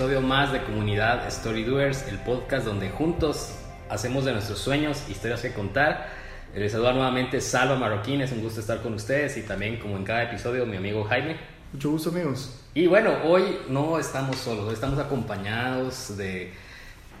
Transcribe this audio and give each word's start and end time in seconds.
Episodio 0.00 0.22
más 0.22 0.50
de 0.50 0.62
Comunidad 0.62 1.28
Story 1.28 1.62
Doers, 1.62 2.08
el 2.08 2.16
podcast 2.20 2.64
donde 2.64 2.88
juntos 2.88 3.54
hacemos 3.90 4.24
de 4.24 4.32
nuestros 4.32 4.58
sueños 4.58 5.04
historias 5.10 5.42
que 5.42 5.52
contar. 5.52 6.08
Les 6.54 6.72
saluda 6.72 6.94
nuevamente 6.94 7.38
Salva 7.42 7.76
Marroquín, 7.76 8.22
es 8.22 8.32
un 8.32 8.40
gusto 8.40 8.60
estar 8.60 8.80
con 8.80 8.94
ustedes 8.94 9.36
y 9.36 9.42
también 9.42 9.78
como 9.78 9.98
en 9.98 10.04
cada 10.04 10.22
episodio 10.22 10.64
mi 10.64 10.78
amigo 10.78 11.04
Jaime. 11.04 11.36
Mucho 11.74 11.90
gusto 11.90 12.08
amigos. 12.08 12.62
Y 12.72 12.86
bueno, 12.86 13.12
hoy 13.24 13.58
no 13.68 13.98
estamos 13.98 14.36
solos, 14.36 14.68
hoy 14.68 14.72
estamos 14.72 14.98
acompañados 14.98 16.16
de 16.16 16.50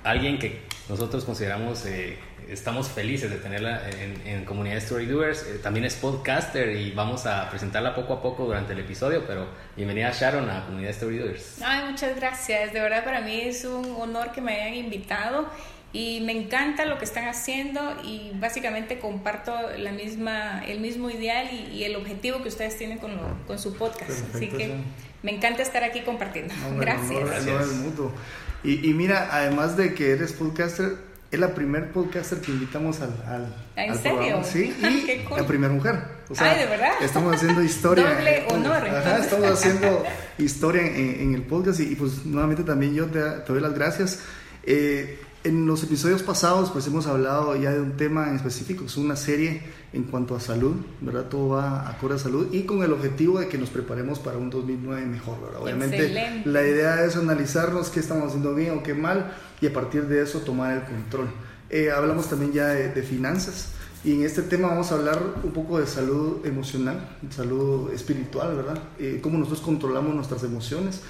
alguien 0.02 0.38
que 0.38 0.62
nosotros 0.88 1.24
consideramos 1.24 1.84
eh, 1.86 2.18
estamos 2.48 2.88
felices 2.88 3.30
de 3.30 3.36
tenerla 3.36 3.82
en, 3.90 4.44
Comunidad 4.44 4.78
Story 4.78 5.06
Doers. 5.06 5.44
Eh, 5.44 5.60
también 5.62 5.84
es 5.84 5.94
podcaster 5.94 6.76
y 6.76 6.90
vamos 6.90 7.26
a 7.26 7.48
presentarla 7.48 7.94
poco 7.94 8.14
a 8.14 8.22
poco 8.22 8.44
durante 8.44 8.72
el 8.72 8.80
episodio, 8.80 9.24
pero 9.26 9.46
bienvenida 9.76 10.10
Sharon 10.12 10.50
a 10.50 10.66
Comunidad 10.66 10.90
Story 10.90 11.18
Doers. 11.18 11.62
Ay, 11.62 11.90
muchas 11.90 12.16
gracias. 12.16 12.72
De 12.72 12.80
verdad 12.80 13.04
para 13.04 13.20
mí 13.20 13.40
es 13.40 13.64
un 13.64 13.94
honor 13.98 14.32
que 14.32 14.40
me 14.40 14.60
hayan 14.60 14.74
invitado 14.74 15.48
y 15.92 16.20
me 16.20 16.32
encanta 16.32 16.84
lo 16.84 16.98
que 16.98 17.04
están 17.04 17.26
haciendo 17.28 17.80
y 18.04 18.32
básicamente 18.34 18.98
comparto 18.98 19.52
la 19.76 19.92
misma, 19.92 20.64
el 20.66 20.80
mismo 20.80 21.10
ideal 21.10 21.48
y, 21.52 21.84
el 21.84 21.96
objetivo 21.96 22.42
que 22.42 22.48
ustedes 22.48 22.76
tienen 22.76 22.98
con, 22.98 23.12
con 23.46 23.58
su 23.58 23.74
podcast. 23.74 24.34
Así 24.34 24.48
que 24.48 24.74
me 25.22 25.32
encanta 25.32 25.62
estar 25.62 25.82
aquí 25.82 26.00
compartiendo. 26.00 26.54
gracias. 26.78 27.20
gracias. 27.20 27.68
Y, 28.62 28.88
y 28.88 28.94
mira, 28.94 29.28
además 29.30 29.76
de 29.76 29.94
que 29.94 30.12
eres 30.12 30.32
podcaster, 30.32 30.96
es 31.30 31.38
la 31.38 31.54
primer 31.54 31.92
podcaster 31.92 32.40
que 32.40 32.50
invitamos 32.50 33.00
al, 33.00 33.10
al, 33.26 33.54
¿En 33.76 33.96
serio? 33.96 34.42
Sí, 34.42 34.74
y 34.82 35.36
la 35.36 35.46
primera 35.46 35.72
mujer. 35.72 36.02
O 36.28 36.34
sea, 36.34 36.52
Ay, 36.52 36.60
de 36.60 36.66
verdad. 36.66 36.92
Estamos 37.00 37.36
haciendo 37.36 37.62
historia. 37.62 38.04
Doble 38.14 38.46
honor. 38.50 38.88
Ajá, 38.88 39.18
estamos 39.18 39.50
haciendo 39.50 40.04
historia 40.38 40.82
en, 40.82 41.34
el 41.34 41.42
podcast 41.42 41.80
y, 41.80 41.94
pues 41.94 42.24
nuevamente 42.26 42.64
también 42.64 42.94
yo 42.94 43.06
te, 43.06 43.20
doy 43.20 43.60
las 43.60 43.74
gracias. 43.74 44.20
Eh, 44.64 45.20
en 45.42 45.66
los 45.66 45.82
episodios 45.82 46.22
pasados 46.22 46.70
pues 46.70 46.86
hemos 46.86 47.06
hablado 47.06 47.56
ya 47.56 47.72
de 47.72 47.80
un 47.80 47.96
tema 47.96 48.28
en 48.28 48.36
específico, 48.36 48.84
es 48.84 48.96
una 48.96 49.16
serie 49.16 49.62
en 49.92 50.04
cuanto 50.04 50.36
a 50.36 50.40
salud, 50.40 50.74
¿verdad? 51.00 51.24
Todo 51.24 51.50
va 51.50 51.88
a 51.88 51.98
cura 51.98 52.18
salud 52.18 52.52
y 52.52 52.62
con 52.62 52.82
el 52.82 52.92
objetivo 52.92 53.40
de 53.40 53.48
que 53.48 53.56
nos 53.56 53.70
preparemos 53.70 54.18
para 54.18 54.36
un 54.36 54.50
2009 54.50 55.06
mejor, 55.06 55.40
¿verdad? 55.40 55.62
Obviamente 55.62 56.42
la 56.44 56.62
idea 56.62 57.04
es 57.04 57.16
analizarnos 57.16 57.88
qué 57.88 58.00
estamos 58.00 58.28
haciendo 58.28 58.54
bien 58.54 58.78
o 58.78 58.82
qué 58.82 58.94
mal 58.94 59.32
y 59.60 59.66
a 59.66 59.72
partir 59.72 60.06
de 60.06 60.22
eso 60.22 60.40
tomar 60.40 60.74
el 60.74 60.82
control. 60.84 61.28
Eh, 61.70 61.90
hablamos 61.90 62.28
también 62.28 62.52
ya 62.52 62.68
de, 62.68 63.02
finanzas 63.02 63.68
y 64.04 64.12
en 64.12 64.24
este 64.24 64.42
tema 64.42 64.68
vamos 64.68 64.92
a 64.92 64.96
hablar 64.96 65.22
un 65.42 65.52
poco 65.52 65.78
de 65.78 65.86
salud 65.86 66.44
emocional, 66.44 67.16
salud 67.30 67.90
espiritual, 67.92 68.56
¿verdad? 68.56 68.78
Eh, 68.98 69.20
cómo 69.22 69.38
nosotros 69.38 69.62
controlamos 69.62 70.14
nuestras 70.14 70.42
emociones 70.42 71.00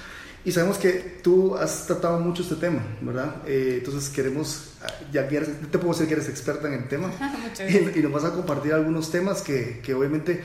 y 0.43 0.51
sabemos 0.51 0.77
que 0.77 1.19
tú 1.21 1.55
has 1.55 1.85
tratado 1.85 2.19
mucho 2.19 2.41
este 2.41 2.55
tema, 2.55 2.81
¿verdad? 3.01 3.35
Eh, 3.45 3.75
entonces 3.77 4.09
queremos, 4.09 4.73
ya 5.11 5.27
que 5.27 5.39
te 5.39 5.77
puedo 5.77 5.93
decir 5.93 6.07
que 6.07 6.13
eres 6.13 6.29
experta 6.29 6.67
en 6.67 6.73
el 6.73 6.87
tema 6.87 7.11
y, 7.69 7.99
y, 7.99 8.01
nos 8.01 8.11
vas 8.11 8.25
a 8.25 8.31
compartir 8.31 8.73
algunos 8.73 9.11
temas 9.11 9.41
que, 9.41 9.81
que 9.83 9.93
obviamente 9.93 10.41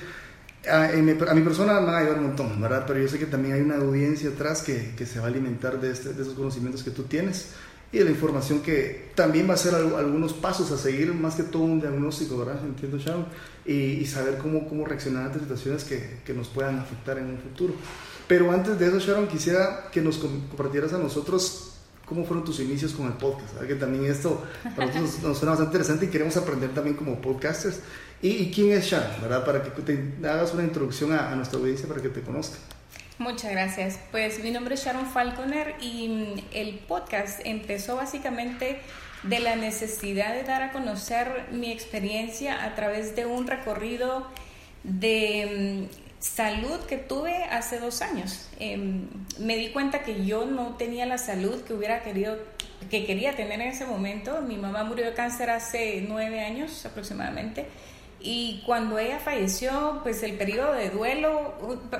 a, 0.68 0.84
a, 0.84 1.34
mi 1.34 1.42
persona 1.42 1.80
me 1.80 1.86
va 1.86 1.98
a 1.98 2.00
ayudar 2.00 2.18
un 2.18 2.26
montón, 2.26 2.60
¿verdad? 2.60 2.84
Pero 2.86 3.00
yo 3.00 3.08
sé 3.08 3.18
que 3.18 3.26
también 3.26 3.54
hay 3.54 3.60
una 3.60 3.76
audiencia 3.76 4.30
atrás 4.30 4.62
que, 4.62 4.94
que 4.96 5.06
se 5.06 5.18
va 5.18 5.26
a 5.26 5.28
alimentar 5.28 5.80
de, 5.80 5.90
este, 5.90 6.12
de, 6.12 6.22
esos 6.22 6.34
conocimientos 6.34 6.82
que 6.82 6.90
tú 6.90 7.04
tienes 7.04 7.52
y 7.92 7.98
de 7.98 8.04
la 8.04 8.10
información 8.10 8.60
que 8.60 9.10
también 9.14 9.48
va 9.48 9.54
a 9.54 9.56
ser 9.56 9.74
algunos 9.74 10.32
pasos 10.32 10.70
a 10.72 10.76
seguir, 10.76 11.14
más 11.14 11.36
que 11.36 11.44
todo 11.44 11.62
un 11.62 11.80
diagnóstico, 11.80 12.36
¿verdad? 12.38 12.60
Entiendo, 12.64 12.98
Sharon, 12.98 13.26
y, 13.64 13.72
y, 13.72 14.06
saber 14.06 14.38
cómo, 14.38 14.68
cómo 14.68 14.84
reaccionar 14.84 15.26
ante 15.26 15.38
situaciones 15.38 15.84
que, 15.84 16.18
que 16.24 16.34
nos 16.34 16.48
puedan 16.48 16.78
afectar 16.78 17.16
en 17.18 17.26
un 17.26 17.38
futuro. 17.38 17.74
Pero 18.26 18.50
antes 18.50 18.78
de 18.78 18.88
eso, 18.88 18.98
Sharon, 18.98 19.28
quisiera 19.28 19.88
que 19.92 20.00
nos 20.00 20.18
compartieras 20.18 20.92
a 20.92 20.98
nosotros 20.98 21.72
cómo 22.06 22.24
fueron 22.24 22.44
tus 22.44 22.60
inicios 22.60 22.92
con 22.92 23.06
el 23.06 23.12
podcast. 23.12 23.60
Que 23.66 23.74
también 23.74 24.06
esto 24.06 24.44
para 24.74 24.86
nosotros 24.86 25.22
nos 25.22 25.38
suena 25.38 25.50
bastante 25.50 25.76
interesante 25.76 26.06
y 26.06 26.08
queremos 26.08 26.36
aprender 26.36 26.72
también 26.74 26.96
como 26.96 27.20
podcasters. 27.20 27.80
¿Y, 28.22 28.50
quién 28.50 28.72
es 28.72 28.86
Sharon? 28.86 29.20
¿verdad? 29.20 29.44
Para 29.44 29.62
que 29.62 29.70
te 29.82 30.26
hagas 30.26 30.54
una 30.54 30.62
introducción 30.62 31.12
a, 31.12 31.34
nuestra 31.36 31.58
audiencia 31.58 31.86
para 31.86 32.00
que 32.00 32.08
te 32.08 32.22
conozca. 32.22 32.56
Muchas 33.18 33.50
gracias. 33.50 33.98
Pues 34.10 34.42
mi 34.42 34.50
nombre 34.50 34.74
es 34.74 34.84
Sharon 34.84 35.06
Falconer 35.06 35.74
y 35.80 36.08
mm, 36.08 36.40
el 36.52 36.78
podcast 36.80 37.40
empezó 37.44 37.96
básicamente 37.96 38.80
de 39.22 39.40
la 39.40 39.56
necesidad 39.56 40.34
de 40.34 40.44
dar 40.44 40.62
a 40.62 40.72
conocer 40.72 41.46
mi 41.50 41.70
experiencia 41.70 42.64
a 42.64 42.74
través 42.74 43.16
de 43.16 43.26
un 43.26 43.46
recorrido 43.46 44.26
de 44.84 45.88
mm, 45.90 46.05
salud 46.26 46.80
que 46.86 46.96
tuve 46.96 47.44
hace 47.44 47.78
dos 47.78 48.02
años. 48.02 48.48
Em, 48.58 49.08
me 49.38 49.56
di 49.56 49.70
cuenta 49.70 50.02
que 50.02 50.24
yo 50.24 50.44
no 50.44 50.76
tenía 50.76 51.06
la 51.06 51.18
salud 51.18 51.62
que 51.62 51.72
hubiera 51.72 52.02
querido, 52.02 52.36
que 52.90 53.06
quería 53.06 53.36
tener 53.36 53.60
en 53.60 53.68
ese 53.68 53.86
momento. 53.86 54.42
Mi 54.42 54.56
mamá 54.56 54.84
murió 54.84 55.06
de 55.06 55.14
cáncer 55.14 55.50
hace 55.50 56.04
nueve 56.06 56.40
años 56.40 56.84
aproximadamente. 56.84 57.66
Y 58.20 58.62
cuando 58.66 58.98
ella 58.98 59.18
falleció, 59.18 60.00
pues 60.02 60.22
el 60.22 60.32
periodo 60.32 60.72
de 60.72 60.90
duelo 60.90 61.54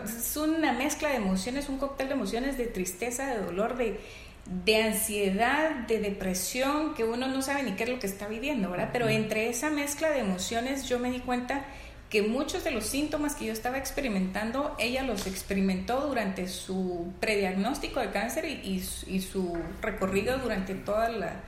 es 0.04 0.36
una 0.36 0.72
mezcla 0.72 1.10
de 1.10 1.16
emociones, 1.16 1.68
un 1.68 1.78
cóctel 1.78 2.08
de 2.08 2.14
emociones, 2.14 2.58
de 2.58 2.66
tristeza, 2.66 3.26
de 3.26 3.44
dolor, 3.44 3.76
de, 3.76 4.00
de 4.64 4.82
ansiedad, 4.82 5.70
de 5.86 6.00
depresión, 6.00 6.94
que 6.94 7.04
uno 7.04 7.28
no 7.28 7.42
sabe 7.42 7.62
ni 7.62 7.72
qué 7.72 7.84
es 7.84 7.90
lo 7.90 7.98
que 8.00 8.06
está 8.06 8.26
viviendo, 8.26 8.70
¿verdad? 8.70 8.90
Pero 8.92 9.08
entre 9.08 9.48
esa 9.48 9.70
mezcla 9.70 10.10
de 10.10 10.20
emociones 10.20 10.88
yo 10.88 10.98
me 10.98 11.10
di 11.10 11.20
cuenta 11.20 11.64
que 12.10 12.22
muchos 12.22 12.62
de 12.62 12.70
los 12.70 12.84
síntomas 12.84 13.34
que 13.34 13.46
yo 13.46 13.52
estaba 13.52 13.78
experimentando, 13.78 14.76
ella 14.78 15.02
los 15.02 15.26
experimentó 15.26 16.06
durante 16.06 16.46
su 16.46 17.12
prediagnóstico 17.20 18.00
de 18.00 18.10
cáncer 18.10 18.44
y, 18.44 18.80
su 18.80 19.58
recorrido 19.82 20.38
durante 20.38 20.74
toda 20.74 21.08
la, 21.08 21.40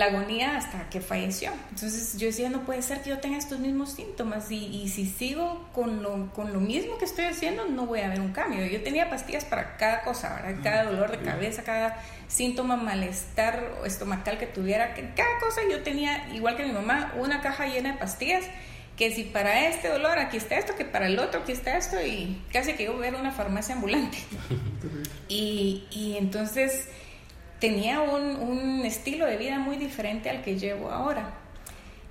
agonía 0.00 0.56
hasta 0.56 0.88
que 0.88 1.02
falleció. 1.02 1.50
Entonces 1.68 2.16
yo 2.18 2.28
decía, 2.28 2.48
no 2.48 2.64
puede 2.64 2.80
ser 2.80 3.02
que 3.02 3.10
yo 3.10 3.18
tenga 3.18 3.36
estos 3.36 3.58
mismos 3.58 3.92
síntomas 3.92 4.50
y, 4.50 4.88
si 4.88 5.04
sigo 5.04 5.68
con 5.74 6.02
lo, 6.02 6.32
con 6.32 6.54
lo 6.54 6.60
mismo 6.60 6.96
que 6.96 7.04
estoy 7.04 7.26
haciendo, 7.26 7.66
no 7.66 7.84
voy 7.84 8.00
a 8.00 8.08
ver 8.08 8.22
un 8.22 8.32
cambio. 8.32 8.64
Yo 8.64 8.82
tenía 8.82 9.10
pastillas 9.10 9.44
para 9.44 9.76
cada 9.76 10.00
cosa, 10.00 10.34
¿verdad? 10.34 10.62
Cada 10.62 10.84
dolor 10.84 11.10
de 11.10 11.18
cabeza, 11.18 11.62
cada 11.62 12.02
síntoma, 12.26 12.76
malestar 12.76 13.62
estomacal 13.84 14.38
que 14.38 14.46
tuviera, 14.46 14.94
cada 14.94 15.38
cosa 15.40 15.60
yo 15.70 15.82
tenía, 15.82 16.26
igual 16.32 16.56
que 16.56 16.64
mi 16.64 16.72
mamá, 16.72 17.12
una 17.18 17.42
caja 17.42 17.66
llena 17.66 17.92
de 17.92 17.98
pastillas 17.98 18.44
que 18.96 19.10
si 19.10 19.24
para 19.24 19.68
este 19.68 19.88
dolor 19.88 20.18
aquí 20.18 20.36
está 20.36 20.56
esto, 20.56 20.76
que 20.76 20.84
para 20.84 21.06
el 21.06 21.18
otro 21.18 21.40
aquí 21.40 21.52
está 21.52 21.76
esto, 21.76 22.00
y 22.00 22.40
casi 22.52 22.74
que 22.74 22.84
yo 22.84 22.96
ver 22.96 23.14
una 23.14 23.32
farmacia 23.32 23.74
ambulante. 23.74 24.18
y, 25.28 25.84
y 25.90 26.16
entonces 26.16 26.88
tenía 27.58 28.00
un, 28.00 28.36
un, 28.36 28.84
estilo 28.84 29.26
de 29.26 29.36
vida 29.36 29.58
muy 29.58 29.76
diferente 29.76 30.30
al 30.30 30.42
que 30.42 30.58
llevo 30.58 30.90
ahora. 30.90 31.34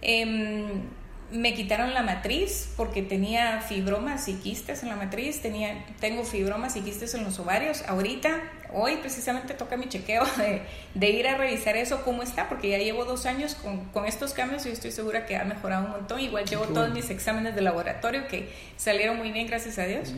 Em, 0.02 0.82
me 1.32 1.54
quitaron 1.54 1.94
la 1.94 2.04
matriz 2.04 2.70
porque 2.78 3.02
tenía 3.02 3.62
fibromas 3.62 4.28
y 4.28 4.36
quistes 4.36 4.84
en 4.84 4.90
la 4.90 4.96
matriz, 4.96 5.42
tenía, 5.42 5.86
tengo 6.00 6.24
fibromas 6.24 6.76
y 6.76 6.82
quistes 6.82 7.14
en 7.16 7.24
los 7.24 7.40
ovarios. 7.40 7.84
Ahorita, 7.88 8.42
hoy 8.72 8.98
precisamente 8.98 9.54
toca 9.54 9.78
mi 9.78 9.88
chequeo 9.90 10.24
de, 10.94 11.10
ir 11.10 11.28
a 11.28 11.38
revisar 11.38 11.76
eso, 11.78 12.04
cómo 12.04 12.24
está, 12.24 12.50
porque 12.50 12.70
ya 12.70 12.78
llevo 12.78 13.06
dos 13.06 13.26
años 13.26 13.56
con, 13.56 13.86
con, 13.86 14.06
estos 14.06 14.34
cambios 14.34 14.66
y 14.66 14.70
estoy 14.70 14.92
segura 14.92 15.26
que 15.26 15.36
ha 15.36 15.44
mejorado 15.44 15.86
un 15.86 15.92
montón. 15.92 16.20
Igual 16.20 16.46
llevo 16.46 16.66
todos 16.66 16.92
mis 16.94 17.10
exámenes 17.10 17.56
de 17.56 17.62
laboratorio 17.62 18.28
que 18.28 18.50
salieron 18.78 19.18
muy 19.18 19.32
bien, 19.32 19.48
gracias 19.48 19.80
a 19.80 19.86
Dios. 19.86 20.14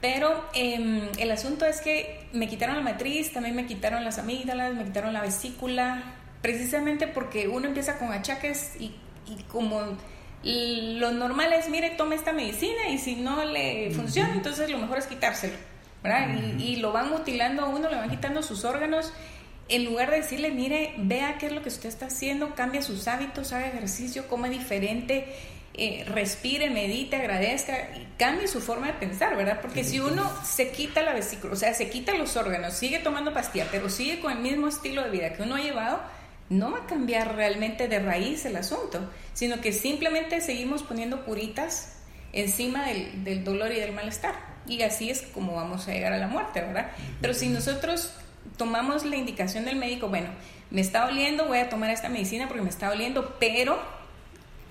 Pero 0.00 0.44
em, 0.54 1.08
el 1.18 1.30
asunto 1.30 1.66
es 1.66 1.80
que 1.80 2.20
me 2.32 2.48
quitaron 2.48 2.76
la 2.76 2.82
matriz, 2.82 3.32
también 3.32 3.56
me 3.56 3.66
quitaron 3.66 4.04
las 4.04 4.18
amígdalas, 4.18 4.74
me 4.74 4.84
quitaron 4.84 5.12
la 5.12 5.22
vesícula, 5.22 6.02
precisamente 6.40 7.08
porque 7.08 7.48
uno 7.48 7.66
empieza 7.66 7.98
con 7.98 8.12
achaques 8.12 8.74
y, 8.78 8.94
y 9.26 9.42
como 9.48 9.96
lo 10.44 11.10
normal 11.12 11.52
es, 11.52 11.68
mire, 11.68 11.90
tome 11.90 12.14
esta 12.14 12.32
medicina 12.32 12.88
y 12.88 12.98
si 12.98 13.16
no 13.16 13.44
le 13.44 13.90
funciona, 13.90 14.32
entonces 14.34 14.70
lo 14.70 14.78
mejor 14.78 14.98
es 14.98 15.06
quitárselo, 15.06 15.54
¿verdad? 16.02 16.28
y, 16.58 16.76
lo 16.76 16.92
van 16.92 17.10
mutilando 17.10 17.62
a 17.62 17.68
uno, 17.68 17.88
le 17.88 17.96
van 17.96 18.10
quitando 18.10 18.42
sus 18.42 18.64
órganos 18.64 19.12
en 19.68 19.84
lugar 19.84 20.10
de 20.10 20.18
decirle, 20.18 20.50
mire, 20.50 20.94
vea 20.96 21.36
qué 21.38 21.46
es 21.46 21.52
lo 21.52 21.62
que 21.62 21.68
usted 21.68 21.88
está 21.88 22.06
haciendo, 22.06 22.54
cambia 22.54 22.82
sus 22.82 23.06
hábitos, 23.06 23.52
haga 23.52 23.68
ejercicio, 23.68 24.26
come 24.26 24.48
diferente, 24.48 25.34
eh, 25.74 26.04
respire, 26.08 26.70
medite, 26.70 27.16
agradezca, 27.16 27.90
y 27.96 28.08
cambie 28.16 28.48
su 28.48 28.60
forma 28.60 28.86
de 28.86 28.94
pensar, 28.94 29.36
¿verdad? 29.36 29.60
Porque 29.60 29.84
si 29.84 30.00
uno 30.00 30.30
se 30.42 30.70
quita 30.70 31.02
la 31.02 31.12
vesícula, 31.12 31.52
o 31.52 31.56
sea, 31.56 31.74
se 31.74 31.90
quita 31.90 32.14
los 32.14 32.36
órganos, 32.36 32.74
sigue 32.74 32.98
tomando 32.98 33.34
pastillas, 33.34 33.68
pero 33.70 33.90
sigue 33.90 34.20
con 34.20 34.32
el 34.32 34.38
mismo 34.38 34.68
estilo 34.68 35.04
de 35.04 35.10
vida 35.10 35.34
que 35.34 35.42
uno 35.42 35.56
ha 35.56 35.60
llevado, 35.60 36.00
no 36.50 36.72
va 36.72 36.78
a 36.78 36.86
cambiar 36.86 37.36
realmente 37.36 37.88
de 37.88 37.98
raíz 37.98 38.44
el 38.44 38.56
asunto, 38.56 39.10
sino 39.34 39.60
que 39.60 39.72
simplemente 39.72 40.40
seguimos 40.40 40.82
poniendo 40.82 41.24
puritas 41.24 41.96
encima 42.32 42.86
del, 42.86 43.24
del 43.24 43.44
dolor 43.44 43.72
y 43.72 43.80
del 43.80 43.92
malestar. 43.92 44.34
Y 44.66 44.82
así 44.82 45.10
es 45.10 45.22
como 45.22 45.54
vamos 45.54 45.88
a 45.88 45.92
llegar 45.92 46.12
a 46.12 46.18
la 46.18 46.28
muerte, 46.28 46.60
¿verdad? 46.60 46.90
Pero 47.20 47.34
si 47.34 47.48
nosotros 47.48 48.12
tomamos 48.56 49.04
la 49.04 49.16
indicación 49.16 49.64
del 49.64 49.76
médico, 49.76 50.08
bueno, 50.08 50.28
me 50.70 50.80
está 50.80 51.06
doliendo, 51.06 51.46
voy 51.46 51.58
a 51.58 51.68
tomar 51.68 51.90
esta 51.90 52.08
medicina 52.08 52.48
porque 52.48 52.62
me 52.62 52.68
está 52.68 52.88
doliendo, 52.88 53.36
pero 53.40 53.78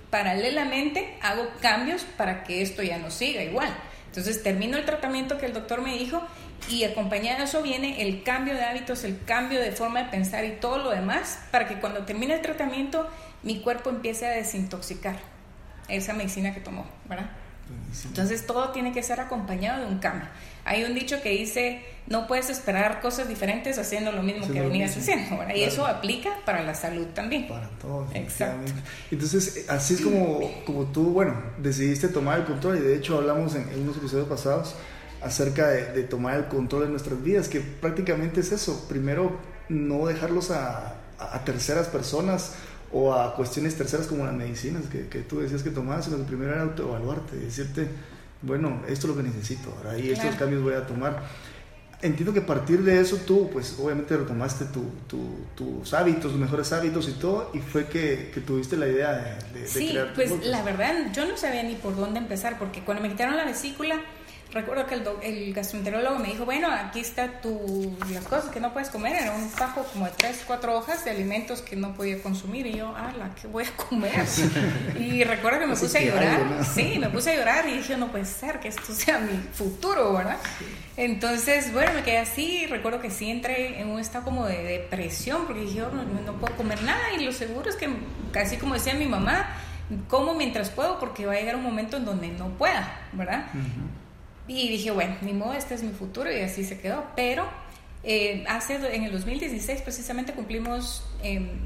paralelamente 0.09 1.17
hago 1.21 1.47
cambios 1.61 2.03
para 2.03 2.43
que 2.43 2.61
esto 2.61 2.83
ya 2.83 2.97
no 2.97 3.11
siga 3.11 3.43
igual. 3.43 3.75
Entonces 4.07 4.41
termino 4.41 4.77
el 4.77 4.85
tratamiento 4.85 5.37
que 5.37 5.45
el 5.45 5.53
doctor 5.53 5.81
me 5.81 5.97
dijo 5.97 6.21
y 6.69 6.83
acompañado 6.83 7.39
de 7.39 7.45
eso 7.45 7.61
viene 7.61 8.01
el 8.01 8.23
cambio 8.23 8.53
de 8.53 8.63
hábitos, 8.63 9.03
el 9.03 9.23
cambio 9.23 9.59
de 9.59 9.71
forma 9.71 10.03
de 10.03 10.09
pensar 10.09 10.45
y 10.45 10.51
todo 10.53 10.77
lo 10.79 10.89
demás 10.89 11.39
para 11.51 11.67
que 11.67 11.79
cuando 11.79 12.05
termine 12.05 12.35
el 12.35 12.41
tratamiento 12.41 13.07
mi 13.43 13.61
cuerpo 13.61 13.89
empiece 13.89 14.25
a 14.25 14.31
desintoxicar 14.31 15.15
esa 15.87 16.13
medicina 16.13 16.53
que 16.53 16.59
tomó, 16.59 16.85
¿verdad? 17.07 17.29
Entonces 18.05 18.45
todo 18.45 18.69
tiene 18.69 18.93
que 18.93 19.03
ser 19.03 19.19
acompañado 19.19 19.85
de 19.85 19.91
un 19.91 19.99
cambio. 19.99 20.27
Hay 20.65 20.83
un 20.83 20.93
dicho 20.93 21.21
que 21.21 21.29
dice, 21.29 21.81
no 22.07 22.27
puedes 22.27 22.49
esperar 22.49 23.01
cosas 23.01 23.27
diferentes 23.27 23.77
haciendo 23.77 24.11
lo 24.11 24.21
mismo 24.23 24.51
que 24.51 24.61
venías 24.61 24.95
haciendo. 24.97 25.37
Y 25.53 25.63
eso 25.63 25.85
aplica 25.85 26.29
para 26.45 26.63
la 26.63 26.75
salud 26.75 27.07
también. 27.07 27.47
Para 27.47 27.69
todo. 27.69 28.07
Exacto. 28.13 28.71
Entonces, 29.11 29.65
así 29.69 29.95
es 29.95 30.01
como, 30.01 30.63
como 30.65 30.85
tú, 30.85 31.11
bueno, 31.11 31.41
decidiste 31.57 32.09
tomar 32.09 32.39
el 32.39 32.45
control 32.45 32.77
y 32.77 32.81
de 32.81 32.95
hecho 32.95 33.17
hablamos 33.17 33.55
en, 33.55 33.67
unos 33.81 33.97
episodios 33.97 34.27
pasados 34.27 34.75
acerca 35.27 35.67
de, 35.67 36.03
tomar 36.03 36.37
el 36.37 36.45
control 36.45 36.83
de 36.83 36.89
nuestras 36.89 37.21
vidas, 37.23 37.47
que 37.47 37.61
prácticamente 37.61 38.39
es 38.39 38.51
eso. 38.51 38.85
Primero, 38.89 39.37
no 39.69 40.07
dejarlos 40.07 40.51
a, 40.51 40.95
a 41.19 41.43
terceras 41.43 41.87
personas 41.87 42.55
o 42.91 43.13
a 43.13 43.35
cuestiones 43.35 43.75
terceras 43.75 44.07
como 44.07 44.25
las 44.25 44.33
medicinas 44.33 44.85
que, 44.85 45.07
que 45.07 45.19
tú 45.19 45.39
decías 45.39 45.63
que 45.63 45.71
tomabas, 45.71 46.05
sino 46.05 46.17
que 46.17 46.23
primero 46.23 46.53
era 46.53 46.61
autoevaluarte, 46.61 47.35
decirte, 47.35 47.87
bueno, 48.41 48.81
esto 48.87 49.07
es 49.07 49.15
lo 49.15 49.21
que 49.21 49.27
necesito, 49.27 49.73
ahora 49.77 49.97
y 49.97 50.11
estos 50.11 50.35
cambios 50.35 50.63
voy 50.63 50.73
a 50.73 50.85
tomar. 50.85 51.23
Entiendo 51.99 52.31
que 52.31 52.41
a 52.41 52.45
partir 52.45 52.83
de 52.83 53.01
eso 53.01 53.17
tú, 53.25 53.49
pues 53.51 53.75
obviamente 53.79 54.15
retomaste 54.15 54.65
tu, 54.65 54.83
tus 55.55 55.93
hábitos, 55.95 56.31
tus 56.31 56.39
mejores 56.39 56.71
hábitos 56.71 57.09
y 57.09 57.13
todo, 57.13 57.49
y 57.55 57.59
fue 57.59 57.87
que, 57.87 58.29
que 58.31 58.39
tuviste 58.39 58.77
la 58.77 58.87
idea 58.87 59.39
de, 59.51 59.61
de, 59.61 59.67
sí, 59.67 59.97
pues 60.13 60.45
la 60.45 60.61
verdad, 60.61 61.11
yo 61.11 61.25
no 61.27 61.35
sabía 61.35 61.63
ni 61.63 61.73
por 61.73 61.95
dónde 61.95 62.19
empezar, 62.19 62.59
porque 62.59 62.81
cuando 62.81 63.01
me 63.01 63.09
quitaron 63.09 63.35
la 63.35 63.45
vesícula, 63.45 63.99
recuerdo 64.51 64.85
que 64.85 64.95
el, 64.95 65.03
el, 65.21 65.53
gastroenterólogo 65.53 66.19
me 66.19 66.29
dijo, 66.29 66.45
bueno, 66.45 66.69
aquí 66.71 66.99
está 66.99 67.41
tu, 67.41 67.95
las 68.11 68.23
cosas 68.25 68.49
que 68.51 68.59
no 68.59 68.73
puedes 68.73 68.89
comer, 68.89 69.15
era 69.15 69.31
un 69.33 69.49
fajo 69.49 69.83
como 69.83 70.05
de 70.05 70.11
tres, 70.17 70.43
cuatro 70.45 70.75
hojas 70.77 71.03
de 71.05 71.11
alimentos 71.11 71.61
que 71.61 71.75
no 71.75 71.93
podía 71.93 72.21
consumir 72.21 72.65
y 72.67 72.77
yo, 72.77 72.93
ah, 72.95 73.13
la 73.17 73.33
que 73.35 73.47
voy 73.47 73.65
a 73.65 73.71
comer. 73.75 74.25
y 74.99 75.23
recuerdo 75.23 75.59
que 75.59 75.67
me 75.67 75.75
puse 75.75 75.97
a 75.97 76.01
llorar, 76.01 76.65
sí, 76.65 76.97
me 76.99 77.09
puse 77.09 77.31
a 77.31 77.35
llorar 77.35 77.67
y 77.67 77.77
dije, 77.77 77.97
no 77.97 78.07
puede 78.07 78.25
ser 78.25 78.59
que 78.59 78.69
esto 78.69 78.93
sea 78.93 79.19
mi 79.19 79.37
futuro, 79.53 80.13
¿verdad? 80.13 80.37
Entonces, 80.95 81.71
bueno, 81.73 81.93
me 81.93 82.03
quedé 82.03 82.19
así, 82.19 82.65
recuerdo 82.67 83.01
que 83.01 83.11
sí 83.11 83.29
entré 83.29 83.79
en 83.79 83.89
un 83.89 83.99
estado 83.99 84.25
como 84.25 84.45
de 84.45 84.63
depresión 84.63 85.45
porque 85.45 85.61
dije, 85.61 85.79
no, 85.79 86.03
no 86.03 86.33
puedo 86.39 86.55
comer 86.55 86.81
nada 86.83 87.13
y 87.17 87.23
lo 87.23 87.31
seguro 87.31 87.69
es 87.69 87.75
que, 87.75 87.89
casi 88.31 88.57
como 88.57 88.73
decía 88.73 88.93
mi 88.93 89.05
mamá, 89.05 89.47
como 90.07 90.33
mientras 90.33 90.69
puedo 90.69 90.99
porque 90.99 91.25
va 91.25 91.33
a 91.33 91.35
llegar 91.35 91.55
un 91.55 91.63
momento 91.63 91.97
en 91.97 92.05
donde 92.05 92.27
no 92.29 92.49
pueda, 92.49 93.07
¿verdad? 93.13 93.45
Y 94.47 94.69
dije, 94.69 94.91
bueno, 94.91 95.15
ni 95.21 95.33
modo, 95.33 95.53
este 95.53 95.75
es 95.75 95.83
mi 95.83 95.91
futuro 95.91 96.31
y 96.31 96.39
así 96.39 96.63
se 96.63 96.79
quedó. 96.79 97.05
Pero 97.15 97.45
eh, 98.03 98.45
hace, 98.47 98.75
en 98.75 99.03
el 99.03 99.11
2016 99.11 99.81
precisamente 99.81 100.33
cumplimos 100.33 101.03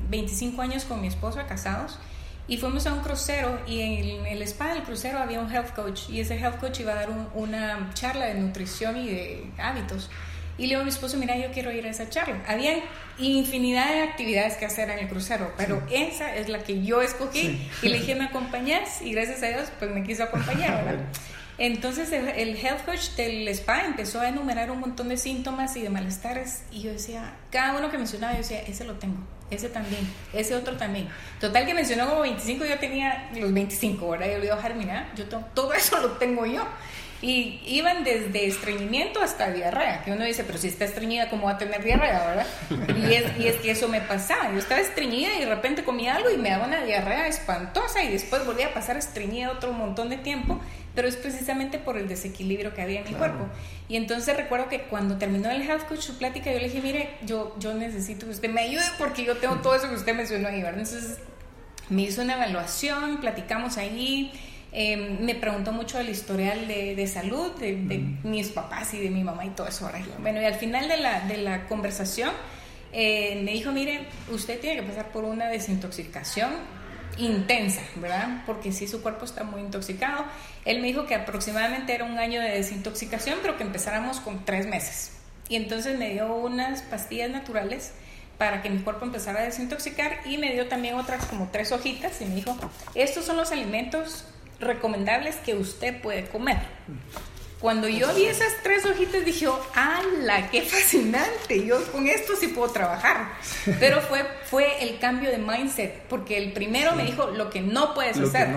25 0.09 0.61
em, 0.63 0.69
años 0.71 0.85
con 0.85 1.01
mi 1.01 1.07
esposo 1.07 1.39
casados 1.47 1.99
y 2.47 2.57
fuimos 2.57 2.87
a 2.87 2.93
un 2.93 3.01
crucero 3.01 3.61
y 3.67 3.81
en 3.81 4.25
el 4.25 4.41
spa 4.41 4.73
del 4.73 4.83
crucero 4.83 5.19
había 5.19 5.39
un 5.39 5.51
health 5.51 5.73
coach 5.73 6.09
y 6.09 6.19
ese 6.19 6.35
health 6.37 6.59
coach 6.59 6.79
iba 6.79 6.93
a 6.93 6.95
dar 6.95 7.09
una 7.35 7.91
charla 7.93 8.25
de 8.25 8.35
nutrición 8.35 8.97
y 8.97 9.07
de 9.07 9.51
hábitos. 9.57 10.09
Y 10.57 10.63
le 10.63 10.69
digo 10.69 10.81
a 10.81 10.83
mi 10.83 10.89
esposo, 10.89 11.17
mira, 11.17 11.37
yo 11.37 11.51
quiero 11.51 11.71
ir 11.71 11.87
a 11.87 11.89
esa 11.89 12.09
charla. 12.09 12.43
Había 12.47 12.83
infinidad 13.17 13.93
de 13.93 14.01
actividades 14.01 14.57
que 14.57 14.65
hacer 14.65 14.89
en 14.89 14.99
el 14.99 15.07
crucero, 15.07 15.51
pero 15.57 15.81
esa 15.89 16.35
es 16.35 16.49
la 16.49 16.59
que 16.59 16.83
yo 16.83 17.01
escogí. 17.01 17.67
Y 17.81 17.89
le 17.89 17.99
dije, 17.99 18.15
¿me 18.15 18.25
acompañas? 18.25 19.01
Y 19.01 19.13
gracias 19.13 19.41
a 19.43 19.47
Dios, 19.47 19.71
pues 19.79 19.89
me 19.91 20.03
quiso 20.03 20.23
acompañar, 20.23 20.83
¿verdad? 20.85 21.05
Entonces 21.63 22.11
el, 22.11 22.57
health 22.57 22.85
coach 22.85 23.11
del 23.11 23.47
spa 23.49 23.85
empezó 23.85 24.19
a 24.19 24.29
enumerar 24.29 24.71
un 24.71 24.79
montón 24.79 25.09
de 25.09 25.17
síntomas 25.17 25.77
y 25.77 25.83
de 25.83 25.91
malestares 25.91 26.63
y 26.71 26.81
yo 26.81 26.91
decía, 26.91 27.35
cada 27.51 27.77
uno 27.77 27.91
que 27.91 27.99
mencionaba, 27.99 28.33
yo 28.33 28.39
decía, 28.39 28.61
ese 28.61 28.83
lo 28.83 28.95
tengo, 28.95 29.19
ese 29.51 29.69
también, 29.69 30.11
ese 30.33 30.55
otro 30.55 30.75
también. 30.75 31.07
Total 31.39 31.63
que 31.67 31.75
mencionó 31.75 32.09
como 32.09 32.21
25, 32.21 32.65
yo 32.65 32.79
tenía 32.79 33.29
los 33.35 33.53
25, 33.53 34.09
¿verdad? 34.09 34.25
Yo 34.25 34.37
le 34.39 34.45
digo, 34.45 34.57
mira, 34.75 35.11
yo 35.15 35.25
todo 35.25 35.71
eso 35.75 36.01
lo 36.01 36.13
tengo 36.13 36.47
yo. 36.47 36.65
Y 37.21 37.61
iban 37.67 38.03
desde 38.03 38.47
estreñimiento 38.47 39.21
hasta 39.21 39.51
diarrea, 39.51 40.01
que 40.03 40.11
uno 40.11 40.25
dice, 40.25 40.43
pero 40.43 40.57
si 40.57 40.67
está 40.67 40.85
estreñida, 40.85 41.29
¿cómo 41.29 41.45
va 41.45 41.51
a 41.51 41.57
tener 41.59 41.83
diarrea, 41.83 42.25
verdad? 42.25 42.47
Y 42.97 43.13
es, 43.13 43.37
y 43.37 43.47
es 43.47 43.57
que 43.57 43.69
eso 43.69 43.87
me 43.87 44.01
pasaba. 44.01 44.51
Yo 44.51 44.57
estaba 44.57 44.81
estreñida 44.81 45.35
y 45.35 45.41
de 45.41 45.45
repente 45.45 45.83
comía 45.83 46.15
algo 46.15 46.31
y 46.31 46.37
me 46.37 46.49
daba 46.49 46.65
una 46.65 46.83
diarrea 46.83 47.27
espantosa 47.27 48.01
y 48.01 48.11
después 48.11 48.43
volvía 48.47 48.69
a 48.69 48.73
pasar 48.73 48.97
estreñida 48.97 49.51
otro 49.51 49.71
montón 49.71 50.09
de 50.09 50.17
tiempo 50.17 50.59
pero 50.95 51.07
es 51.07 51.15
precisamente 51.15 51.79
por 51.79 51.97
el 51.97 52.07
desequilibrio 52.07 52.73
que 52.73 52.81
había 52.81 52.99
en 52.99 53.05
mi 53.05 53.13
cuerpo. 53.13 53.45
Y 53.87 53.95
entonces 53.95 54.35
recuerdo 54.35 54.69
que 54.69 54.83
cuando 54.83 55.17
terminó 55.17 55.49
el 55.49 55.61
health 55.61 55.87
coach 55.87 55.99
su 55.99 56.17
plática, 56.17 56.51
yo 56.51 56.59
le 56.59 56.65
dije, 56.65 56.81
mire, 56.81 57.09
yo, 57.25 57.55
yo 57.59 57.73
necesito 57.73 58.25
que 58.25 58.31
usted 58.31 58.49
me 58.49 58.61
ayude 58.61 58.83
porque 58.97 59.23
yo 59.23 59.37
tengo 59.37 59.55
todo 59.57 59.75
eso 59.75 59.87
que 59.89 59.95
usted 59.95 60.15
mencionó 60.15 60.47
ahí, 60.47 60.61
¿verdad? 60.61 60.81
Entonces 60.81 61.17
me 61.89 62.03
hizo 62.03 62.21
una 62.21 62.35
evaluación, 62.35 63.19
platicamos 63.19 63.77
ahí, 63.77 64.31
em, 64.71 65.19
me 65.21 65.35
preguntó 65.35 65.71
mucho 65.71 65.97
del 65.97 66.09
historial 66.09 66.67
de, 66.67 66.95
de 66.95 67.07
salud 67.07 67.51
de, 67.59 67.73
mis 68.23 68.49
papás 68.49 68.93
y 68.93 68.99
de 68.99 69.09
mi 69.09 69.23
mamá 69.23 69.45
y 69.45 69.49
todo 69.49 69.67
eso. 69.67 69.85
¿verdad? 69.85 70.01
Bueno, 70.19 70.41
y 70.41 70.45
al 70.45 70.55
final 70.55 70.87
de 70.87 70.97
la, 70.97 71.21
de 71.21 71.37
la 71.37 71.67
conversación 71.67 72.31
eh, 72.93 73.41
me 73.43 73.51
dijo, 73.51 73.71
mire, 73.71 74.07
usted 74.31 74.59
tiene 74.59 74.81
que 74.81 74.87
pasar 74.87 75.11
por 75.11 75.23
una 75.23 75.47
desintoxicación 75.47 76.80
intensa, 77.17 77.81
¿verdad? 77.95 78.43
Porque 78.45 78.71
sí, 78.71 78.87
su 78.87 79.01
cuerpo 79.01 79.25
está 79.25 79.43
muy 79.43 79.61
intoxicado. 79.61 80.25
Él 80.65 80.79
me 80.81 80.87
dijo 80.87 81.05
que 81.05 81.15
aproximadamente 81.15 81.93
era 81.93 82.03
un 82.03 82.17
año 82.17 82.41
de 82.41 82.49
desintoxicación, 82.49 83.39
pero 83.41 83.57
que 83.57 83.63
empezáramos 83.63 84.19
con 84.19 84.45
tres 84.45 84.67
meses. 84.67 85.13
Y 85.49 85.55
entonces 85.55 85.97
me 85.97 86.09
dio 86.11 86.33
unas 86.33 86.81
pastillas 86.83 87.29
naturales 87.29 87.93
para 88.37 88.61
que 88.61 88.69
mi 88.69 88.79
cuerpo 88.79 89.05
empezara 89.05 89.41
a 89.41 89.43
desintoxicar 89.43 90.19
y 90.25 90.37
me 90.37 90.51
dio 90.53 90.67
también 90.67 90.95
otras 90.95 91.25
como 91.25 91.49
tres 91.51 91.71
hojitas 91.71 92.21
y 92.21 92.25
me 92.25 92.35
dijo, 92.35 92.57
estos 92.95 93.25
son 93.25 93.37
los 93.37 93.51
alimentos 93.51 94.25
recomendables 94.59 95.35
que 95.35 95.55
usted 95.55 96.01
puede 96.01 96.25
comer. 96.27 96.57
Cuando 97.61 97.87
yo 97.87 98.11
vi 98.15 98.25
esas 98.25 98.53
tres 98.63 98.83
hojitas 98.87 99.23
dije, 99.23 99.47
¡ala, 99.75 100.49
qué 100.49 100.63
fascinante! 100.63 101.63
Yo 101.63 101.79
con 101.91 102.07
esto 102.07 102.33
sí 102.35 102.47
puedo 102.47 102.71
trabajar. 102.71 103.33
Pero 103.79 104.01
fue, 104.01 104.25
fue 104.49 104.83
el 104.83 104.97
cambio 104.97 105.29
de 105.29 105.37
mindset, 105.37 106.01
porque 106.09 106.39
el 106.39 106.53
primero 106.53 106.95
me 106.95 107.05
dijo 107.05 107.27
lo 107.27 107.51
que 107.51 107.61
no 107.61 107.93
puedes 107.93 108.17
hacer. 108.17 108.49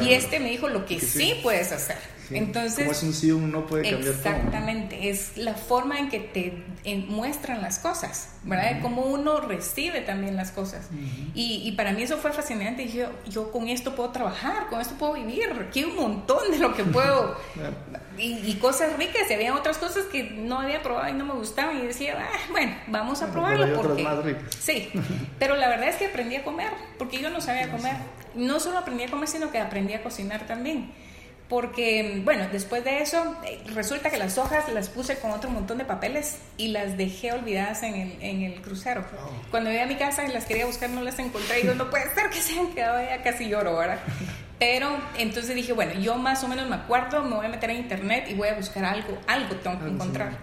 y 0.00 0.12
este 0.12 0.38
me 0.38 0.50
dijo 0.50 0.68
lo 0.68 0.86
que, 0.86 1.00
sí 1.00 1.40
puedes 1.42 1.72
hacer. 1.72 1.98
Entonces, 2.30 2.78
como 2.78 2.92
es 2.92 3.02
un 3.02 3.12
sí 3.12 3.30
un 3.30 3.50
no 3.50 3.66
puede 3.66 3.90
cambiar 3.90 4.14
Exactamente, 4.14 5.10
es 5.10 5.36
la 5.36 5.54
forma 5.54 5.98
en 5.98 6.08
que 6.08 6.20
te 6.20 6.64
muestran 7.08 7.62
las 7.62 7.78
cosas, 7.78 8.30
¿verdad? 8.44 8.80
Cómo 8.82 9.02
uno 9.02 9.40
recibe 9.40 10.00
también 10.00 10.36
las 10.36 10.50
cosas. 10.50 10.88
y, 11.34 11.62
y, 11.64 11.72
para 11.72 11.92
mí 11.92 12.02
eso 12.02 12.18
fue 12.18 12.32
fascinante. 12.32 12.82
Dije, 12.82 13.08
yo, 13.28 13.52
con 13.52 13.68
esto 13.68 13.94
puedo 13.94 14.10
trabajar, 14.10 14.68
con 14.68 14.80
esto 14.80 14.94
puedo 14.94 15.14
vivir, 15.14 15.50
aquí 15.68 15.84
un 15.84 15.96
montón 15.96 16.50
de 16.50 16.58
lo 16.58 16.74
que 16.74 16.84
puedo. 16.84 17.36
y, 18.18 18.54
cosas 18.54 18.96
ricas, 18.96 19.30
y 19.30 19.34
había 19.34 19.54
otras 19.54 19.78
cosas 19.78 20.04
que 20.06 20.24
no 20.24 20.60
había 20.60 20.82
probado 20.82 21.08
y 21.08 21.12
no 21.12 21.24
me 21.24 21.34
gustaban. 21.34 21.78
Y 21.78 21.86
decía, 21.86 22.16
ah, 22.18 22.38
bueno, 22.50 22.74
vamos 22.88 23.22
a 23.22 23.30
probarlo. 23.30 23.80
porque... 23.80 24.02
más 24.02 24.24
ricas. 24.24 24.54
Sí, 24.58 24.90
pero 25.38 25.56
la 25.56 25.68
verdad 25.68 25.88
es 25.88 25.96
que 25.96 26.06
aprendí 26.06 26.36
a 26.36 26.44
comer, 26.44 26.70
porque 26.98 27.20
yo 27.20 27.30
no 27.30 27.40
sabía 27.40 27.70
comer. 27.70 27.96
No 28.34 28.60
solo 28.60 28.78
aprendí 28.78 29.04
a 29.04 29.10
comer, 29.10 29.28
sino 29.28 29.50
que 29.50 29.58
aprendí 29.58 29.94
a 29.94 30.02
cocinar 30.02 30.46
también 30.46 30.92
porque, 31.48 32.22
bueno, 32.24 32.48
después 32.50 32.84
de 32.84 33.02
eso, 33.02 33.36
eh, 33.44 33.60
resulta 33.74 34.10
que 34.10 34.18
las 34.18 34.36
hojas 34.38 34.68
las 34.72 34.88
puse 34.88 35.18
con 35.18 35.30
otro 35.30 35.48
montón 35.50 35.78
de 35.78 35.84
papeles 35.84 36.38
y 36.56 36.68
las 36.68 36.96
dejé 36.96 37.32
olvidadas 37.32 37.82
en 37.82 37.94
el, 37.94 38.16
en 38.20 38.42
el 38.42 38.60
crucero. 38.62 39.04
Cuando 39.50 39.70
llegué 39.70 39.82
a 39.82 39.86
mi 39.86 39.96
casa 39.96 40.24
y 40.24 40.32
las 40.32 40.44
quería 40.44 40.66
buscar, 40.66 40.90
no 40.90 41.02
las 41.02 41.18
encontré. 41.18 41.60
Y 41.60 41.66
yo, 41.66 41.74
no 41.74 41.88
puede 41.88 42.12
ser 42.14 42.30
que 42.30 42.40
se 42.40 42.54
hayan 42.54 42.72
quedado 42.72 43.00
ya 43.00 43.22
casi 43.22 43.48
lloro, 43.48 43.76
¿verdad? 43.76 44.00
Pero 44.58 44.88
entonces 45.18 45.54
dije, 45.54 45.72
bueno, 45.72 46.00
yo 46.00 46.16
más 46.16 46.42
o 46.42 46.48
menos 46.48 46.68
me 46.68 46.76
acuerdo, 46.76 47.22
me 47.22 47.36
voy 47.36 47.46
a 47.46 47.48
meter 47.50 47.70
a 47.70 47.74
internet 47.74 48.26
y 48.28 48.34
voy 48.34 48.48
a 48.48 48.54
buscar 48.54 48.84
algo, 48.84 49.18
algo 49.26 49.54
tengo 49.56 49.78
que 49.78 49.88
encontrar. 49.88 50.38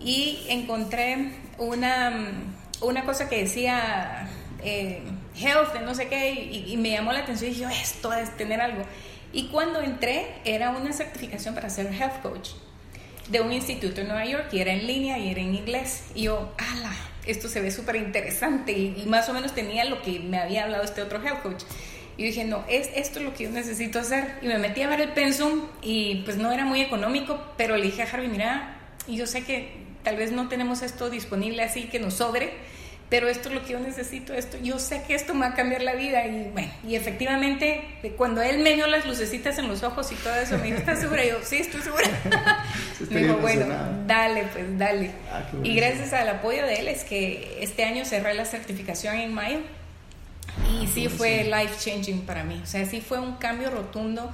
Y 0.00 0.46
encontré 0.48 1.32
una 1.58 2.32
una 2.80 3.04
cosa 3.04 3.28
que 3.28 3.42
decía 3.42 4.28
eh, 4.62 5.02
health, 5.36 5.80
no 5.84 5.94
sé 5.94 6.08
qué, 6.08 6.32
y, 6.32 6.76
me 6.76 6.90
llamó 6.90 7.12
la 7.12 7.20
atención 7.20 7.50
y 7.50 7.54
dije, 7.54 7.80
esto 7.80 8.12
es 8.12 8.36
tener 8.36 8.60
algo. 8.60 8.84
Y 9.32 9.48
cuando 9.48 9.80
entré, 9.80 10.26
era 10.44 10.70
una 10.70 10.92
certificación 10.92 11.54
para 11.54 11.70
ser 11.70 11.86
health 11.92 12.20
coach 12.22 12.50
de 13.28 13.40
un 13.40 13.52
instituto 13.52 14.00
en 14.00 14.08
Nueva 14.08 14.24
York 14.24 14.48
y 14.52 14.58
era 14.58 14.72
en 14.72 14.86
línea 14.86 15.18
y 15.18 15.30
era 15.30 15.40
en 15.40 15.54
inglés. 15.54 16.04
Y 16.14 16.22
yo, 16.22 16.52
ala, 16.58 16.92
esto 17.26 17.48
se 17.48 17.60
ve 17.60 17.70
súper 17.70 17.96
interesante 17.96 18.72
y, 18.72 19.04
más 19.06 19.28
o 19.28 19.32
menos 19.32 19.54
tenía 19.54 19.84
lo 19.84 20.02
que 20.02 20.18
me 20.20 20.38
había 20.38 20.64
hablado 20.64 20.82
este 20.82 21.02
otro 21.02 21.22
health 21.22 21.42
coach. 21.42 21.62
Y 22.16 22.24
dije, 22.24 22.44
no, 22.44 22.64
es, 22.68 22.90
esto 22.94 23.18
es 23.20 23.24
lo 23.24 23.32
que 23.32 23.44
yo 23.44 23.50
necesito 23.50 24.00
hacer. 24.00 24.34
Y 24.42 24.46
me 24.46 24.58
metí 24.58 24.82
a 24.82 24.88
ver 24.88 25.00
el 25.00 25.10
pensum 25.10 25.62
y 25.80 26.22
pues 26.24 26.36
no 26.36 26.52
era 26.52 26.64
muy 26.64 26.80
económico, 26.80 27.40
pero 27.56 27.76
le 27.76 27.84
dije 27.84 28.02
a 28.02 28.06
Harvey, 28.06 28.28
mira, 28.28 28.78
yo 29.08 29.26
sé 29.26 29.44
que 29.44 29.72
tal 30.02 30.16
vez 30.16 30.32
no 30.32 30.48
tenemos 30.48 30.82
esto 30.82 31.08
disponible 31.08 31.62
así 31.62 31.84
que 31.84 31.98
nos 31.98 32.14
sobre, 32.14 32.52
pero 33.10 33.28
esto 33.28 33.48
es 33.48 33.56
lo 33.56 33.64
que 33.64 33.72
yo 33.72 33.80
necesito, 33.80 34.32
esto, 34.32 34.56
yo 34.62 34.78
sé 34.78 35.02
que 35.02 35.14
esto 35.14 35.34
me 35.34 35.40
va 35.40 35.48
a 35.48 35.54
cambiar 35.54 35.82
la 35.82 35.94
vida 35.94 36.24
y 36.26 36.48
bueno, 36.52 36.70
y 36.86 36.94
efectivamente 36.94 37.82
cuando 38.16 38.40
él 38.40 38.60
me 38.60 38.74
dio 38.74 38.86
las 38.86 39.04
lucecitas 39.04 39.58
en 39.58 39.66
los 39.66 39.82
ojos 39.82 40.12
y 40.12 40.14
todo 40.14 40.36
eso, 40.36 40.56
me 40.58 40.66
dijo, 40.66 40.78
¿estás 40.78 41.00
segura? 41.00 41.24
Y 41.24 41.30
yo, 41.30 41.38
sí, 41.42 41.56
estoy 41.56 41.82
segura. 41.82 42.04
me 43.10 43.24
dijo, 43.24 43.36
bueno, 43.38 43.66
dale, 44.06 44.44
pues 44.52 44.78
dale. 44.78 45.10
Ah, 45.32 45.42
y 45.64 45.74
gracias 45.74 46.12
al 46.12 46.28
apoyo 46.28 46.64
de 46.64 46.76
él 46.76 46.88
es 46.88 47.02
que 47.02 47.58
este 47.60 47.84
año 47.84 48.04
cerré 48.04 48.32
la 48.34 48.44
certificación 48.44 49.16
en 49.16 49.34
mayo 49.34 49.58
y 50.72 50.86
sí 50.86 51.08
fue 51.08 51.44
life 51.44 51.74
changing 51.80 52.22
para 52.22 52.44
mí, 52.44 52.60
o 52.62 52.66
sea, 52.66 52.86
sí 52.86 53.00
fue 53.00 53.18
un 53.18 53.36
cambio 53.36 53.70
rotundo. 53.70 54.30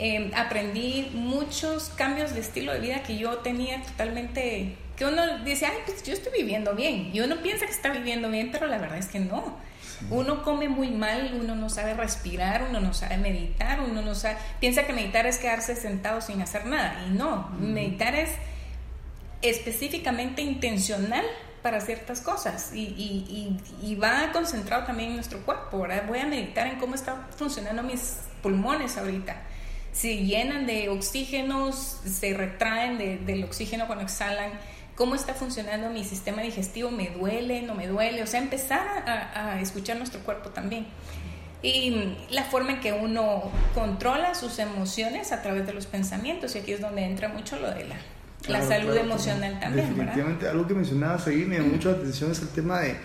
Eh, 0.00 0.30
aprendí 0.36 1.10
muchos 1.14 1.88
cambios 1.96 2.32
de 2.32 2.40
estilo 2.40 2.72
de 2.72 2.78
vida 2.78 3.02
que 3.02 3.18
yo 3.18 3.38
tenía 3.38 3.82
totalmente 3.82 4.76
que 4.98 5.04
uno 5.04 5.38
dice, 5.44 5.66
ay, 5.66 5.78
pues 5.86 6.02
yo 6.02 6.12
estoy 6.12 6.32
viviendo 6.32 6.74
bien. 6.74 7.10
Y 7.12 7.20
uno 7.20 7.36
piensa 7.40 7.66
que 7.66 7.72
está 7.72 7.90
viviendo 7.90 8.28
bien, 8.28 8.50
pero 8.50 8.66
la 8.66 8.78
verdad 8.78 8.98
es 8.98 9.06
que 9.06 9.20
no. 9.20 9.56
Uno 10.10 10.42
come 10.42 10.68
muy 10.68 10.90
mal, 10.90 11.38
uno 11.40 11.54
no 11.54 11.70
sabe 11.70 11.94
respirar, 11.94 12.66
uno 12.68 12.80
no 12.80 12.92
sabe 12.94 13.16
meditar, 13.16 13.80
uno 13.80 14.02
no 14.02 14.14
sabe, 14.14 14.36
piensa 14.60 14.86
que 14.86 14.92
meditar 14.92 15.26
es 15.26 15.38
quedarse 15.38 15.76
sentado 15.76 16.20
sin 16.20 16.42
hacer 16.42 16.66
nada. 16.66 17.04
Y 17.06 17.10
no, 17.10 17.48
meditar 17.60 18.14
es 18.14 18.30
específicamente 19.40 20.42
intencional 20.42 21.24
para 21.62 21.80
ciertas 21.80 22.20
cosas 22.20 22.72
y, 22.72 22.80
y, 22.80 23.60
y, 23.82 23.94
va 23.96 24.30
concentrado 24.32 24.84
también 24.84 25.10
en 25.10 25.16
nuestro 25.16 25.40
cuerpo. 25.40 25.80
¿verdad? 25.80 26.04
Voy 26.06 26.18
a 26.18 26.26
meditar 26.26 26.66
en 26.66 26.78
cómo 26.78 26.94
están 26.94 27.26
funcionando 27.36 27.82
mis 27.82 28.18
pulmones 28.42 28.96
ahorita. 28.96 29.42
Si 29.92 30.26
llenan 30.26 30.66
de 30.66 30.88
oxígeno, 30.88 31.72
se 31.72 32.34
retraen 32.34 32.98
de, 32.98 33.18
del 33.18 33.44
oxígeno 33.44 33.86
cuando 33.86 34.04
exhalan 34.04 34.52
cómo 34.98 35.14
está 35.14 35.32
funcionando 35.32 35.90
mi 35.90 36.02
sistema 36.02 36.42
digestivo, 36.42 36.90
me 36.90 37.10
duele, 37.10 37.62
no 37.62 37.76
me 37.76 37.86
duele, 37.86 38.20
o 38.20 38.26
sea, 38.26 38.42
empezar 38.42 38.80
a, 39.06 39.60
escuchar 39.60 39.96
nuestro 39.96 40.20
cuerpo 40.20 40.50
también. 40.50 40.88
Y 41.62 42.16
la 42.30 42.42
forma 42.42 42.72
en 42.72 42.80
que 42.80 42.92
uno 42.92 43.44
controla 43.74 44.34
sus 44.34 44.58
emociones 44.58 45.30
a 45.30 45.40
través 45.40 45.66
de 45.66 45.72
los 45.72 45.86
pensamientos, 45.86 46.56
y 46.56 46.58
aquí 46.58 46.72
es 46.72 46.80
donde 46.80 47.04
entra 47.04 47.28
mucho 47.28 47.60
lo 47.60 47.70
de 47.70 47.84
la, 47.84 47.96
la 48.48 48.66
salud 48.66 48.96
emocional 48.96 49.60
también. 49.60 49.88
Definitivamente, 49.88 50.48
algo 50.48 50.66
que 50.66 50.74
mencionabas 50.74 51.28
ahí 51.28 51.44
me 51.44 51.60
dio 51.60 51.68
mucho 51.68 51.90
atención 51.90 52.32
es 52.32 52.42
el 52.42 52.48
tema 52.48 52.80
de, 52.80 52.96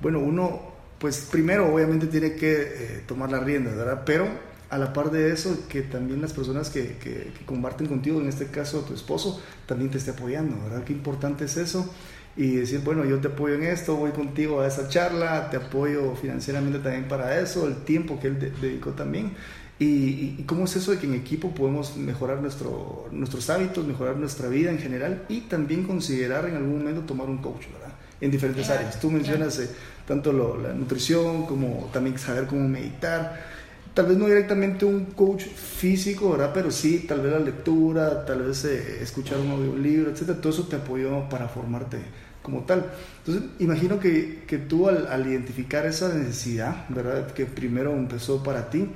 bueno, 0.00 0.20
uno, 0.20 0.72
pues 0.98 1.28
primero 1.30 1.72
obviamente 1.72 2.06
tiene 2.06 2.34
que 2.34 2.62
eh, 2.62 3.04
tomar 3.06 3.30
las 3.30 3.44
riendas, 3.44 3.76
¿verdad? 3.76 4.04
Pero 4.06 4.26
a 4.68 4.78
la 4.78 4.92
par 4.92 5.10
de 5.10 5.32
eso, 5.32 5.64
que 5.68 5.82
también 5.82 6.20
las 6.20 6.32
personas 6.32 6.70
que, 6.70 6.96
que, 6.96 7.32
comparten 7.44 7.86
contigo, 7.86 8.20
en 8.20 8.28
este 8.28 8.46
caso 8.46 8.80
tu 8.80 8.94
esposo, 8.94 9.40
también 9.66 9.90
te 9.90 9.98
esté 9.98 10.10
apoyando, 10.10 10.56
¿verdad? 10.64 10.84
Qué 10.84 10.92
importante 10.92 11.44
es 11.44 11.56
eso. 11.56 11.88
Y 12.36 12.56
decir, 12.56 12.80
bueno, 12.84 13.04
yo 13.04 13.18
te 13.18 13.28
apoyo 13.28 13.54
en 13.54 13.62
esto, 13.62 13.96
voy 13.96 14.10
contigo 14.10 14.60
a 14.60 14.66
esa 14.66 14.88
charla, 14.88 15.48
te 15.48 15.56
apoyo 15.56 16.14
financieramente 16.16 16.80
también 16.80 17.08
para 17.08 17.40
eso, 17.40 17.66
el 17.66 17.76
tiempo 17.84 18.20
que 18.20 18.26
él 18.28 18.52
dedicó 18.60 18.90
también. 18.90 19.32
Y, 19.78 20.42
cómo 20.44 20.64
es 20.64 20.74
eso 20.76 20.90
de 20.90 20.98
que 20.98 21.06
en 21.06 21.14
equipo 21.14 21.54
podemos 21.54 21.96
mejorar 21.96 22.40
nuestro, 22.40 23.08
nuestros 23.10 23.48
hábitos, 23.50 23.86
mejorar 23.86 24.16
nuestra 24.16 24.48
vida 24.48 24.70
en 24.70 24.78
general 24.78 25.24
y 25.28 25.42
también 25.42 25.84
considerar 25.84 26.46
en 26.46 26.56
algún 26.56 26.78
momento 26.78 27.02
tomar 27.02 27.28
un 27.28 27.38
coach, 27.38 27.66
¿verdad? 27.72 27.94
En 28.20 28.30
diferentes 28.30 28.68
áreas. 28.70 28.98
Tú 28.98 29.10
mencionas 29.10 29.58
eh, 29.58 29.68
tanto 30.06 30.32
la 30.32 30.72
nutrición 30.72 31.44
como 31.44 31.90
también 31.92 32.18
saber 32.18 32.46
cómo 32.46 32.66
meditar 32.66 33.55
tal 33.96 34.04
vez 34.04 34.18
no 34.18 34.26
directamente 34.26 34.84
un 34.84 35.06
coach 35.06 35.44
físico, 35.46 36.32
¿verdad? 36.32 36.50
Pero 36.52 36.70
sí, 36.70 37.06
tal 37.08 37.22
vez 37.22 37.32
la 37.32 37.38
lectura, 37.38 38.26
tal 38.26 38.42
vez 38.42 38.62
eh, 38.66 38.98
escuchar 39.00 39.38
un 39.38 39.50
audiolibro, 39.52 40.10
etcétera, 40.10 40.38
todo 40.38 40.52
eso 40.52 40.64
te 40.64 40.76
apoyó 40.76 41.26
para 41.30 41.48
formarte 41.48 41.96
como 42.42 42.64
tal. 42.64 42.92
Entonces, 43.24 43.50
imagino 43.58 43.98
que, 43.98 44.42
que 44.46 44.58
tú 44.58 44.86
al, 44.90 45.06
al, 45.06 45.26
identificar 45.26 45.86
esa 45.86 46.12
necesidad, 46.12 46.84
¿verdad? 46.90 47.32
Que 47.32 47.46
primero 47.46 47.94
empezó 47.94 48.42
para 48.42 48.68
ti, 48.68 48.86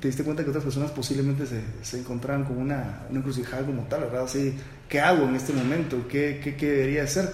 te 0.00 0.08
diste 0.08 0.22
cuenta 0.22 0.44
que 0.44 0.50
otras 0.50 0.64
personas 0.64 0.90
posiblemente 0.90 1.46
se, 1.46 1.62
se 1.80 1.98
encontraban 1.98 2.44
con 2.44 2.58
una, 2.58 3.06
una 3.08 3.20
encrucijada 3.20 3.64
como 3.64 3.84
tal, 3.84 4.02
¿verdad? 4.02 4.24
Así, 4.24 4.52
¿qué 4.86 5.00
hago 5.00 5.26
en 5.26 5.34
este 5.34 5.54
momento? 5.54 6.06
¿Qué, 6.10 6.42
qué, 6.44 6.56
qué 6.56 6.72
debería 6.72 7.04
hacer? 7.04 7.32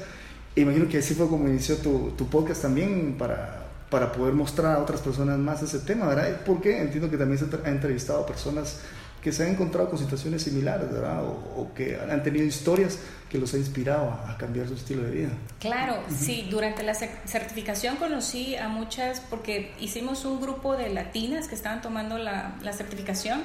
Imagino 0.55 0.89
que 0.89 0.99
así 0.99 1.15
fue 1.15 1.27
como 1.27 1.49
inició 1.49 1.79
tu, 1.79 2.13
tu 2.17 2.29
podcast 2.29 2.63
también 2.63 3.17
para 3.19 3.62
para 3.93 4.11
poder 4.11 4.33
mostrar 4.33 4.77
a 4.77 4.79
otras 4.79 5.03
personas 5.03 5.39
más 5.39 5.63
ese 5.63 5.79
tema, 5.81 6.07
¿verdad? 6.07 6.41
Porque 6.47 6.81
entiendo 6.81 7.11
que 7.11 7.19
también 7.19 7.39
se 7.39 7.45
ha 7.45 7.69
entrevistado 7.69 8.21
a 8.21 8.27
personas 8.27 8.81
que 9.23 9.33
se 9.33 9.43
han 9.43 9.51
encontrado 9.51 9.91
con 9.91 9.99
situaciones 9.99 10.43
similares, 10.43 10.91
¿verdad? 10.91 11.23
O, 11.23 11.71
que 11.75 11.99
han 11.99 12.23
tenido 12.23 12.47
historias 12.47 12.99
que 13.29 13.37
los 13.37 13.53
ha 13.53 13.59
inspirado 13.59 14.11
a, 14.11 14.35
cambiar 14.39 14.67
su 14.67 14.75
estilo 14.75 15.03
de 15.03 15.11
vida. 15.11 15.29
Claro, 15.61 16.03
sí, 16.09 16.49
durante 16.51 16.83
la 16.83 16.95
certificación 16.95 17.97
conocí 17.97 18.57
a 18.57 18.69
muchas, 18.69 19.21
porque 19.21 19.75
hicimos 19.79 20.25
un 20.25 20.41
grupo 20.41 20.75
de 20.75 20.89
latinas 20.89 21.47
que 21.47 21.55
estaban 21.55 21.83
tomando 21.83 22.17
la, 22.17 22.57
la 22.63 22.73
certificación 22.73 23.43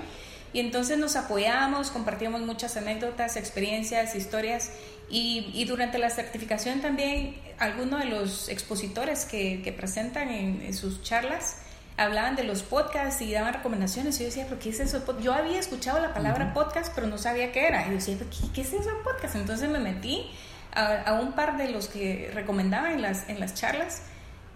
y 0.53 0.61
entonces 0.61 0.97
nos 0.97 1.17
apoyamos, 1.17 1.91
compartíamos 1.91 2.41
muchas 2.41 2.77
anécdotas, 2.77 3.35
experiencias, 3.35 4.15
historias 4.15 4.71
y, 5.09 5.63
durante 5.65 5.97
la 5.97 6.09
certificación 6.09 6.81
también 6.81 7.37
algunos 7.59 8.01
de 8.01 8.07
los 8.07 8.49
expositores 8.49 9.25
que, 9.25 9.61
que 9.63 9.71
presentan 9.71 10.29
en, 10.29 10.73
sus 10.73 11.01
charlas 11.01 11.61
hablaban 11.95 12.35
de 12.35 12.43
los 12.43 12.61
podcasts 12.61 13.21
y 13.21 13.31
daban 13.31 13.53
recomendaciones. 13.53 14.17
Y 14.17 14.19
yo 14.19 14.25
decía, 14.25 14.45
¿pero 14.47 14.59
qué 14.59 14.69
es 14.69 14.79
eso? 14.79 15.03
Yo 15.19 15.33
había 15.33 15.59
escuchado 15.59 15.99
la 15.99 16.13
palabra 16.13 16.53
podcast, 16.53 16.93
pero 16.93 17.07
no 17.07 17.17
sabía 17.17 17.51
qué 17.51 17.67
era. 17.67 17.87
Y 17.87 17.89
yo 17.89 17.95
decía, 17.95 18.17
¿qué, 18.17 18.51
qué 18.53 18.61
es 18.61 18.73
eso 18.73 18.89
podcast? 19.03 19.35
Entonces 19.35 19.67
me 19.69 19.79
metí 19.79 20.29
a, 20.73 21.01
a, 21.01 21.13
un 21.13 21.33
par 21.33 21.57
de 21.57 21.69
los 21.69 21.87
que 21.87 22.29
recomendaban 22.35 22.93
en 22.93 23.01
las, 23.01 23.27
en 23.29 23.39
las 23.39 23.55
charlas 23.55 24.03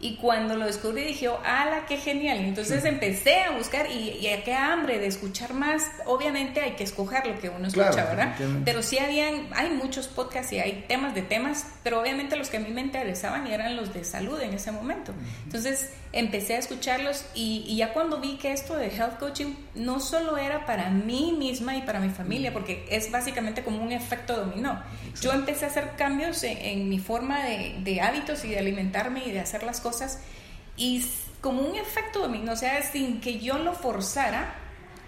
y 0.02 0.16
cuando 0.16 0.56
lo 0.56 0.66
descubrí 0.66 1.04
dije, 1.04 1.30
¡ala, 1.46 1.86
qué 1.86 1.98
genial! 1.98 2.40
Entonces 2.40 2.84
empecé 2.86 3.42
a 3.42 3.52
buscar 3.52 3.86
y, 3.92 4.10
y 4.10 4.42
qué 4.44 4.56
hambre 4.56 4.98
de 4.98 5.06
escuchar 5.06 5.54
más. 5.54 5.84
Obviamente 6.06 6.60
hay 6.60 6.72
que 6.72 6.84
escoger 6.84 7.28
lo 7.28 7.40
que 7.40 7.50
uno 7.50 7.68
escucha, 7.68 8.06
¿verdad? 8.06 8.36
Pero 8.66 8.82
sí 8.82 8.98
habían, 8.98 9.48
hay 9.54 9.70
muchos 9.70 10.08
podcasts 10.08 10.52
y 10.54 10.60
hay 10.60 10.86
temas 10.88 11.14
de 11.14 11.22
temas, 11.22 11.68
pero 11.84 12.02
obviamente 12.02 12.36
los 12.36 12.50
que 12.50 12.58
a 12.58 12.60
mí 12.60 12.72
me 12.72 12.82
interesaban 12.82 13.46
eran 13.46 13.76
los 13.76 13.94
de 13.94 14.04
salud 14.04 14.42
en 14.42 14.56
ese 14.56 14.72
momento. 14.72 15.14
Entonces 15.44 15.92
empecé 16.14 16.56
a 16.56 16.58
escucharlos 16.58 17.24
y, 17.36 17.64
y, 17.68 17.78
ya 17.78 17.94
cuando 17.94 18.20
vi 18.20 18.38
que 18.38 18.52
esto 18.52 18.76
de 18.76 18.88
health 18.88 19.18
coaching 19.20 19.54
no 19.76 20.00
solo 20.00 20.38
era 20.38 20.66
para 20.66 20.90
mí 20.90 21.34
misma 21.38 21.78
y 21.78 21.84
para 21.84 22.00
mi 22.00 22.10
familia, 22.10 22.52
porque 22.52 22.86
es 22.90 23.12
básicamente 23.12 23.64
como 23.64 23.82
un 23.82 23.92
efecto 23.92 24.36
dominó. 24.36 24.82
Yo 25.22 25.32
empecé 25.32 25.66
a 25.66 25.68
hacer 25.70 25.92
cambios 25.96 26.44
en, 26.44 26.58
en 26.58 26.90
mi 26.90 27.00
forma 27.00 27.44
de, 27.46 27.76
de 27.84 28.02
hábitos 28.02 28.44
y 28.44 28.50
de 28.50 28.60
alimentarme 28.60 29.24
y 29.26 29.32
de 29.32 29.40
hacer 29.40 29.64
las 29.64 29.80
cosas 29.80 29.91
y 30.78 31.06
como 31.42 31.62
un 31.62 31.76
efecto 31.76 32.20
dominó, 32.20 32.54
o 32.54 32.56
sea, 32.56 32.82
sin 32.84 33.22
que 33.22 33.40
yo 33.40 33.58
lo 33.58 33.74
forzara, 33.74 34.56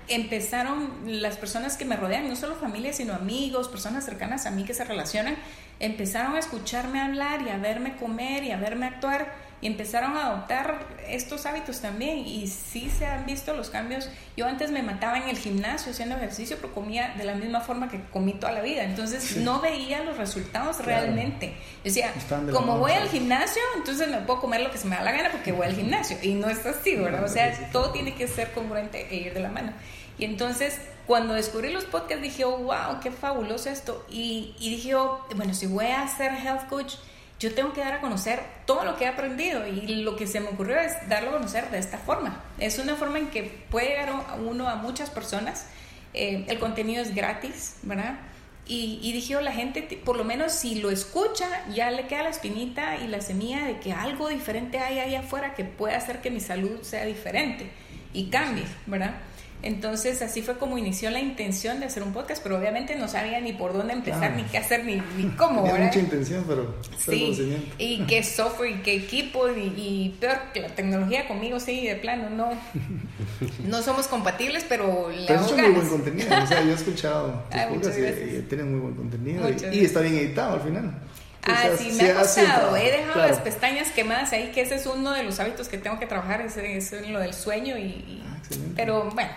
empezaron 0.08 0.92
las 1.06 1.38
personas 1.38 1.78
que 1.78 1.86
me 1.86 1.96
rodean, 1.96 2.28
no 2.28 2.36
solo 2.36 2.56
familia, 2.56 2.94
sino 2.94 3.14
amigos, 3.14 3.70
personas 3.70 4.04
cercanas 4.04 4.46
a 4.46 4.52
mí 4.52 4.64
que 4.66 4.74
se 4.74 4.84
relacionan, 4.84 5.38
empezaron 5.80 6.36
a 6.36 6.40
escucharme 6.40 7.02
hablar 7.02 7.42
y 7.42 7.50
a 7.50 7.58
verme 7.58 7.96
comer 7.96 8.44
y 8.44 8.52
a 8.52 8.58
verme 8.58 8.88
actuar 8.88 9.53
empezaron 9.68 10.18
a 10.18 10.28
adoptar 10.28 10.86
estos 11.08 11.46
hábitos 11.46 11.80
también 11.82 12.20
y 12.20 12.48
sí 12.48 12.90
se 12.90 13.06
han 13.06 13.26
visto 13.26 13.54
los 13.54 13.70
cambios. 13.70 14.10
Yo 14.36 14.48
antes 14.48 14.72
me 14.72 14.84
mataba 14.84 15.18
en 15.18 15.30
el 15.30 15.38
gimnasio 15.38 15.92
haciendo 15.92 16.16
ejercicio, 16.16 16.58
pero 16.60 16.74
comía 16.74 17.14
de 17.18 17.24
la 17.24 17.36
misma 17.36 17.62
forma 17.62 17.90
que 17.90 18.02
comí 18.12 18.34
toda 18.34 18.52
la 18.54 18.62
vida, 18.62 18.84
entonces 18.84 19.38
no 19.38 19.62
veía 19.62 20.04
los 20.04 20.18
resultados 20.18 20.84
realmente. 20.86 21.50
Yo 21.50 21.84
decía, 21.84 22.14
como 22.52 22.78
voy 22.78 22.92
al 22.94 23.10
gimnasio, 23.10 23.62
entonces 23.78 24.10
me 24.10 24.18
puedo 24.18 24.42
comer 24.42 24.62
lo 24.62 24.72
que 24.72 24.78
se 24.78 24.88
me 24.88 24.96
da 24.96 25.04
la 25.04 25.12
gana 25.12 25.30
porque 25.32 25.52
voy 25.52 25.68
al 25.68 25.76
gimnasio 25.76 26.18
y 26.22 26.34
no 26.34 26.50
es 26.50 26.66
así, 26.66 26.96
¿verdad? 26.96 27.24
O 27.24 27.28
sea, 27.28 27.70
todo 27.72 27.92
tiene 27.92 28.16
que 28.16 28.28
ser 28.28 28.52
congruente 28.52 29.08
e 29.10 29.16
ir 29.16 29.34
de 29.34 29.40
la 29.40 29.50
mano. 29.50 29.74
Y 30.18 30.26
entonces 30.26 30.80
cuando 31.08 31.34
descubrí 31.34 31.72
los 31.72 31.86
podcasts 31.86 32.22
dije, 32.22 32.46
oh, 32.46 32.58
wow, 32.60 33.00
qué 33.02 33.12
fabuloso 33.12 33.70
esto. 33.70 34.06
Y, 34.10 34.56
y 34.60 34.70
dije, 34.70 34.96
oh, 34.96 35.26
bueno, 35.36 35.54
si 35.54 35.68
voy 35.68 35.88
a 35.88 36.08
ser 36.08 36.32
health 36.34 36.68
coach, 36.70 36.96
yo 37.44 37.54
tengo 37.54 37.74
que 37.74 37.82
dar 37.82 37.96
a 37.96 38.00
conocer 38.00 38.42
todo 38.66 38.86
lo 38.86 38.96
que 38.96 39.04
he 39.04 39.08
aprendido 39.08 39.68
y 39.68 39.96
lo 40.02 40.16
que 40.16 40.28
se 40.28 40.40
me 40.40 40.48
ocurrió 40.48 40.80
es 40.80 40.94
darlo 41.10 41.32
a 41.32 41.34
conocer 41.34 41.70
de 41.72 41.78
esta 41.78 41.98
forma. 41.98 42.42
Es 42.58 42.80
una 42.80 42.96
forma 42.96 43.20
en 43.20 43.28
que 43.28 43.44
puede 43.70 43.90
llegar 43.90 44.14
uno 44.40 44.70
a 44.70 44.76
muchas 44.76 45.10
personas. 45.10 45.68
Eh, 46.14 46.46
el 46.48 46.58
contenido 46.58 47.02
es 47.02 47.14
gratis, 47.14 47.76
¿verdad? 47.82 48.18
Y, 48.66 49.00
y 49.04 49.12
dije, 49.12 49.36
oh, 49.36 49.42
la 49.42 49.52
gente, 49.52 49.82
por 50.06 50.16
lo 50.16 50.24
menos 50.24 50.54
si 50.54 50.76
lo 50.76 50.90
escucha, 50.90 51.66
ya 51.74 51.92
le 51.92 52.08
queda 52.08 52.24
la 52.24 52.30
espinita 52.30 52.96
y 52.96 53.08
la 53.08 53.20
semilla 53.20 53.66
de 53.66 53.80
que 53.80 53.92
algo 53.92 54.30
diferente 54.30 54.80
hay 54.80 55.00
ahí 55.00 55.16
afuera 55.16 55.54
que 55.54 55.66
puede 55.66 55.96
hacer 55.96 56.22
que 56.22 56.32
mi 56.32 56.40
salud 56.40 56.82
sea 56.82 57.04
diferente 57.04 57.70
y 58.14 58.30
cambie, 58.30 58.64
¿verdad? 58.86 59.16
Entonces 59.64 60.22
así 60.22 60.42
fue 60.42 60.58
como 60.58 60.78
inició 60.78 61.10
la 61.10 61.22
intención 61.22 61.80
de 61.80 61.86
hacer 61.86 62.04
un 62.04 62.12
podcast, 62.12 62.44
pero 62.44 62.58
obviamente 62.58 62.98
no 62.98 63.08
sabía 63.08 63.40
ni 63.40 63.54
por 63.54 63.72
dónde 63.72 63.94
empezar, 63.94 64.36
ni 64.36 64.44
qué 64.44 64.58
hacer, 64.58 64.84
ni, 64.84 65.02
ni 65.18 65.30
cómo. 65.38 65.64
Tenía 65.64 65.86
mucha 65.86 66.00
intención, 66.00 66.44
pero... 66.46 66.76
Sí, 66.98 67.72
y 67.78 68.06
qué 68.06 68.24
software, 68.24 68.72
y 68.72 68.82
qué 68.82 68.96
equipo, 68.96 69.48
y, 69.50 70.16
peor 70.20 70.38
que 70.54 70.60
la 70.60 70.68
tecnología 70.68 71.30
conmigo, 71.30 71.62
sí, 71.62 71.88
de 71.88 71.96
plano, 71.96 72.30
no, 72.30 72.50
no 73.66 73.82
somos 73.82 74.08
compatibles, 74.08 74.66
pero 74.68 75.10
Pero 75.28 75.40
es 75.40 75.52
muy 75.54 75.72
buen 75.72 75.88
contenido, 75.88 76.44
o 76.44 76.48
sea, 76.48 76.62
yo 76.62 76.72
he 76.72 76.76
escuchado 76.76 77.44
tus 77.50 77.62
podcasts 77.62 77.98
y, 77.98 78.42
tienen 78.42 78.70
muy 78.70 78.82
buen 78.82 78.96
contenido, 78.96 79.50
y, 79.72 79.86
está 79.86 80.02
bien 80.02 80.16
editado 80.16 80.56
al 80.56 80.62
final. 80.62 80.94
Ah, 81.46 81.70
sí, 81.78 81.92
me 81.92 82.10
ha 82.10 82.16
costado. 82.16 82.76
He 82.78 82.90
dejado 82.90 83.28
las 83.28 83.40
pestañas 83.40 83.92
quemadas 83.92 84.32
ahí, 84.32 84.52
que 84.54 84.62
ese 84.62 84.76
es 84.76 84.86
uno 84.86 85.12
de 85.12 85.24
los 85.24 85.40
hábitos 85.42 85.68
que 85.68 85.78
tengo 85.78 86.00
que 86.00 86.06
trabajar, 86.06 86.42
es, 86.42 86.58
es 86.58 87.10
lo 87.10 87.20
del 87.20 87.34
sueño. 87.34 87.78
y 87.78 88.24
ah, 88.26 88.38
pero 88.76 89.10
bueno, 89.14 89.30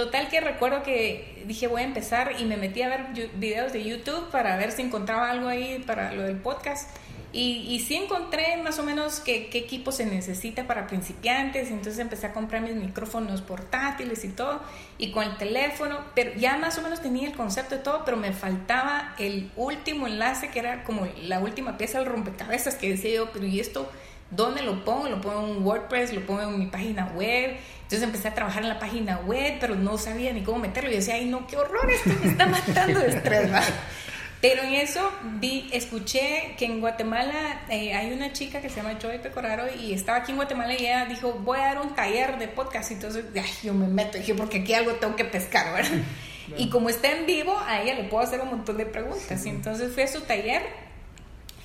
Total 0.00 0.28
que 0.28 0.40
recuerdo 0.40 0.82
que 0.82 1.44
dije 1.46 1.66
voy 1.66 1.82
a 1.82 1.84
empezar 1.84 2.32
y 2.38 2.46
me 2.46 2.56
metí 2.56 2.80
a 2.80 2.88
ver 2.88 3.30
videos 3.34 3.70
de 3.74 3.84
YouTube 3.84 4.30
para 4.30 4.56
ver 4.56 4.72
si 4.72 4.80
encontraba 4.80 5.30
algo 5.30 5.46
ahí 5.46 5.84
para 5.86 6.14
lo 6.14 6.22
del 6.22 6.38
podcast. 6.38 6.88
Y, 7.34 7.66
y 7.68 7.80
sí 7.80 7.96
encontré 7.96 8.56
más 8.62 8.78
o 8.78 8.82
menos 8.82 9.20
qué, 9.20 9.50
qué 9.50 9.58
equipo 9.58 9.92
se 9.92 10.06
necesita 10.06 10.66
para 10.66 10.86
principiantes. 10.86 11.68
Entonces 11.68 11.98
empecé 11.98 12.28
a 12.28 12.32
comprar 12.32 12.62
mis 12.62 12.76
micrófonos 12.76 13.42
portátiles 13.42 14.24
y 14.24 14.30
todo. 14.30 14.62
Y 14.96 15.10
con 15.10 15.22
el 15.22 15.36
teléfono. 15.36 15.98
Pero 16.14 16.32
ya 16.34 16.56
más 16.56 16.78
o 16.78 16.82
menos 16.82 17.02
tenía 17.02 17.28
el 17.28 17.34
concepto 17.34 17.74
de 17.74 17.82
todo. 17.82 18.02
Pero 18.06 18.16
me 18.16 18.32
faltaba 18.32 19.14
el 19.18 19.50
último 19.54 20.06
enlace 20.06 20.48
que 20.48 20.60
era 20.60 20.82
como 20.84 21.06
la 21.24 21.40
última 21.40 21.76
pieza 21.76 21.98
del 21.98 22.08
rompecabezas 22.08 22.76
que 22.76 22.88
decía 22.88 23.16
yo, 23.16 23.32
pero 23.32 23.44
¿y 23.44 23.60
esto? 23.60 23.92
¿Dónde 24.30 24.62
lo 24.62 24.82
pongo? 24.82 25.08
Lo 25.08 25.20
pongo 25.20 25.46
en 25.46 25.62
WordPress, 25.62 26.14
lo 26.14 26.24
pongo 26.24 26.42
en 26.42 26.58
mi 26.58 26.66
página 26.66 27.12
web. 27.16 27.58
Entonces 27.90 28.06
empecé 28.06 28.28
a 28.28 28.34
trabajar 28.34 28.62
en 28.62 28.68
la 28.68 28.78
página 28.78 29.18
web, 29.18 29.56
pero 29.58 29.74
no 29.74 29.98
sabía 29.98 30.32
ni 30.32 30.44
cómo 30.44 30.58
meterlo. 30.58 30.92
Y 30.92 30.94
decía, 30.94 31.14
ay, 31.14 31.24
no, 31.24 31.48
qué 31.48 31.56
horror, 31.56 31.90
esto 31.90 32.10
me 32.22 32.30
está 32.30 32.46
matando 32.46 33.00
de 33.00 33.08
estrés, 33.08 33.50
Pero 34.40 34.62
en 34.62 34.74
eso 34.74 35.10
vi, 35.40 35.68
escuché 35.72 36.54
que 36.56 36.66
en 36.66 36.80
Guatemala 36.80 37.62
eh, 37.68 37.92
hay 37.92 38.12
una 38.12 38.32
chica 38.32 38.60
que 38.60 38.68
se 38.68 38.76
llama 38.76 38.96
Joy 39.02 39.18
Pecoraro 39.18 39.64
y 39.74 39.92
estaba 39.92 40.18
aquí 40.18 40.30
en 40.30 40.36
Guatemala 40.36 40.72
y 40.72 40.86
ella 40.86 41.04
dijo, 41.06 41.32
voy 41.32 41.58
a 41.58 41.62
dar 41.62 41.80
un 41.80 41.92
taller 41.96 42.38
de 42.38 42.46
podcast. 42.46 42.92
Y 42.92 42.94
entonces, 42.94 43.24
ay, 43.34 43.50
yo 43.64 43.74
me 43.74 43.88
meto, 43.88 44.18
dije, 44.18 44.34
porque 44.36 44.58
aquí 44.58 44.72
algo 44.72 44.92
tengo 44.92 45.16
que 45.16 45.24
pescar, 45.24 45.72
¿verdad? 45.74 45.90
Y 46.56 46.68
como 46.68 46.88
está 46.88 47.10
en 47.10 47.26
vivo, 47.26 47.56
a 47.66 47.82
ella 47.82 47.94
le 47.94 48.04
puedo 48.04 48.22
hacer 48.24 48.40
un 48.40 48.50
montón 48.50 48.76
de 48.76 48.86
preguntas. 48.86 49.44
Y 49.46 49.48
entonces 49.48 49.92
fui 49.92 50.04
a 50.04 50.08
su 50.08 50.20
taller 50.20 50.62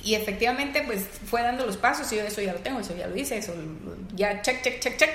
y 0.04 0.16
efectivamente, 0.16 0.84
pues 0.86 1.04
fue 1.26 1.42
dando 1.42 1.66
los 1.66 1.78
pasos 1.78 2.12
y 2.14 2.18
yo 2.18 2.24
eso 2.24 2.42
ya 2.42 2.54
lo 2.54 2.60
tengo, 2.60 2.80
eso 2.80 2.96
ya 2.96 3.08
lo 3.08 3.16
hice, 3.16 3.38
eso 3.38 3.54
ya 4.16 4.42
check, 4.42 4.62
check, 4.64 4.80
check, 4.80 4.98
check. 4.98 5.10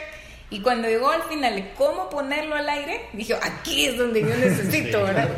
Y 0.50 0.60
cuando 0.60 0.88
llegó 0.88 1.10
al 1.10 1.22
final 1.22 1.72
cómo 1.76 2.10
ponerlo 2.10 2.56
al 2.56 2.68
aire, 2.68 3.02
dije, 3.12 3.34
aquí 3.40 3.86
es 3.86 3.96
donde 3.96 4.20
yo 4.20 4.28
necesito, 4.36 5.02
¿verdad? 5.02 5.28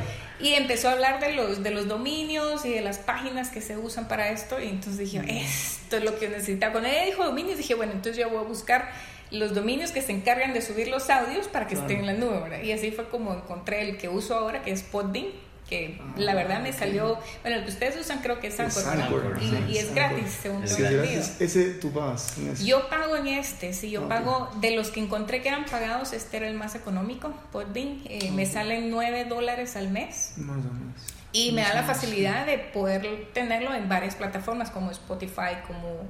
Y 0.41 0.55
empezó 0.55 0.89
a 0.89 0.93
hablar 0.93 1.21
de 1.21 1.35
los, 1.35 1.63
de 1.63 1.71
los 1.71 1.87
dominios 1.87 2.65
y 2.65 2.71
de 2.71 2.81
las 2.81 2.99
páginas 2.99 3.51
que 3.51 3.61
se 3.61 3.77
usan 3.77 4.09
para 4.09 4.31
esto. 4.31 4.59
Y 4.61 4.69
entonces 4.69 4.99
dije, 4.99 5.23
esto 5.29 5.99
es 5.99 6.05
lo 6.05 6.19
que 6.19 6.29
necesitaba. 6.29 6.73
Cuando 6.73 6.89
ella 6.89 7.05
dijo 7.05 7.25
dominios, 7.25 7.59
dije, 7.59 7.75
bueno, 7.75 7.93
entonces 7.93 8.17
yo 8.17 8.29
voy 8.29 8.39
a 8.39 8.49
buscar 8.49 8.91
los 9.31 9.55
dominios 9.55 9.93
que 9.93 10.03
se 10.03 10.13
encargan 10.13 10.53
de 10.53 10.61
subir 10.61 10.89
los 10.89 11.09
audios 11.11 11.47
para 11.47 11.67
que 11.67 11.75
estén 11.75 12.01
en 12.01 12.07
la 12.07 12.13
nube, 12.15 12.41
¿verdad? 12.41 12.63
Y 12.63 12.73
así 12.73 12.91
fue 12.91 13.09
como 13.09 13.33
encontré 13.33 13.89
el 13.89 13.99
que 13.99 14.09
uso 14.09 14.35
ahora, 14.35 14.63
que 14.63 14.73
es 14.73 14.83
Podbean 14.83 15.27
que 15.73 15.99
la 16.17 16.35
verdad 16.35 16.61
me 16.61 16.73
salió, 16.73 17.19
bueno, 17.41 17.57
el 17.57 17.65
que 17.65 17.71
ustedes 17.71 17.99
usan 17.99 18.21
creo 18.21 18.41
que 18.41 18.49
es 18.49 18.61
Anchor, 18.61 19.39
y, 19.41 19.79
es 19.79 19.95
gratis, 19.95 20.39
según 20.43 20.65
tengo 20.65 20.77
entendido. 20.77 21.25
Ese 21.41 21.71
tú 21.75 21.91
pagas. 21.91 22.37
Yo 22.63 22.91
pago 22.91 23.17
en 23.17 23.29
este, 23.29 23.73
sí, 23.73 23.91
yo 23.91 24.07
pago, 24.07 24.51
de 24.61 24.73
los 24.73 24.91
que 24.91 25.01
encontré 25.01 25.41
que 25.41 25.49
eran 25.49 25.65
pagados, 25.65 26.13
este 26.13 26.37
era 26.37 26.49
el 26.49 26.55
más 26.55 26.75
económico, 26.75 27.33
Podbean, 27.53 28.03
eh, 28.05 28.31
me 28.33 28.45
salen 28.45 28.91
9 28.91 29.25
dólares 29.25 29.77
al 29.77 29.89
mes. 29.89 30.35
Más 30.37 30.59
o 30.59 30.75
menos. 30.75 30.95
Y 31.33 31.53
me 31.53 31.63
da 31.63 31.73
la 31.73 31.85
facilidad 31.85 32.45
de 32.45 32.59
poder 32.59 33.31
tenerlo 33.33 33.75
en 33.75 33.89
varias 33.89 34.15
plataformas 34.17 34.69
como 34.69 34.91
Spotify, 34.91 35.57
como 35.67 36.07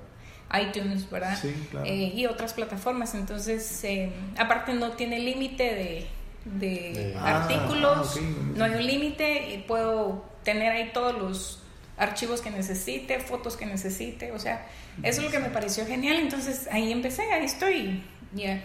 iTunes, 0.60 1.08
¿verdad? 1.08 1.38
Sí, 1.40 1.54
claro. 1.70 1.86
Eh, 1.86 2.12
y 2.16 2.26
otras 2.26 2.52
plataformas. 2.52 3.14
Entonces, 3.14 3.84
eh, 3.84 4.10
aparte 4.36 4.74
no 4.74 4.90
tiene 4.90 5.20
límite 5.20 5.62
de 5.62 6.08
de 6.44 7.14
ah, 7.18 7.42
artículos, 7.42 8.18
no 8.54 8.64
hay 8.64 8.72
un 8.72 8.86
límite 8.86 9.54
y 9.54 9.58
puedo 9.58 10.24
tener 10.42 10.72
ahí 10.72 10.90
todos 10.92 11.16
los 11.16 11.62
archivos 11.96 12.40
que 12.40 12.50
necesite, 12.50 13.20
fotos 13.20 13.56
que 13.56 13.66
necesite, 13.66 14.32
o 14.32 14.38
sea, 14.38 14.66
eso 15.02 15.20
es 15.20 15.26
lo 15.26 15.30
que 15.30 15.38
me 15.38 15.50
pareció 15.50 15.86
genial, 15.86 16.16
entonces 16.16 16.68
ahí 16.70 16.90
empecé, 16.90 17.22
ahí 17.32 17.44
estoy, 17.44 18.02
ya. 18.34 18.62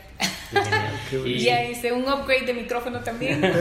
ya 1.12 1.64
hice 1.66 1.92
un 1.92 2.04
upgrade 2.04 2.46
de 2.46 2.54
micrófono 2.54 3.02
también. 3.02 3.42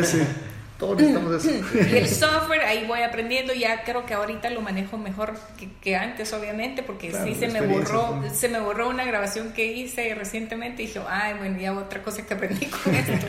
Todos 0.79 0.97
necesitamos 0.97 1.45
eso. 1.45 1.65
Y 1.91 1.97
el 1.97 2.09
software, 2.09 2.63
ahí 2.63 2.85
voy 2.87 3.01
aprendiendo, 3.01 3.55
ya 3.55 3.83
creo 3.85 4.05
que 4.05 4.15
ahorita 4.15 4.51
lo 4.51 4.61
manejo 4.61 4.99
mejor 4.99 5.35
que, 5.83 5.97
antes, 5.97 6.33
obviamente, 6.33 6.83
porque 6.83 7.13
sí 7.13 7.35
se 7.35 7.49
me 7.49 7.63
borró, 7.63 8.23
se 8.33 8.49
me 8.49 8.61
borró 8.61 8.89
una 8.89 9.05
grabación 9.05 9.53
que 9.53 9.73
hice 9.73 10.15
recientemente 10.15 10.83
y 10.83 10.87
dije, 10.87 11.01
ay, 11.09 11.35
bueno, 11.39 11.59
ya 11.59 11.73
otra 11.73 12.03
cosa 12.03 12.27
que 12.27 12.35
aprendí 12.35 12.67
con 12.67 12.95
esto. 12.95 13.27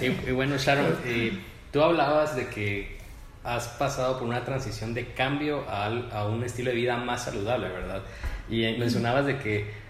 y, 0.00 0.32
bueno, 0.32 0.56
Sharon, 0.56 0.96
eh, 1.04 1.38
tú 1.72 1.82
hablabas 1.82 2.34
de 2.34 2.48
que 2.48 2.98
has 3.44 3.68
pasado 3.68 4.18
por 4.18 4.28
una 4.28 4.44
transición 4.44 4.92
de 4.92 5.12
cambio 5.12 5.64
a, 5.68 5.86
a 5.86 6.26
un 6.26 6.42
estilo 6.42 6.70
de 6.70 6.76
vida 6.76 6.96
más 6.96 7.24
saludable, 7.24 7.68
¿verdad? 7.68 8.02
Y 8.50 8.76
mencionabas 8.76 9.26
de 9.26 9.38
que 9.38 9.87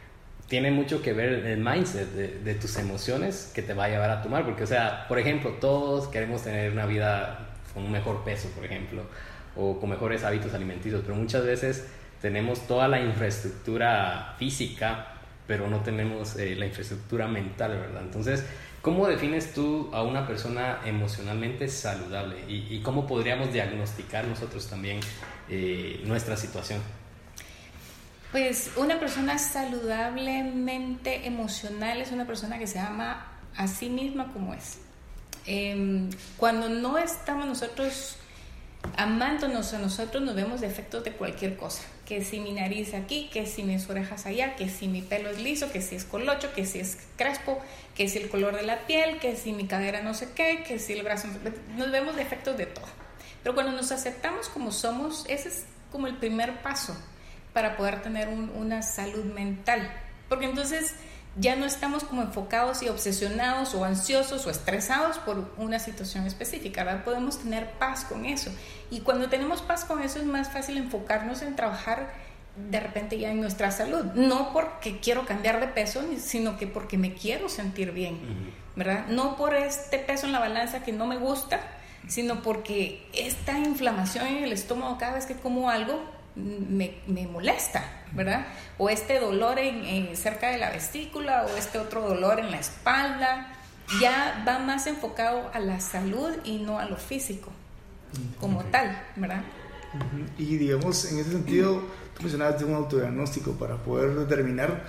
tiene 0.48 0.70
mucho 0.70 1.02
que 1.02 1.12
ver 1.12 1.46
el 1.46 1.58
mindset 1.58 2.08
de, 2.08 2.54
tus 2.54 2.76
emociones 2.78 3.52
que 3.54 3.62
te 3.62 3.74
va 3.74 3.84
a 3.84 3.88
llevar 3.88 4.11
a 4.11 4.22
tomar. 4.22 4.44
Porque, 4.44 4.64
o 4.64 4.66
sea, 4.66 5.06
por 5.06 5.18
ejemplo, 5.18 5.50
todos 5.61 6.08
queremos 6.08 6.42
tener 6.42 6.72
una 6.72 6.87
vida 6.87 7.50
con 7.74 7.84
un 7.84 7.92
mejor 7.92 8.24
peso, 8.24 8.48
por 8.50 8.64
ejemplo, 8.64 9.02
o 9.56 9.78
con 9.78 9.90
mejores 9.90 10.24
hábitos 10.24 10.54
alimenticios, 10.54 11.02
pero 11.02 11.14
muchas 11.14 11.44
veces 11.44 11.87
tenemos 12.22 12.66
toda 12.66 12.88
la 12.88 13.00
infraestructura 13.00 14.34
física, 14.38 15.14
pero 15.46 15.68
no 15.68 15.80
tenemos 15.80 16.37
eh, 16.37 16.56
la 16.56 16.66
infraestructura 16.66 17.28
mental, 17.28 17.72
¿verdad? 17.72 18.02
Entonces, 18.02 18.44
¿cómo 18.80 19.06
defines 19.06 19.52
tú 19.52 19.90
a 19.92 20.02
una 20.02 20.26
persona 20.26 20.78
emocionalmente 20.87 21.68
saludable? 21.68 22.37
¿Y, 22.48 22.80
cómo 22.80 23.06
podríamos 23.06 23.52
diagnosticar 23.52 24.26
nosotros 24.26 24.66
también 24.66 25.00
eh, 25.50 26.00
nuestra 26.04 26.37
situación? 26.37 26.80
Pues 28.32 28.72
una 28.76 29.00
persona 29.00 29.38
saludablemente 29.38 31.26
emocional 31.26 32.02
es 32.02 32.12
una 32.12 32.26
persona 32.26 32.58
que 32.58 32.66
se 32.66 32.78
ama 32.78 33.26
a 33.56 33.66
sí 33.66 33.88
misma 33.88 34.30
como 34.34 34.52
es. 34.52 34.78
Em, 35.46 36.10
cuando 36.36 36.68
no 36.68 36.98
estamos 36.98 37.46
nosotros 37.46 38.16
amándonos 38.98 39.72
a 39.72 39.78
nosotros, 39.78 40.22
nos 40.22 40.34
vemos 40.34 40.60
defectos 40.60 41.04
de 41.04 41.12
cualquier 41.12 41.56
cosa. 41.56 41.82
Que 42.04 42.22
si 42.22 42.38
mi 42.38 42.52
nariz 42.52 42.92
aquí, 42.92 43.30
que 43.32 43.46
si 43.46 43.62
mis 43.62 43.88
orejas 43.88 44.26
allá, 44.26 44.56
que 44.56 44.68
si 44.68 44.88
mi 44.88 45.00
pelo 45.00 45.30
es 45.30 45.40
liso, 45.40 45.72
que 45.72 45.80
si 45.80 45.96
es 45.96 46.04
colocho, 46.04 46.52
que 46.52 46.66
si 46.66 46.80
es 46.80 46.98
crespo, 47.16 47.58
que 47.94 48.08
si 48.08 48.18
el 48.18 48.28
color 48.28 48.56
de 48.56 48.62
la 48.62 48.86
piel, 48.86 49.20
que 49.20 49.36
si 49.36 49.52
mi 49.54 49.66
cadera 49.66 50.02
no 50.02 50.12
sé 50.12 50.32
qué, 50.34 50.64
que 50.68 50.78
si 50.78 50.92
el 50.92 51.02
brazo... 51.02 51.28
Nos 51.78 51.90
vemos 51.90 52.14
defectos 52.14 52.58
de 52.58 52.66
todo. 52.66 52.86
Pero 53.42 53.54
cuando 53.54 53.72
nos 53.72 53.90
aceptamos 53.90 54.50
como 54.50 54.70
somos, 54.70 55.24
ese 55.30 55.48
es 55.48 55.64
como 55.90 56.08
el 56.08 56.16
primer 56.18 56.60
paso 56.60 56.94
para 57.52 57.76
poder 57.76 58.02
tener 58.02 58.28
una 58.28 58.82
salud 58.82 59.24
mental. 59.24 59.90
Porque 60.28 60.46
entonces 60.46 60.94
ya 61.37 61.56
no 61.56 61.66
estamos 61.66 62.04
como 62.04 62.22
enfocados 62.22 62.82
y 62.82 62.88
obsesionados 62.88 63.74
o 63.74 63.84
ansiosos 63.84 64.46
o 64.46 64.50
estresados 64.50 65.18
por 65.18 65.52
una 65.56 65.78
situación 65.78 66.26
específica, 66.26 66.84
¿verdad? 66.84 67.04
Podemos 67.04 67.38
tener 67.38 67.70
paz 67.72 68.04
con 68.04 68.24
eso. 68.24 68.50
Y 68.90 69.00
cuando 69.00 69.28
tenemos 69.28 69.62
paz 69.62 69.84
con 69.84 70.02
eso 70.02 70.18
es 70.18 70.24
más 70.24 70.50
fácil 70.50 70.78
enfocarnos 70.78 71.42
en 71.42 71.54
trabajar 71.54 72.12
de 72.70 72.80
repente 72.80 73.18
ya 73.18 73.30
en 73.30 73.40
nuestra 73.40 73.70
salud. 73.70 74.04
No 74.14 74.52
porque 74.52 74.98
quiero 74.98 75.24
cambiar 75.26 75.61
de 75.61 75.68
peso, 75.68 76.02
sino 76.18 76.56
que 76.56 76.66
porque 76.66 76.98
me 76.98 77.14
quiero 77.14 77.48
sentir 77.48 77.92
bien, 77.92 78.18
¿verdad? 78.74 79.06
No 79.08 79.37
por 79.37 79.54
este 79.54 79.98
peso 79.98 80.26
en 80.26 80.32
la 80.32 80.40
balanza 80.40 80.82
que 80.82 80.92
no 80.92 81.06
me 81.06 81.18
gusta, 81.18 81.61
sino 82.08 82.42
porque 82.42 83.06
esta 83.12 83.56
inflamación 83.58 84.26
en 84.26 84.44
el 84.44 84.52
estómago 84.52 84.98
cada 84.98 85.14
vez 85.14 85.26
que 85.26 85.34
como 85.34 85.70
algo 85.70 86.02
me, 86.38 86.94
me 87.07 87.27
molesta, 87.27 87.85
¿verdad? 88.12 88.46
O 88.79 88.88
este 88.88 89.18
dolor 89.18 89.59
en, 89.59 90.16
cerca 90.16 90.51
de 90.51 90.59
la 90.59 90.70
vesícula 90.70 91.46
o 91.46 91.57
este 91.57 91.79
otro 91.79 92.03
dolor 92.03 92.38
en 92.38 92.51
la 92.51 92.59
espalda, 92.59 93.53
ya 94.01 94.44
va 94.46 94.59
más 94.59 94.87
enfocado 94.87 95.51
a 95.53 95.59
la 95.61 95.81
salud 95.81 96.31
y 96.44 96.59
no 96.59 96.79
a 96.79 96.85
lo 96.85 96.96
físico 96.96 97.51
como 98.40 98.64
tal, 98.64 99.01
¿verdad? 99.16 99.42
Y 100.38 100.57
digamos, 100.57 101.11
en 101.11 101.18
ese 101.18 101.33
sentido, 101.33 101.83
tú 102.14 102.22
mencionabas 102.22 102.59
de 102.59 102.64
un 102.66 102.74
autodiagnóstico 102.74 103.53
para 103.53 103.77
poder 103.77 104.14
determinar, 104.14 104.85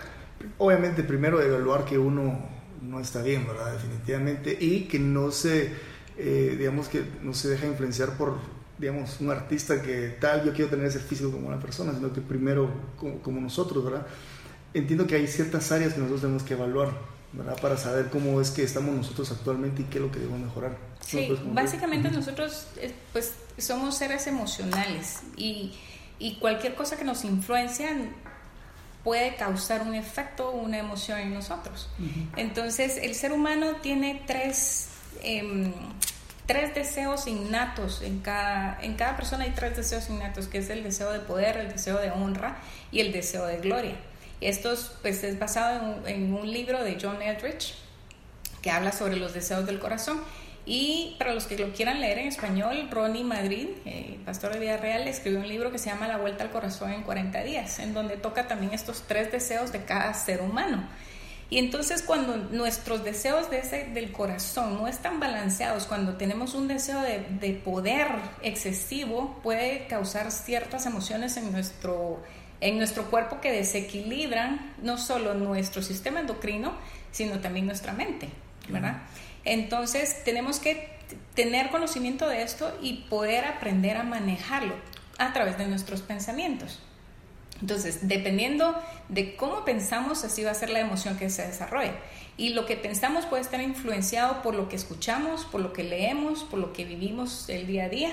obviamente 0.57 1.03
primero 1.03 1.41
evaluar 1.41 1.85
que 1.85 1.97
uno 1.97 2.39
no 2.81 2.99
está 2.99 3.21
bien, 3.21 3.45
¿verdad? 3.47 3.73
Definitivamente, 3.73 4.57
y 4.59 4.85
que 4.85 4.99
no 4.99 5.31
se, 5.31 5.73
eh, 6.17 6.55
digamos 6.57 6.87
que 6.87 7.03
no 7.21 7.33
se 7.33 7.49
deja 7.49 7.65
influenciar 7.65 8.17
por 8.17 8.37
digamos, 8.79 9.19
un 9.19 9.29
artista 9.29 9.81
que 9.81 10.17
tal, 10.19 10.45
yo 10.45 10.53
quiero 10.53 10.69
tener 10.69 10.85
ese 10.85 10.99
físico 10.99 11.31
como 11.31 11.47
una 11.47 11.59
persona, 11.59 11.93
sino 11.93 12.13
que 12.13 12.21
primero 12.21 12.71
como, 12.97 13.41
nosotros, 13.41 13.83
¿verdad? 13.83 14.07
Entiendo 14.73 15.05
que 15.05 15.15
hay 15.15 15.27
ciertas 15.27 15.71
áreas 15.71 15.93
que 15.93 15.99
nosotros 15.99 16.21
tenemos 16.21 16.43
que 16.43 16.53
evaluar, 16.53 16.89
¿verdad? 17.33 17.59
Para 17.61 17.77
saber 17.77 18.09
cómo 18.09 18.39
es 18.39 18.51
que 18.51 18.63
estamos 18.63 18.95
nosotros 18.95 19.31
actualmente 19.31 19.81
y 19.81 19.85
qué 19.85 19.97
es 19.97 20.03
lo 20.03 20.11
que 20.11 20.19
debemos 20.19 20.39
mejorar. 20.39 20.77
Sí, 21.05 21.25
pues, 21.27 21.39
básicamente 21.53 22.09
nosotros 22.09 22.67
eh, 22.77 22.93
pues 23.11 23.33
somos 23.57 23.97
seres 23.97 24.27
emocionales 24.27 25.19
y, 25.35 25.73
y 26.17 26.35
cualquier 26.35 26.75
cosa 26.75 26.97
que 26.97 27.03
nos 27.03 27.25
influencia 27.25 27.89
puede 29.03 29.35
causar 29.35 29.81
un 29.81 29.95
efecto, 29.95 30.51
una 30.51 30.77
emoción 30.77 31.19
en 31.19 31.33
nosotros. 31.33 31.89
Entonces, 32.35 32.97
el 33.01 33.15
ser 33.15 33.31
humano 33.31 33.77
tiene 33.81 34.23
tres, 34.27 34.89
em, 35.23 35.71
tres 36.49 36.73
deseos 36.73 37.27
innatos 37.27 38.01
en 38.01 38.21
cada, 38.21 38.79
en 38.81 38.95
cada 38.95 39.15
persona 39.15 39.43
hay 39.43 39.51
tres 39.51 39.77
deseos 39.77 40.09
innatos, 40.09 40.47
que 40.47 40.57
es 40.57 40.69
el 40.71 40.81
deseo 40.81 41.11
de 41.11 41.19
poder, 41.19 41.57
el 41.57 41.69
deseo 41.69 41.99
de 41.99 42.09
honra 42.09 42.57
y 42.91 43.01
el 43.01 43.11
deseo 43.11 43.45
de 43.45 43.57
gloria. 43.57 43.95
Esto 44.41 44.73
pues, 45.03 45.23
es 45.23 45.37
basado 45.37 46.01
en, 46.07 46.07
en 46.07 46.33
un 46.33 46.51
libro 46.51 46.83
de 46.83 46.97
John 46.99 47.21
Eldridge 47.21 47.75
que 48.63 48.71
habla 48.71 48.91
sobre 48.91 49.17
los 49.17 49.35
deseos 49.35 49.67
del 49.67 49.77
corazón. 49.77 50.21
Y 50.65 51.15
para 51.19 51.35
los 51.35 51.45
que 51.45 51.55
lo 51.55 51.71
quieran 51.71 52.01
leer 52.01 52.17
en 52.17 52.27
español, 52.29 52.89
Ronnie 52.89 53.23
Madrid, 53.23 53.67
eh, 53.85 54.17
pastor 54.25 54.51
de 54.51 54.59
Vida 54.59 54.77
Real, 54.77 55.07
escribió 55.07 55.41
un 55.41 55.47
libro 55.47 55.71
que 55.71 55.77
se 55.77 55.91
llama 55.91 56.07
La 56.07 56.17
Vuelta 56.17 56.43
al 56.43 56.49
Corazón 56.49 56.91
en 56.91 57.03
40 57.03 57.43
días, 57.43 57.77
en 57.77 57.93
donde 57.93 58.17
toca 58.17 58.47
también 58.47 58.73
estos 58.73 59.03
tres 59.07 59.31
deseos 59.31 59.71
de 59.71 59.85
cada 59.85 60.15
ser 60.15 60.41
humano. 60.41 60.89
Y 61.49 61.57
entonces 61.57 62.03
cuando 62.03 62.37
nuestros 62.37 63.03
deseos 63.03 63.49
de 63.49 63.59
ese, 63.59 63.85
del 63.85 64.11
corazón 64.11 64.75
no 64.75 64.87
están 64.87 65.19
balanceados, 65.19 65.85
cuando 65.85 66.15
tenemos 66.15 66.53
un 66.53 66.67
deseo 66.67 67.01
de, 67.01 67.25
de 67.41 67.53
poder 67.53 68.07
excesivo, 68.43 69.39
puede 69.41 69.87
causar 69.87 70.31
ciertas 70.31 70.85
emociones 70.85 71.37
en 71.37 71.51
nuestro, 71.51 72.21
en 72.61 72.77
nuestro 72.77 73.09
cuerpo 73.09 73.41
que 73.41 73.51
desequilibran 73.51 74.75
no 74.83 74.97
solo 74.99 75.33
nuestro 75.33 75.81
sistema 75.81 76.19
endocrino, 76.19 76.73
sino 77.11 77.39
también 77.39 77.65
nuestra 77.65 77.93
mente, 77.93 78.29
¿verdad? 78.67 79.01
Entonces 79.43 80.23
tenemos 80.23 80.59
que 80.59 80.99
tener 81.33 81.71
conocimiento 81.71 82.27
de 82.27 82.43
esto 82.43 82.77
y 82.81 83.05
poder 83.09 83.45
aprender 83.45 83.97
a 83.97 84.03
manejarlo 84.03 84.75
a 85.17 85.33
través 85.33 85.57
de 85.57 85.65
nuestros 85.65 86.01
pensamientos. 86.01 86.79
Entonces, 87.61 88.07
dependiendo 88.07 88.75
de 89.09 89.35
cómo 89.35 89.65
pensamos, 89.65 90.23
así 90.23 90.43
va 90.43 90.51
a 90.51 90.55
ser 90.55 90.69
la 90.69 90.79
emoción 90.79 91.17
que 91.17 91.29
se 91.29 91.45
desarrolle. 91.45 91.91
Y 92.37 92.49
lo 92.53 92.65
que 92.65 92.77
pensamos 92.77 93.25
puede 93.25 93.41
estar 93.41 93.61
influenciado 93.61 94.41
por 94.41 94.55
lo 94.55 94.69
que 94.69 94.75
escuchamos, 94.75 95.45
por 95.45 95.61
lo 95.61 95.73
que 95.73 95.83
leemos, 95.83 96.43
por 96.43 96.59
lo 96.59 96.71
que 96.71 96.85
vivimos 96.85 97.49
el 97.49 97.67
día 97.67 97.85
a 97.85 97.89
día. 97.89 98.11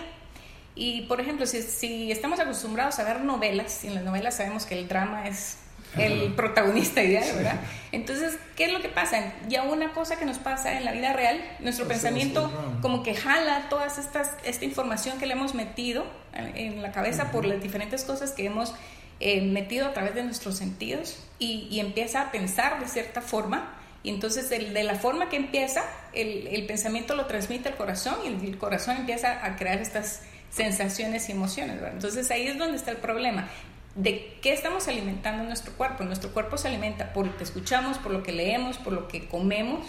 Y, 0.74 1.02
por 1.02 1.20
ejemplo, 1.20 1.46
si, 1.46 1.62
si 1.62 2.11
estamos 2.11 2.40
acostumbrados 2.40 2.98
a 2.98 3.04
ver 3.04 3.20
novelas, 3.20 3.85
y 3.85 3.87
en 3.87 3.94
las 3.94 4.04
novelas 4.04 4.37
sabemos 4.37 4.66
que 4.66 4.78
el 4.78 4.88
drama 4.88 5.28
es 5.28 5.59
el 5.96 6.35
protagonista 6.35 7.02
ideal, 7.02 7.24
¿verdad? 7.37 7.61
Entonces, 7.92 8.37
¿qué 8.54 8.66
es 8.66 8.72
lo 8.72 8.80
que 8.80 8.88
pasa? 8.88 9.32
Ya 9.48 9.62
una 9.62 9.92
cosa 9.92 10.16
que 10.16 10.24
nos 10.24 10.38
pasa 10.38 10.76
en 10.76 10.85
la 10.85 10.92
vida 10.92 11.12
real, 11.12 11.40
nuestro 11.61 11.87
pensamiento 11.87 12.50
como 12.82 13.02
que 13.02 13.14
jala 13.14 13.68
toda 13.68 13.87
esta 13.87 14.64
información 14.64 15.18
que 15.18 15.26
le 15.26 15.32
hemos 15.32 15.54
metido 15.54 16.04
en 16.35 16.82
la 16.82 16.92
cabeza 16.92 17.30
por 17.30 17.46
las 17.46 17.62
diferentes 17.62 18.04
cosas 18.04 18.32
que 18.32 18.44
hemos 18.46 18.74
eh, 19.20 19.40
metido 19.42 19.87
a 19.87 19.92
través 19.92 20.14
de 20.14 20.22
nuestros 20.22 20.57
sentidos 20.57 21.18
y, 21.38 21.81
empieza 21.81 22.22
a 22.22 22.33
pensar 22.33 22.81
de 22.81 22.88
cierta 22.88 23.20
forma. 23.20 23.72
Y 24.02 24.11
entonces 24.11 24.48
de 24.48 24.85
la 24.85 24.94
forma 24.94 25.29
que 25.29 25.37
empieza, 25.37 25.83
el, 26.12 26.46
el 26.46 26.64
pensamiento 26.66 27.16
lo 27.16 27.26
transmite 27.26 27.68
al 27.68 27.76
corazón 27.76 28.14
y 28.24 28.29
el, 28.29 28.44
el 28.44 28.57
corazón 28.57 28.98
empieza 28.98 29.44
a 29.44 29.57
crear 29.57 29.81
estas 29.81 30.22
sensaciones 30.50 31.29
y 31.29 31.33
emociones. 31.33 31.76
¿verdad? 31.76 31.94
Entonces 31.94 32.31
ahí 32.31 32.46
es 32.46 32.57
donde 32.57 32.76
está 32.76 32.92
el 32.92 32.98
problema 32.98 33.48
de 33.96 34.38
qué 34.42 34.52
estamos 34.52 34.87
alimentando 34.88 35.42
nuestro 35.42 35.72
cuerpo. 35.72 36.05
Nuestro 36.05 36.31
cuerpo 36.33 36.59
se 36.59 36.68
alimenta 36.68 37.12
por 37.12 37.26
lo 37.26 37.37
que 37.37 37.44
escuchamos, 37.44 37.98
por 37.98 38.12
lo 38.12 38.22
que 38.22 38.33
leemos, 38.33 38.79
por 38.79 38.92
lo 38.92 39.09
que 39.09 39.26
comemos, 39.26 39.87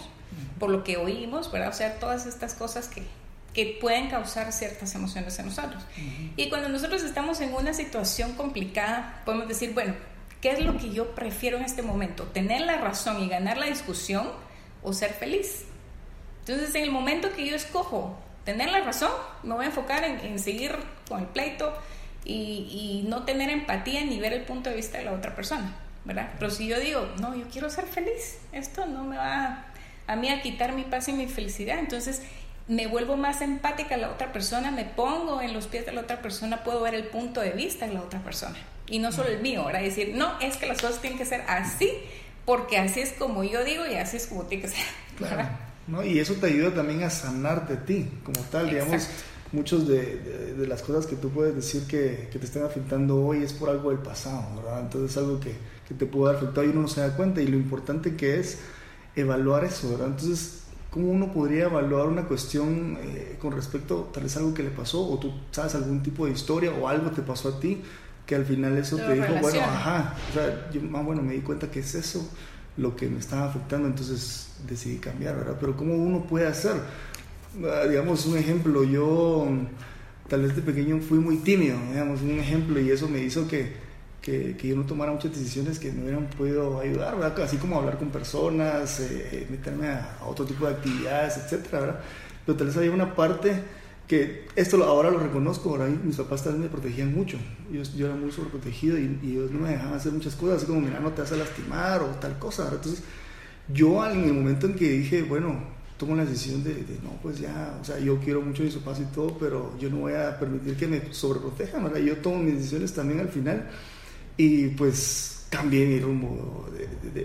por 0.58 0.70
lo 0.70 0.82
que 0.82 0.96
oímos, 0.96 1.52
¿verdad? 1.52 1.68
O 1.68 1.72
sea, 1.74 1.98
todas 1.98 2.26
estas 2.26 2.54
cosas 2.54 2.88
que, 2.88 3.02
que 3.54 3.78
pueden 3.80 4.08
causar 4.08 4.52
ciertas 4.52 4.94
emociones 4.94 5.38
en 5.38 5.46
nosotros. 5.46 5.82
Y 6.36 6.48
cuando 6.48 6.68
nosotros 6.68 7.02
estamos 7.02 7.40
en 7.40 7.54
una 7.54 7.74
situación 7.74 8.34
complicada, 8.34 9.22
podemos 9.24 9.48
decir, 9.48 9.74
bueno, 9.74 9.94
¿qué 10.40 10.52
es 10.52 10.60
lo 10.60 10.76
que 10.76 10.90
yo 10.90 11.14
prefiero 11.14 11.56
en 11.56 11.64
este 11.64 11.82
momento? 11.82 12.24
¿Tener 12.24 12.60
la 12.62 12.76
razón 12.78 13.22
y 13.22 13.28
ganar 13.28 13.58
la 13.58 13.66
discusión 13.66 14.28
o 14.82 14.92
ser 14.92 15.12
feliz? 15.12 15.64
Entonces, 16.40 16.74
en 16.74 16.84
el 16.84 16.90
momento 16.90 17.32
que 17.34 17.46
yo 17.46 17.56
escojo 17.56 18.18
tener 18.44 18.70
la 18.70 18.80
razón, 18.80 19.10
me 19.42 19.54
voy 19.54 19.64
a 19.64 19.68
enfocar 19.68 20.04
en, 20.04 20.20
en 20.20 20.38
seguir 20.38 20.76
con 21.08 21.20
el 21.20 21.26
pleito, 21.26 21.74
y, 22.28 23.04
no 23.08 23.24
tener 23.24 23.50
empatía 23.50 24.04
ni 24.04 24.20
ver 24.20 24.32
el 24.32 24.42
punto 24.42 24.70
de 24.70 24.76
vista 24.76 24.98
de 24.98 25.04
la 25.04 25.12
otra 25.12 25.34
persona, 25.34 25.74
¿verdad? 26.04 26.30
Pero 26.38 26.50
si 26.50 26.66
yo 26.66 26.78
digo, 26.78 27.08
no, 27.20 27.34
yo 27.34 27.44
quiero 27.50 27.70
ser 27.70 27.86
feliz, 27.86 28.38
esto 28.52 28.86
no 28.86 29.04
me 29.04 29.16
va 29.16 29.66
a, 30.06 30.16
mí 30.16 30.28
a 30.28 30.42
quitar 30.42 30.72
mi 30.74 30.82
paz 30.82 31.08
y 31.08 31.12
mi 31.12 31.26
felicidad, 31.26 31.78
entonces 31.78 32.22
me 32.68 32.86
vuelvo 32.86 33.16
más 33.16 33.40
empática 33.40 33.94
a 33.94 33.98
la 33.98 34.10
otra 34.10 34.32
persona, 34.32 34.70
me 34.70 34.84
pongo 34.84 35.40
en 35.40 35.54
los 35.54 35.66
pies 35.66 35.86
de 35.86 35.92
la 35.92 36.02
otra 36.02 36.20
persona, 36.22 36.62
puedo 36.62 36.82
ver 36.82 36.94
el 36.94 37.04
punto 37.04 37.40
de 37.40 37.50
vista 37.50 37.86
de 37.86 37.94
la 37.94 38.02
otra 38.02 38.20
persona 38.20 38.56
y 38.86 38.98
no 38.98 39.12
solo 39.12 39.28
el 39.28 39.40
mío, 39.40 39.64
¿verdad? 39.64 39.82
Decir, 39.82 40.14
no, 40.14 40.38
es 40.40 40.56
que 40.56 40.66
las 40.66 40.80
cosas 40.80 41.00
tienen 41.00 41.18
que 41.18 41.24
ser 41.24 41.42
así, 41.48 41.90
porque 42.44 42.78
así 42.78 43.00
es 43.00 43.12
como 43.12 43.44
yo 43.44 43.64
digo 43.64 43.86
y 43.86 43.94
así 43.94 44.16
es 44.16 44.26
como 44.26 44.44
tiene 44.44 44.62
que 44.62 44.68
ser. 44.68 44.84
Claro. 45.16 45.48
¿no? 45.86 46.04
Y 46.04 46.18
eso 46.18 46.34
te 46.34 46.46
ayuda 46.46 46.74
también 46.74 47.02
a 47.02 47.10
sanar 47.10 47.66
de 47.66 47.76
ti, 47.76 48.08
como 48.22 48.40
tal, 48.42 48.70
digamos 48.70 49.08
muchos 49.52 49.88
de, 49.88 50.54
de, 50.56 50.66
las 50.66 50.82
cosas 50.82 51.06
que 51.06 51.16
tú 51.16 51.30
puedes 51.30 51.54
decir 51.54 51.86
que, 51.86 52.28
que, 52.30 52.38
te 52.38 52.44
están 52.44 52.64
afectando 52.64 53.24
hoy 53.24 53.42
es 53.42 53.52
por 53.52 53.70
algo 53.70 53.90
del 53.90 54.00
pasado, 54.00 54.44
¿verdad? 54.56 54.80
Entonces 54.80 55.12
es 55.12 55.16
algo 55.16 55.40
que, 55.40 55.54
que 55.88 55.94
te 55.94 56.06
puede 56.06 56.30
haber 56.30 56.42
afectado 56.42 56.66
y 56.66 56.70
uno 56.70 56.82
no 56.82 56.88
se 56.88 57.00
da 57.00 57.16
cuenta 57.16 57.40
y 57.40 57.46
lo 57.46 57.56
importante 57.56 58.14
que 58.14 58.38
es 58.38 58.58
evaluar 59.16 59.64
eso, 59.64 59.90
¿verdad? 59.90 60.08
Entonces, 60.08 60.64
¿cómo 60.98 61.12
uno 61.12 61.32
podría 61.32 61.66
evaluar 61.66 62.08
una 62.08 62.24
cuestión 62.24 62.98
eh, 63.00 63.36
con 63.40 63.52
respecto 63.52 64.10
tal 64.12 64.24
vez 64.24 64.36
algo 64.36 64.52
que 64.52 64.64
le 64.64 64.70
pasó 64.70 65.00
o 65.08 65.16
tú 65.16 65.32
sabes 65.52 65.76
algún 65.76 66.02
tipo 66.02 66.26
de 66.26 66.32
historia 66.32 66.72
o 66.72 66.88
algo 66.88 67.12
te 67.12 67.22
pasó 67.22 67.50
a 67.50 67.60
ti 67.60 67.80
que 68.26 68.34
al 68.34 68.44
final 68.44 68.76
eso 68.76 68.96
te 68.96 69.14
dijo, 69.14 69.32
bueno, 69.40 69.60
ajá, 69.60 70.16
o 70.28 70.34
sea, 70.34 70.70
yo, 70.72 70.80
ah, 70.94 71.02
bueno, 71.02 71.22
me 71.22 71.34
di 71.34 71.40
cuenta 71.40 71.70
que 71.70 71.80
es 71.80 71.94
eso 71.94 72.28
lo 72.76 72.96
que 72.96 73.08
me 73.08 73.20
estaba 73.20 73.46
afectando, 73.46 73.86
entonces 73.86 74.50
decidí 74.68 74.98
cambiar, 74.98 75.36
¿verdad? 75.36 75.56
Pero 75.58 75.76
¿cómo 75.76 75.94
uno 75.94 76.24
puede 76.24 76.46
hacer? 76.46 76.74
Ah, 77.64 77.86
digamos, 77.88 78.26
un 78.26 78.36
ejemplo, 78.36 78.82
yo 78.82 79.46
tal 80.28 80.42
vez 80.42 80.56
de 80.56 80.62
pequeño 80.62 80.98
fui 81.00 81.20
muy 81.20 81.36
tímido, 81.36 81.78
digamos, 81.90 82.20
un 82.20 82.38
ejemplo, 82.40 82.78
y 82.80 82.90
eso 82.90 83.08
me 83.08 83.20
hizo 83.20 83.46
que, 83.46 83.72
que, 84.22 84.56
que 84.56 84.68
yo 84.68 84.76
no 84.76 84.84
tomara 84.84 85.12
muchas 85.12 85.32
decisiones 85.32 85.78
que 85.78 85.92
me 85.92 86.02
hubieran 86.02 86.26
podido 86.26 86.80
ayudar, 86.80 87.16
¿verdad? 87.16 87.42
Así 87.42 87.56
como 87.56 87.78
hablar 87.78 87.98
con 87.98 88.10
personas, 88.10 89.00
eh, 89.00 89.46
meterme 89.50 89.88
a, 89.88 90.18
otro 90.26 90.44
tipo 90.44 90.66
de 90.66 90.74
actividades, 90.74 91.36
etcétera, 91.36 91.80
¿verdad? 91.80 92.00
Pero 92.44 92.58
tal 92.58 92.66
vez 92.66 92.76
había 92.76 92.90
una 92.90 93.14
parte 93.14 93.62
que 94.06 94.46
esto 94.56 94.82
ahora 94.82 95.10
lo 95.10 95.18
reconozco, 95.18 95.70
ahora 95.70 95.86
mis 95.86 96.16
papás 96.16 96.42
también 96.42 96.62
me 96.64 96.68
protegían 96.68 97.14
mucho, 97.14 97.36
yo, 97.70 97.82
yo 97.82 98.06
era 98.06 98.16
muy 98.16 98.32
sobreprotegido 98.32 98.98
y, 98.98 99.18
y, 99.22 99.32
ellos 99.32 99.50
no 99.50 99.60
me 99.60 99.70
dejaban 99.70 99.94
hacer 99.94 100.12
muchas 100.12 100.34
cosas, 100.34 100.58
así 100.58 100.66
como, 100.66 100.80
mira, 100.80 100.98
no 100.98 101.10
te 101.10 101.20
vas 101.20 101.32
a 101.32 101.36
lastimar 101.36 102.02
o 102.02 102.06
tal 102.18 102.38
cosa, 102.38 102.64
¿verdad? 102.64 102.80
Entonces, 102.82 103.04
yo 103.68 104.04
en 104.10 104.24
el 104.24 104.32
momento 104.32 104.66
en 104.66 104.74
que 104.74 104.88
dije, 104.88 105.22
bueno, 105.22 105.62
tomo 105.98 106.16
la 106.16 106.24
decisión 106.24 106.64
de, 106.64 106.84
no, 107.02 107.10
pues 107.22 107.38
ya, 107.38 107.76
o 107.80 107.84
sea, 107.84 107.98
yo 107.98 108.18
quiero 108.18 108.40
mucho 108.40 108.62
de 108.62 108.70
su 108.70 108.80
paz 108.80 108.98
y 109.00 109.14
todo, 109.14 109.36
pero 109.38 109.76
yo 109.78 109.90
no 109.90 109.98
voy 109.98 110.14
a 110.14 110.38
permitir 110.38 110.76
que 110.76 110.86
me 110.86 111.12
sobreprotejan, 111.12 111.84
¿verdad? 111.84 111.98
Yo 111.98 112.16
tomo 112.16 112.38
mis 112.38 112.54
decisiones 112.54 112.94
también 112.94 113.20
al 113.20 113.28
final 113.28 113.68
y 114.38 114.68
pues 114.68 115.46
cambié 115.50 115.84
mi 115.84 116.00
rumbo 116.00 116.66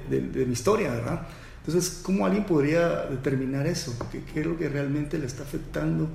de, 0.10 0.46
mi 0.46 0.52
historia, 0.52 0.92
¿verdad? 0.92 1.28
Entonces, 1.66 2.02
¿cómo 2.04 2.26
alguien 2.26 2.44
podría 2.44 3.06
determinar 3.06 3.66
eso? 3.66 3.96
¿Qué, 4.12 4.22
qué 4.34 4.42
es 4.42 4.46
lo 4.46 4.58
que 4.58 4.68
realmente 4.68 5.18
le 5.18 5.28
está 5.28 5.44
afectando 5.44 6.10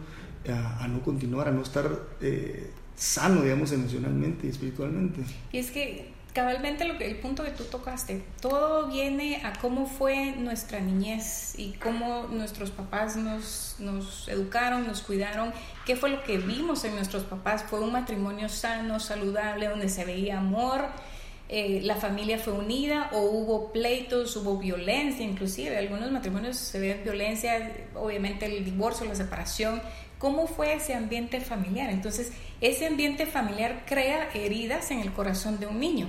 a, 0.46 0.86
no 0.88 1.00
continuar, 1.00 1.48
a 1.48 1.52
no 1.52 1.62
estar 1.62 1.90
eh, 2.20 2.70
sano, 2.96 3.42
digamos, 3.42 3.72
emocionalmente 3.72 4.46
y 4.46 4.50
espiritualmente? 4.50 5.20
Y 5.52 5.58
es 5.58 5.70
que 5.70 6.10
cabalmente 6.38 6.84
lo 6.84 6.96
que, 6.96 7.04
el 7.04 7.16
punto 7.16 7.42
que 7.42 7.50
tú 7.50 7.64
tocaste, 7.64 8.22
todo 8.40 8.86
viene 8.86 9.40
a 9.42 9.54
cómo 9.54 9.86
fue 9.86 10.36
nuestra 10.36 10.78
niñez 10.78 11.58
y 11.58 11.72
cómo 11.72 12.28
nuestros 12.30 12.70
papás 12.70 13.16
nos, 13.16 14.28
educaron, 14.28 14.86
nos 14.86 15.02
cuidaron, 15.02 15.52
qué 15.84 15.96
fue 15.96 16.10
lo 16.10 16.22
que 16.22 16.38
vimos 16.38 16.84
en 16.84 16.94
nuestros 16.94 17.24
papás. 17.24 17.64
Fue 17.64 17.80
un 17.80 17.90
matrimonio 17.90 18.48
sano, 18.48 19.00
saludable, 19.00 19.66
donde 19.66 19.88
se 19.88 20.04
veía 20.04 20.38
amor, 20.38 20.84
eh, 21.48 21.80
la 21.82 21.96
familia 21.96 22.38
fue 22.38 22.52
unida 22.52 23.10
o 23.12 23.22
hubo 23.22 23.72
pleitos, 23.72 24.36
hubo 24.36 24.58
violencia, 24.58 25.24
inclusive 25.24 25.76
algunos 25.76 26.12
matrimonios 26.12 26.56
se 26.56 26.78
ve 26.78 27.00
violencia, 27.02 27.88
obviamente 27.96 28.46
el 28.46 28.64
divorcio, 28.64 29.06
la 29.06 29.16
separación. 29.16 29.82
¿Cómo 30.20 30.46
fue 30.46 30.74
ese 30.74 30.94
ambiente 30.94 31.40
familiar? 31.40 31.90
Entonces, 31.90 32.30
ese 32.60 32.86
ambiente 32.86 33.26
familiar 33.26 33.82
crea 33.86 34.28
heridas 34.34 34.92
en 34.92 35.00
el 35.00 35.12
corazón 35.12 35.58
de 35.58 35.66
un 35.66 35.80
niño 35.80 36.08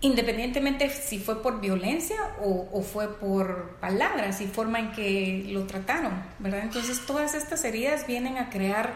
independientemente 0.00 0.90
si 0.90 1.18
fue 1.18 1.42
por 1.42 1.60
violencia 1.60 2.16
o, 2.42 2.82
fue 2.82 3.18
por 3.18 3.76
palabras 3.80 4.40
y 4.40 4.46
forma 4.46 4.78
en 4.78 4.92
que 4.92 5.46
lo 5.48 5.66
trataron, 5.66 6.22
¿verdad? 6.38 6.60
Entonces 6.62 7.04
todas 7.06 7.34
estas 7.34 7.64
heridas 7.64 8.06
vienen 8.06 8.36
a 8.36 8.50
crear 8.50 8.94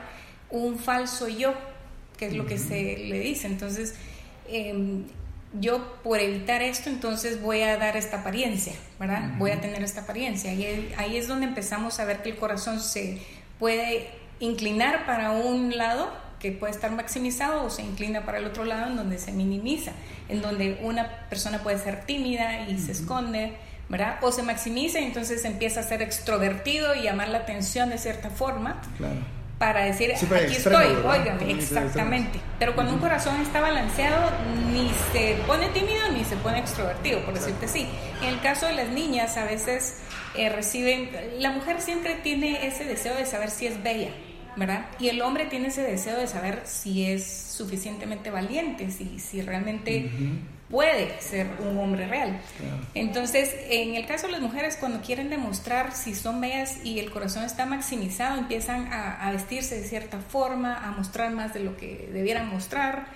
un 0.51 0.79
falso 0.79 1.29
yo, 1.29 1.55
que 2.19 2.27
es 2.27 2.35
lo 2.35 2.47
que 2.47 2.59
se 2.59 2.99
le 2.99 3.19
dice. 3.19 3.47
Entonces, 3.47 3.95
em, 4.49 5.05
yo 5.59 6.01
por 6.03 6.21
evitar 6.21 6.63
esto, 6.63 6.91
entonces 6.91 7.41
voy 7.41 7.63
a 7.63 7.77
dar 7.77 7.97
esta 7.97 8.21
apariencia, 8.21 8.75
¿verdad? 8.99 9.33
Voy 9.39 9.51
a 9.51 9.61
tener 9.61 9.83
esta 9.83 10.03
apariencia. 10.03 10.53
Y 10.53 10.93
ahí 10.97 11.17
es 11.17 11.27
donde 11.27 11.47
empezamos 11.47 11.99
a 11.99 12.05
ver 12.05 12.23
que 12.23 12.31
el 12.31 12.37
corazón 12.37 12.81
se 12.81 13.21
puede 13.59 14.11
inclinar 14.39 15.07
para 15.07 15.33
un 15.33 15.77
lado 15.77 16.11
que 16.41 16.53
puede 16.53 16.73
estar 16.73 16.91
maximizado 16.91 17.65
o 17.65 17.71
se 17.71 17.83
inclina 17.83 18.25
para 18.25 18.39
el 18.39 18.47
otro 18.47 18.65
lado 18.65 18.89
en 18.89 18.97
donde 18.97 19.19
se 19.19 19.31
minimiza, 19.31 19.93
en 20.29 20.41
donde 20.43 20.81
una 20.83 21.27
persona 21.29 21.63
puede 21.63 21.79
ser 21.79 22.05
tímida 22.07 22.67
y 22.67 22.79
se 22.79 22.93
esconde, 22.93 23.53
¿verdad? 23.89 24.19
O 24.23 24.33
se 24.33 24.43
maximiza 24.43 25.01
y 25.01 25.05
entonces 25.05 25.45
empieza 25.45 25.81
a 25.81 25.83
ser 25.83 26.01
extrovertido 26.01 26.95
y 26.95 27.03
llamar 27.03 27.29
la 27.29 27.39
atención 27.39 27.91
de 27.91 27.99
cierta 27.99 28.31
forma. 28.31 28.81
Para 29.59 29.85
decir, 29.85 30.11
aquí 30.15 30.55
estoy, 30.55 30.87
óigame, 31.05 31.53
exactamente. 31.53 32.41
Pero 32.59 32.75
cuando 32.75 32.95
un 32.95 32.99
corazón 32.99 33.39
está 33.43 33.61
balanceado, 33.61 34.31
ni 34.73 34.91
se 35.13 35.37
pone 35.47 35.69
tímido 35.69 36.11
ni 36.17 36.25
se 36.25 36.37
pone 36.37 36.61
extrovertido, 36.61 37.23
por 37.27 37.35
decirte 37.35 37.67
así. 37.67 37.87
En 38.23 38.29
el 38.29 38.41
caso 38.41 38.65
de 38.65 38.73
las 38.73 38.89
niñas, 38.89 39.37
a 39.37 39.45
veces 39.45 39.99
eh, 40.35 40.49
reciben, 40.49 41.11
la 41.39 41.51
mujer 41.51 41.83
siempre 41.83 42.15
tiene 42.15 42.67
ese 42.67 42.87
deseo 42.87 43.15
de 43.15 43.27
saber 43.27 43.51
si 43.51 43.67
es 43.67 43.83
bella, 43.83 44.09
¿verdad? 44.57 44.87
Y 44.99 45.09
el 45.09 45.23
hombre 45.23 45.47
tiene 45.47 45.69
ese 45.69 45.83
deseo 45.83 46.17
de 46.17 46.27
saber 46.27 46.63
si 46.65 47.07
es 47.07 47.27
suficientemente 47.27 48.31
valiente, 48.31 48.91
si, 48.91 49.19
si 49.19 49.43
realmente 49.43 50.11
puede 50.71 51.21
ser 51.21 51.49
un 51.59 51.79
hombre 51.79 52.07
real. 52.07 52.41
Entonces, 52.95 53.55
en 53.69 53.97
el 53.97 54.07
caso 54.07 54.27
de 54.27 54.33
las 54.33 54.41
mujeres, 54.41 54.77
cuando 54.77 55.01
quieren 55.01 55.29
demostrar 55.29 55.93
si 55.93 56.15
son 56.15 56.41
bellas 56.41 56.85
y 56.85 57.01
el 57.01 57.11
corazón 57.11 57.45
está 57.45 57.67
maximizado, 57.67 58.39
empiezan 58.39 58.93
a, 58.93 59.27
a 59.27 59.33
vestirse 59.33 59.81
de 59.81 59.87
cierta 59.87 60.19
forma, 60.19 60.77
a 60.77 60.93
mostrar 60.93 61.33
más 61.33 61.53
de 61.53 61.61
lo 61.61 61.77
que 61.77 62.09
debieran 62.13 62.49
mostrar. 62.49 63.07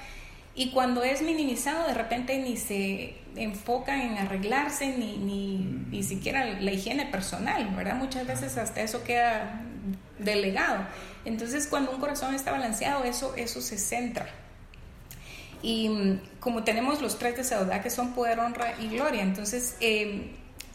Y 0.56 0.70
cuando 0.70 1.02
es 1.02 1.22
minimizado, 1.22 1.86
de 1.86 1.94
repente 1.94 2.38
ni 2.38 2.56
se 2.56 3.14
enfocan 3.36 4.00
en 4.00 4.18
arreglarse, 4.18 4.88
ni, 4.96 5.16
ni, 5.16 5.58
ni 5.90 6.02
siquiera 6.02 6.44
la 6.60 6.70
higiene 6.72 7.06
personal, 7.06 7.68
¿verdad? 7.76 7.96
Muchas 7.96 8.26
veces 8.26 8.56
hasta 8.56 8.82
eso 8.82 9.02
queda 9.02 9.60
delegado. 10.18 10.86
Entonces, 11.24 11.66
cuando 11.66 11.90
un 11.90 12.00
corazón 12.00 12.34
está 12.34 12.52
balanceado, 12.52 13.04
eso, 13.04 13.34
eso 13.36 13.60
se 13.60 13.78
centra. 13.78 14.28
Y 15.62 15.88
mm, 15.88 16.20
como 16.40 16.64
tenemos 16.64 17.00
los 17.00 17.18
tres 17.18 17.36
deseos, 17.36 17.66
¿verdad? 17.66 17.82
Que 17.82 17.90
son 17.90 18.12
poder, 18.14 18.38
honra 18.38 18.74
y 18.80 18.88
gloria. 18.88 19.22
Entonces, 19.22 19.76
em, 19.80 20.32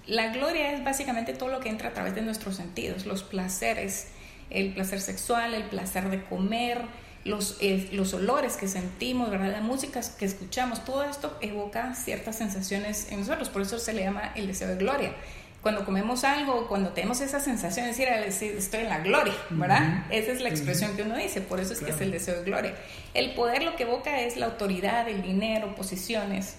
la 0.08 0.30
gloria 0.34 0.74
es 0.74 0.84
básicamente 0.84 1.34
todo 1.34 1.50
lo 1.50 1.60
que 1.60 1.70
entra 1.70 1.90
a 1.90 1.94
través 1.94 2.16
de 2.16 2.22
nuestros 2.22 2.56
sentidos, 2.56 3.06
los 3.06 3.24
placeres, 3.24 4.08
el 4.50 4.74
placer 4.74 5.00
sexual, 5.00 5.54
el 5.54 5.64
placer 5.64 6.10
de 6.10 6.24
comer, 6.24 6.82
los, 7.26 7.60
los 7.92 8.14
olores 8.14 8.58
que 8.58 8.68
sentimos, 8.68 9.30
¿verdad? 9.30 9.52
la 9.52 9.62
música 9.62 10.02
que 10.18 10.26
escuchamos, 10.26 10.84
todo 10.86 11.04
esto 11.04 11.38
evoca 11.42 11.94
ciertas 11.94 12.38
sensaciones 12.38 13.12
en 13.12 13.20
nosotros, 13.20 13.50
por 13.50 13.62
eso 13.62 13.78
se 13.78 13.94
le 13.94 14.02
llama 14.04 14.32
el 14.36 14.48
deseo 14.48 14.70
de 14.70 14.78
gloria. 14.78 15.14
Cuando 15.62 15.84
comemos 15.84 16.24
algo, 16.24 16.67
cuando 16.67 16.91
tenemos 16.91 17.19
esa 17.19 17.39
sensación 17.39 17.86
de 17.86 17.91
decir, 17.91 18.56
estoy 18.58 18.82
en 18.82 18.89
la 18.89 19.00
gloria, 19.00 19.34
¿verdad? 19.50 20.06
Esa 20.10 20.32
es 20.32 20.39
la 20.39 20.50
expresión 20.50 20.95
que 20.95 21.04
uno 21.04 21.17
dice, 21.17 21.41
por 21.41 21.60
eso 21.60 21.74
es 21.74 21.82
que 21.82 21.91
es 21.91 22.00
el 22.00 22.12
deseo 22.12 22.38
de 22.38 22.43
gloria. 22.45 22.76
El 23.13 23.34
poder 23.34 23.63
lo 23.63 23.76
que 23.76 23.84
evoca 23.84 24.22
es 24.22 24.38
la 24.38 24.45
autoridad, 24.45 25.10
el 25.10 25.22
dinero, 25.22 25.76
posiciones. 25.76 26.56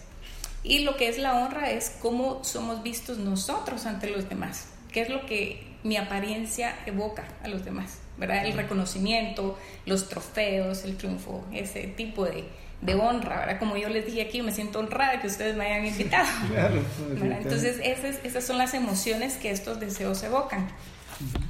Y 0.62 0.80
lo 0.80 0.96
que 0.96 1.08
es 1.08 1.16
la 1.16 1.34
honra 1.34 1.70
es 1.70 1.96
cómo 2.02 2.44
somos 2.44 2.82
vistos 2.82 3.16
nosotros 3.16 3.86
ante 3.86 4.10
los 4.10 4.28
demás, 4.28 4.68
qué 4.92 5.00
es 5.00 5.08
lo 5.08 5.24
que 5.24 5.66
mi 5.82 5.96
apariencia 5.96 6.76
evoca 6.84 7.24
a 7.42 7.48
los 7.48 7.64
demás. 7.64 8.00
¿verdad? 8.20 8.44
El 8.44 8.52
reconocimiento, 8.52 9.58
los 9.86 10.08
trofeos, 10.08 10.84
el 10.84 10.96
triunfo, 10.96 11.42
ese 11.52 11.86
tipo 11.86 12.26
de, 12.26 12.44
de 12.80 12.94
honra, 12.94 13.40
¿verdad? 13.40 13.58
Como 13.58 13.76
yo 13.76 13.88
les 13.88 14.06
dije 14.06 14.22
aquí, 14.22 14.42
me 14.42 14.52
siento 14.52 14.78
honrada 14.78 15.20
que 15.20 15.26
ustedes 15.26 15.56
me 15.56 15.66
hayan 15.66 15.86
invitado. 15.86 16.28
Entonces, 17.22 17.78
esas, 17.82 18.16
esas 18.24 18.44
son 18.44 18.58
las 18.58 18.74
emociones 18.74 19.36
que 19.36 19.50
estos 19.50 19.80
deseos 19.80 20.22
evocan. 20.22 20.68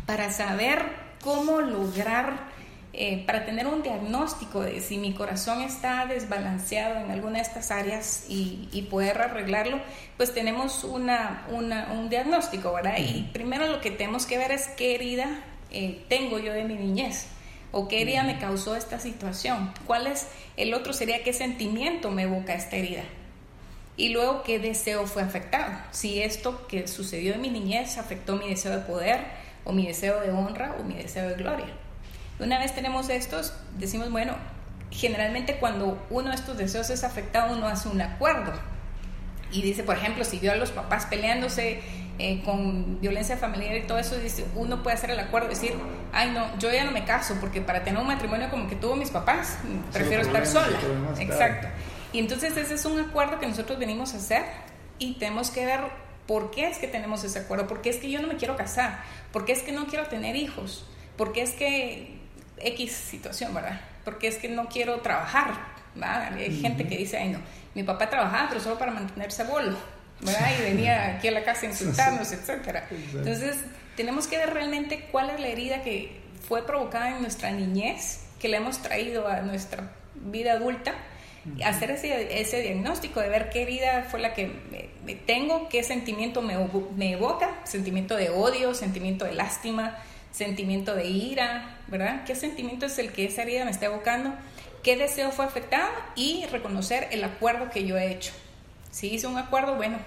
Para 0.07 0.33
saber 0.33 0.85
cómo 1.23 1.61
lograr, 1.61 2.49
eh, 2.93 3.25
para 3.25 3.45
tener 3.45 3.69
un 3.69 3.83
diagnóstico 3.83 4.63
de 4.63 4.81
si 4.81 4.99
mi 4.99 5.15
corazón 5.15 5.63
está 5.63 6.07
desbalanceado 6.07 6.97
en 7.05 7.13
alguna 7.13 7.37
de 7.37 7.43
estas 7.43 7.71
áreas 7.71 8.25
y, 8.29 8.69
y 8.73 8.83
poder 8.83 9.21
arreglarlo, 9.21 9.79
pues 10.17 10.35
tenemos 10.35 10.83
una, 10.83 11.47
una, 11.53 11.93
un 11.93 12.09
diagnóstico, 12.09 12.73
¿verdad? 12.73 12.97
Y 12.99 13.31
primero 13.33 13.69
lo 13.69 13.81
que 13.81 13.93
tenemos 13.93 14.27
que 14.27 14.39
ver 14.39 14.51
es 14.51 14.67
qué 14.69 14.97
herida 14.97 15.45
eh, 15.73 16.05
tengo 16.09 16.39
yo 16.39 16.53
de 16.53 16.65
mi 16.65 16.75
niñez? 16.75 17.27
¿O 17.73 17.89
qué 17.89 18.03
herida 18.03 18.25
me 18.25 18.39
causó 18.39 18.75
esta 18.75 18.99
situación? 18.99 19.73
¿Cuál 19.87 20.07
es 20.07 20.27
el 20.57 20.75
otro? 20.75 20.93
Sería 20.93 21.23
qué 21.23 21.33
sentimiento 21.33 22.11
me 22.11 22.23
evoca 22.23 22.55
esta 22.55 22.77
herida. 22.77 23.03
Y 23.97 24.09
luego 24.09 24.43
qué 24.43 24.59
deseo 24.59 25.07
fue 25.07 25.23
afectado. 25.23 25.73
Si 25.91 26.23
esto 26.23 26.67
que 26.67 26.89
sucedió 26.89 27.35
en 27.35 27.43
mi 27.43 27.51
niñez 27.51 27.99
afectó 27.99 28.37
mi 28.37 28.49
deseo 28.49 28.73
de 28.73 28.85
poder, 28.85 29.21
o 29.65 29.73
mi 29.73 29.87
deseo 29.87 30.21
de 30.21 30.31
honra, 30.31 30.77
o 30.81 30.85
mi 30.85 30.95
deseo 30.95 31.29
de 31.29 31.35
gloria. 31.35 31.67
Una 32.39 32.59
vez 32.59 32.75
tenemos 32.75 33.09
estos, 33.11 33.53
decimos, 33.79 34.11
bueno, 34.11 34.35
generalmente 34.91 35.57
cuando 35.57 36.05
uno 36.11 36.31
de 36.31 36.37
estos 36.37 36.57
deseos 36.57 36.91
es 36.91 37.05
afectado, 37.05 37.55
uno 37.55 37.67
hace 37.67 37.89
un 37.89 38.01
acuerdo. 38.01 38.53
Y 39.53 39.63
dice, 39.63 39.83
por 39.83 39.97
ejemplo, 39.97 40.25
si 40.25 40.39
vio 40.39 40.53
a 40.53 40.57
los 40.57 40.71
papás 40.71 41.07
peleándose 41.07 41.83
eh, 42.23 42.43
con 42.45 43.01
violencia 43.01 43.39
familiar 43.39 43.75
y 43.75 43.87
todo 43.87 43.99
eso, 43.99 44.15
dice, 44.19 44.45
uno 44.55 44.83
puede 44.83 44.95
hacer 44.95 45.11
el 45.11 45.19
acuerdo 45.19 45.49
decir, 45.49 45.73
ay 46.13 46.31
no, 46.33 46.55
yo 46.59 46.71
ya 46.71 46.85
no 46.85 46.91
me 46.91 47.07
caso 47.07 47.39
porque 47.41 47.63
para 47.63 47.83
tener 47.83 47.99
un 47.99 48.07
matrimonio 48.07 48.51
como 48.51 48.69
que 48.69 48.77
tuvo 48.77 48.95
mis 48.95 49.09
papás, 49.09 49.57
prefiero 49.91 50.23
estar 50.23 50.47
sola. 50.47 50.77
Exacto. 51.19 51.69
Y 52.13 52.19
entonces 52.19 52.55
ese 52.59 52.75
es 52.75 52.85
un 52.85 53.01
acuerdo 53.01 53.41
que 53.41 53.47
nosotros 53.47 53.79
venimos 53.79 54.13
a 54.13 54.19
hacer 54.19 54.43
y 54.99 55.15
tenemos 55.15 55.51
que 55.51 55.65
ver 55.65 55.81
por 56.27 56.51
qué 56.51 56.69
es 56.69 56.77
que 56.77 56.89
tenemos 56.89 57.25
ese 57.25 57.39
acuerdo, 57.39 57.67
por 57.67 57.81
qué 57.81 57.89
es 57.89 57.97
que 57.97 58.11
yo 58.11 58.21
no 58.21 58.29
me 58.29 58.37
quiero 58.37 58.55
casar, 58.55 59.03
por 59.33 59.47
qué 59.47 59.53
es 59.53 59.63
que 59.63 59.73
no 59.73 59.87
quiero 59.87 60.05
tener 60.05 60.37
hijos, 60.37 60.85
por 61.17 61.33
qué 61.33 61.41
es 61.41 61.53
que 61.53 62.19
X 62.59 62.93
situación, 62.93 63.55
¿verdad? 63.55 63.81
Porque 64.05 64.29
es 64.29 64.37
que 64.37 64.51
no 64.51 64.69
quiero 64.69 65.01
trabajar, 65.01 65.55
¿verdad? 65.95 66.35
Hay 66.35 66.61
gente 66.61 66.87
que 66.87 66.99
dice, 66.99 67.17
ay 67.17 67.31
no, 67.31 67.39
mi 67.75 67.83
papá 67.83 68.11
trabajaba 68.11 68.51
pero 68.51 68.61
solo 68.61 68.79
para 68.79 68.93
mantenerse 68.93 69.43
bolo 69.45 70.00
y 70.23 70.63
venía 70.63 71.17
aquí 71.17 71.29
a 71.29 71.31
la 71.33 71.45
casa 71.45 71.67
a 71.67 71.71
insultarnos, 71.71 72.33
etc. 72.33 72.83
Entonces, 73.15 73.57
tenemos 73.97 74.27
que 74.27 74.39
ver 74.39 74.53
realmente 74.53 75.09
cuál 75.11 75.31
es 75.31 75.41
la 75.41 75.49
herida 75.49 75.83
que 75.83 76.21
fue 76.47 76.67
provocada 76.67 77.11
en 77.11 77.23
nuestra 77.23 77.51
niñez, 77.51 78.21
que 78.39 78.49
le 78.49 78.59
hemos 78.59 78.83
traído 78.83 79.29
a 79.29 79.41
nuestra 79.41 79.93
vida 80.15 80.53
adulta, 80.53 80.95
hacer 81.65 81.91
ese, 81.93 82.41
ese, 82.41 82.61
diagnóstico 82.61 83.21
de 83.21 83.29
ver 83.29 83.49
qué 83.51 83.63
herida 83.63 84.07
fue 84.11 84.21
la 84.21 84.35
que 84.35 84.51
me, 85.05 85.15
tengo, 85.15 85.69
qué 85.69 85.83
sentimiento 85.83 86.43
me, 86.43 86.57
me, 86.97 87.13
evoca, 87.13 87.61
sentimiento 87.65 88.17
de 88.17 88.31
odio, 88.31 88.75
sentimiento 88.75 89.25
de 89.25 89.33
lástima, 89.33 89.97
sentimiento 90.33 90.95
de 90.95 91.07
ira, 91.07 91.79
¿verdad? 91.89 92.25
¿Qué 92.25 92.35
sentimiento 92.35 92.87
es 92.87 92.99
el 92.99 93.13
que 93.13 93.25
esa 93.25 93.43
herida 93.43 93.65
me 93.65 93.71
está 93.71 93.87
evocando? 93.87 94.35
¿Qué 94.83 94.97
deseo 94.97 95.31
fue 95.31 95.45
afectado? 95.45 95.91
Y 96.15 96.47
reconocer 96.47 97.09
el 97.11 97.25
acuerdo 97.25 97.71
que 97.71 97.85
yo 97.85 97.97
he 97.97 98.11
hecho. 98.13 98.33
Si 98.91 99.09
hice 99.09 99.27
un 99.27 99.39
acuerdo, 99.39 99.77
bueno, 99.77 99.99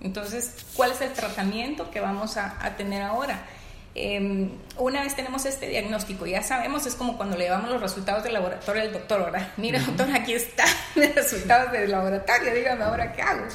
entonces, 0.00 0.54
¿cuál 0.76 0.92
es 0.92 1.00
el 1.00 1.12
tratamiento 1.12 1.90
que 1.90 2.00
vamos 2.00 2.36
a, 2.36 2.58
tener 2.76 3.02
ahora? 3.02 3.46
Em, 3.94 4.50
una 4.76 5.02
vez 5.02 5.14
tenemos 5.14 5.46
este 5.46 5.68
diagnóstico, 5.68 6.26
ya 6.26 6.42
sabemos, 6.42 6.84
es 6.84 6.94
como 6.94 7.16
cuando 7.16 7.36
le 7.36 7.44
llevamos 7.44 7.70
los 7.70 7.80
resultados 7.80 8.24
del 8.24 8.34
laboratorio 8.34 8.82
al 8.82 8.92
doctor, 8.92 9.24
¿verdad? 9.24 9.52
Mira, 9.56 9.78
doctor, 9.80 10.08
aquí 10.14 10.34
están 10.34 10.68
los 10.96 11.14
resultados 11.14 11.72
del 11.72 11.90
laboratorio, 11.90 12.54
dígame 12.54 12.84
ahora 12.84 13.12
qué 13.12 13.22
hago. 13.22 13.46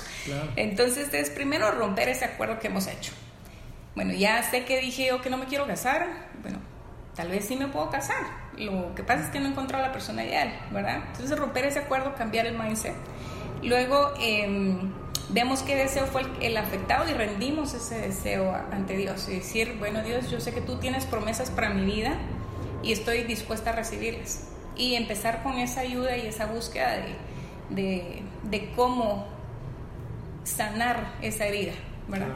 Entonces, 0.55 1.13
es 1.13 1.29
primero 1.29 1.71
romper 1.71 2.09
ese 2.09 2.25
acuerdo 2.25 2.57
que 2.59 2.67
hemos 2.67 2.87
hecho. 2.87 3.11
Bueno, 3.95 4.13
ya 4.13 4.41
sé 4.49 4.65
que 4.65 4.79
dije 4.79 5.07
yo 5.07 5.21
que 5.21 5.29
no 5.29 5.37
me 5.37 5.45
quiero 5.45 5.67
casar, 5.67 6.07
bueno, 6.41 6.59
tal 7.15 7.27
vez 7.27 7.45
sí 7.45 7.57
me 7.57 7.67
puedo 7.67 7.89
casar. 7.89 8.23
Lo 8.55 8.95
que 8.95 9.03
pasa 9.03 9.25
es 9.25 9.29
que 9.29 9.39
no 9.39 9.47
he 9.47 9.51
encontrado 9.51 9.85
la 9.85 9.91
persona 9.91 10.23
ideal, 10.23 10.57
¿verdad? 10.71 11.03
Entonces, 11.11 11.37
romper 11.37 11.65
ese 11.65 11.79
acuerdo, 11.79 12.15
cambiar 12.15 12.45
el 12.45 12.57
mindset. 12.57 12.95
Luego 13.63 14.13
em, 14.19 14.91
vemos 15.29 15.61
qué 15.61 15.75
deseo 15.75 16.05
fue 16.05 16.23
el, 16.41 16.57
afectado 16.57 17.09
y 17.09 17.13
rendimos 17.13 17.73
ese 17.73 17.99
deseo 17.99 18.53
ante 18.71 18.95
Dios 18.95 19.27
y 19.29 19.35
decir, 19.35 19.75
bueno 19.79 20.01
Dios, 20.01 20.29
yo 20.29 20.39
sé 20.39 20.53
que 20.53 20.61
tú 20.61 20.77
tienes 20.77 21.05
promesas 21.05 21.51
para 21.51 21.69
mi 21.69 21.83
vida 21.83 22.17
y 22.83 22.91
estoy 22.91 23.23
dispuesta 23.23 23.71
a 23.71 23.73
recibirlas. 23.73 24.47
Y 24.75 24.95
empezar 24.95 25.43
con 25.43 25.57
esa 25.57 25.81
ayuda 25.81 26.15
y 26.15 26.25
esa 26.25 26.45
búsqueda 26.45 27.03
de, 27.69 28.23
de, 28.43 28.71
cómo 28.75 29.27
sanar 30.45 31.15
esa 31.21 31.45
herida, 31.45 31.73
¿verdad? 32.07 32.29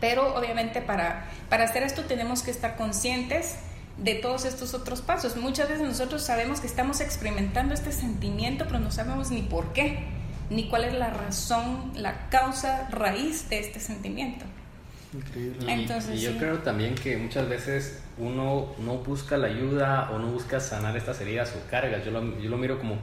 Pero 0.00 0.34
obviamente 0.34 0.82
para, 0.82 1.30
para 1.48 1.64
hacer 1.64 1.82
esto 1.82 2.04
tenemos 2.04 2.42
que 2.42 2.50
estar 2.50 2.76
conscientes 2.76 3.56
de 4.00 4.14
todos 4.14 4.44
estos 4.44 4.74
otros 4.74 5.02
pasos. 5.02 5.36
Muchas 5.36 5.68
veces 5.68 5.86
nosotros 5.86 6.22
sabemos 6.22 6.60
que 6.60 6.66
estamos 6.66 7.00
experimentando 7.00 7.74
este 7.74 7.92
sentimiento, 7.92 8.64
pero 8.66 8.78
no 8.80 8.90
sabemos 8.90 9.30
ni 9.30 9.42
por 9.42 9.72
qué, 9.72 10.04
ni 10.48 10.68
cuál 10.68 10.84
es 10.84 10.94
la 10.94 11.10
razón, 11.10 11.92
la 11.94 12.28
causa 12.30 12.88
raíz 12.90 13.48
de 13.48 13.60
este 13.60 13.80
sentimiento. 13.80 14.44
Increíble. 15.12 15.72
Entonces, 15.72 16.18
y, 16.18 16.22
yo 16.22 16.38
creo 16.38 16.58
también 16.58 16.94
que 16.94 17.16
muchas 17.16 17.48
veces 17.48 18.00
uno 18.16 18.68
no 18.78 18.98
busca 18.98 19.36
la 19.36 19.48
ayuda 19.48 20.10
o 20.12 20.18
no 20.18 20.28
busca 20.28 20.60
sanar 20.60 20.96
estas 20.96 21.20
heridas 21.20 21.52
o 21.56 21.70
cargas. 21.70 22.04
Yo 22.04 22.10
lo, 22.12 22.38
yo 22.38 22.48
lo 22.48 22.56
miro 22.56 22.78
como 22.78 22.96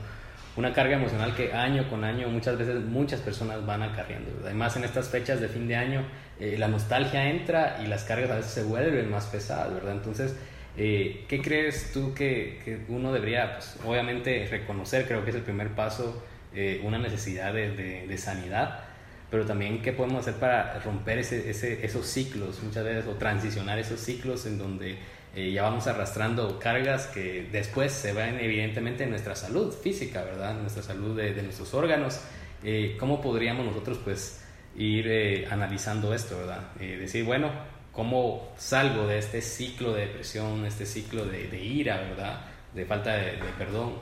una 0.55 0.73
carga 0.73 0.95
emocional 0.95 1.36
que 1.36 1.53
año 1.53 1.88
con 1.88 2.03
año 2.03 2.27
muchas 2.29 2.57
veces 2.57 2.81
muchas 2.81 3.19
personas 3.19 3.65
van 3.65 3.83
acarreando. 3.83 4.31
Además 4.43 4.75
en 4.75 4.86
estas 4.86 5.10
fechas 5.10 5.39
de 5.39 5.49
fin 5.49 5.67
de 5.67 5.75
año 5.75 6.03
eh, 6.39 6.55
la 6.57 6.67
nostalgia 6.67 7.29
entra 7.29 7.79
y 7.83 7.88
las 7.88 8.03
cargas 8.03 8.31
a 8.31 8.36
veces 8.38 8.51
se 8.51 8.63
vuelven 8.63 9.10
más 9.12 9.25
pesadas, 9.25 9.73
¿verdad? 9.73 9.93
Entonces, 9.93 10.36
eh, 10.78 11.26
¿qué 11.28 11.42
crees 11.42 11.92
tú 11.92 12.13
que, 12.13 12.60
que 12.63 12.80
uno 12.90 13.12
debería, 13.12 13.54
pues, 13.56 13.78
obviamente, 13.86 14.48
reconocer? 14.50 15.06
Creo 15.08 15.24
que 15.24 15.32
es 15.32 15.36
el 15.36 15.42
primer 15.44 15.70
paso, 15.70 16.24
eh, 16.54 16.82
una 16.84 16.98
necesidad 17.00 17.54
de, 17.54 17.72
de, 17.72 18.08
de, 18.08 18.18
sanidad, 18.18 18.84
pero 19.30 19.46
también 19.46 19.82
qué 19.82 19.92
podemos 19.92 20.22
hacer 20.22 20.40
para 20.40 20.80
romper 20.80 21.20
ese, 21.20 21.50
ese, 21.50 21.86
esos 21.86 22.06
ciclos 22.08 22.62
muchas 22.63 22.84
veces 22.86 23.08
o 23.08 23.16
transicionar 23.16 23.78
esos 23.80 24.00
ciclos 24.00 24.46
en 24.46 24.58
donde 24.58 24.98
eh, 25.38 25.52
ya 25.52 25.62
vamos 25.62 25.86
arrastrando 25.86 26.58
cargas 26.58 27.06
que 27.06 27.48
después 27.52 27.92
se 27.92 28.12
ven 28.12 28.40
evidentemente 28.40 29.04
en 29.04 29.12
nuestra 29.12 29.36
salud 29.36 29.72
física, 29.72 30.24
¿verdad? 30.24 30.56
nuestra 30.60 30.82
salud 30.82 31.16
de, 31.16 31.34
de 31.36 31.44
nuestros 31.44 31.76
órganos. 31.76 32.22
Eh, 32.63 32.98
¿Cómo 33.00 33.22
podríamos 33.22 33.63
nosotros 33.63 34.00
pues 34.04 34.42
ir 34.76 35.06
eh, 35.08 35.48
analizando 35.52 36.13
esto, 36.16 36.40
¿verdad? 36.40 36.72
decir, 36.80 37.24
bueno, 37.24 37.52
¿cómo 37.97 38.47
salgo 38.57 39.07
de 39.07 39.17
este 39.17 39.41
ciclo 39.41 39.93
de 39.93 40.05
depresión, 40.05 40.65
este 40.67 40.86
ciclo 40.86 41.25
de, 41.25 41.47
de 41.47 41.60
ira, 41.60 41.97
¿verdad? 41.97 42.41
De 42.73 42.86
falta 42.86 43.13
de, 43.13 43.31
de 43.31 43.51
perdón. 43.57 43.95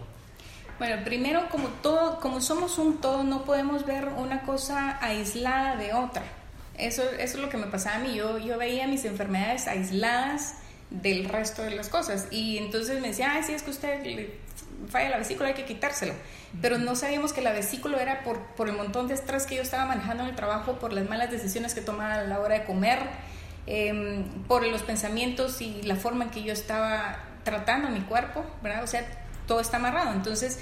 Bueno, 0.78 1.02
primero, 1.06 1.48
como 1.50 1.70
todo, 1.82 2.20
como 2.20 2.42
somos 2.42 2.78
un 2.78 3.00
todo, 3.00 3.24
no 3.24 3.46
podemos 3.46 3.86
ver 3.86 4.10
una 4.10 4.42
cosa 4.42 5.00
aislada 5.02 5.78
de 5.78 5.94
otra. 5.94 6.24
Eso, 6.78 7.04
eso 7.04 7.38
es 7.38 7.42
lo 7.42 7.48
que 7.48 7.56
me 7.56 7.68
pasaba 7.68 7.96
a 7.96 8.00
mí. 8.00 8.16
Yo, 8.16 8.38
yo 8.38 8.58
veía 8.58 8.86
mis 8.86 9.06
enfermedades 9.06 9.66
aisladas 9.66 10.56
del 10.90 11.30
resto 11.30 11.62
de 11.62 11.72
las 11.72 11.88
cosas. 11.88 12.28
Y 12.32 12.58
entonces 12.58 13.02
me 13.02 13.08
decía, 13.08 13.32
ay, 13.32 13.44
sí, 13.44 13.54
es 13.54 13.64
que 13.64 13.72
usted 13.72 14.04
le 14.04 14.36
falla 14.90 15.12
la 15.12 15.18
vesícula, 15.20 15.48
hay 15.48 15.56
que 15.56 15.64
quitárselo. 15.64 16.14
Pero 16.62 16.78
no 16.78 16.98
sabíamos 16.98 17.32
que 17.32 17.42
la 17.42 17.54
vesícula 17.54 18.02
era 18.02 18.24
por, 18.24 18.42
por 18.58 18.68
el 18.68 18.76
montón 18.76 19.08
de 19.08 19.14
estrés 19.14 19.46
que 19.46 19.56
yo 19.56 19.62
estaba 19.62 19.86
manejando 19.86 20.24
en 20.24 20.30
el 20.30 20.36
trabajo, 20.36 20.74
por 20.80 20.92
las 20.92 21.08
malas 21.08 21.32
decisiones 21.32 21.74
que 21.74 21.80
tomaba 21.80 22.16
a 22.16 22.24
la 22.24 22.42
hora 22.42 22.60
de 22.60 22.66
comer, 22.66 23.00
em, 23.68 24.24
por 24.48 24.66
los 24.66 24.84
pensamientos 24.84 25.62
y 25.62 25.82
la 25.84 25.96
forma 25.96 26.26
en 26.26 26.30
que 26.32 26.44
yo 26.44 26.54
estaba 26.54 27.18
tratando 27.44 27.90
mi 27.90 28.02
cuerpo, 28.02 28.44
¿verdad? 28.62 28.84
O 28.84 28.88
sea, 28.88 29.06
todo 29.48 29.60
está 29.60 29.78
amarrado. 29.78 30.12
Entonces, 30.14 30.60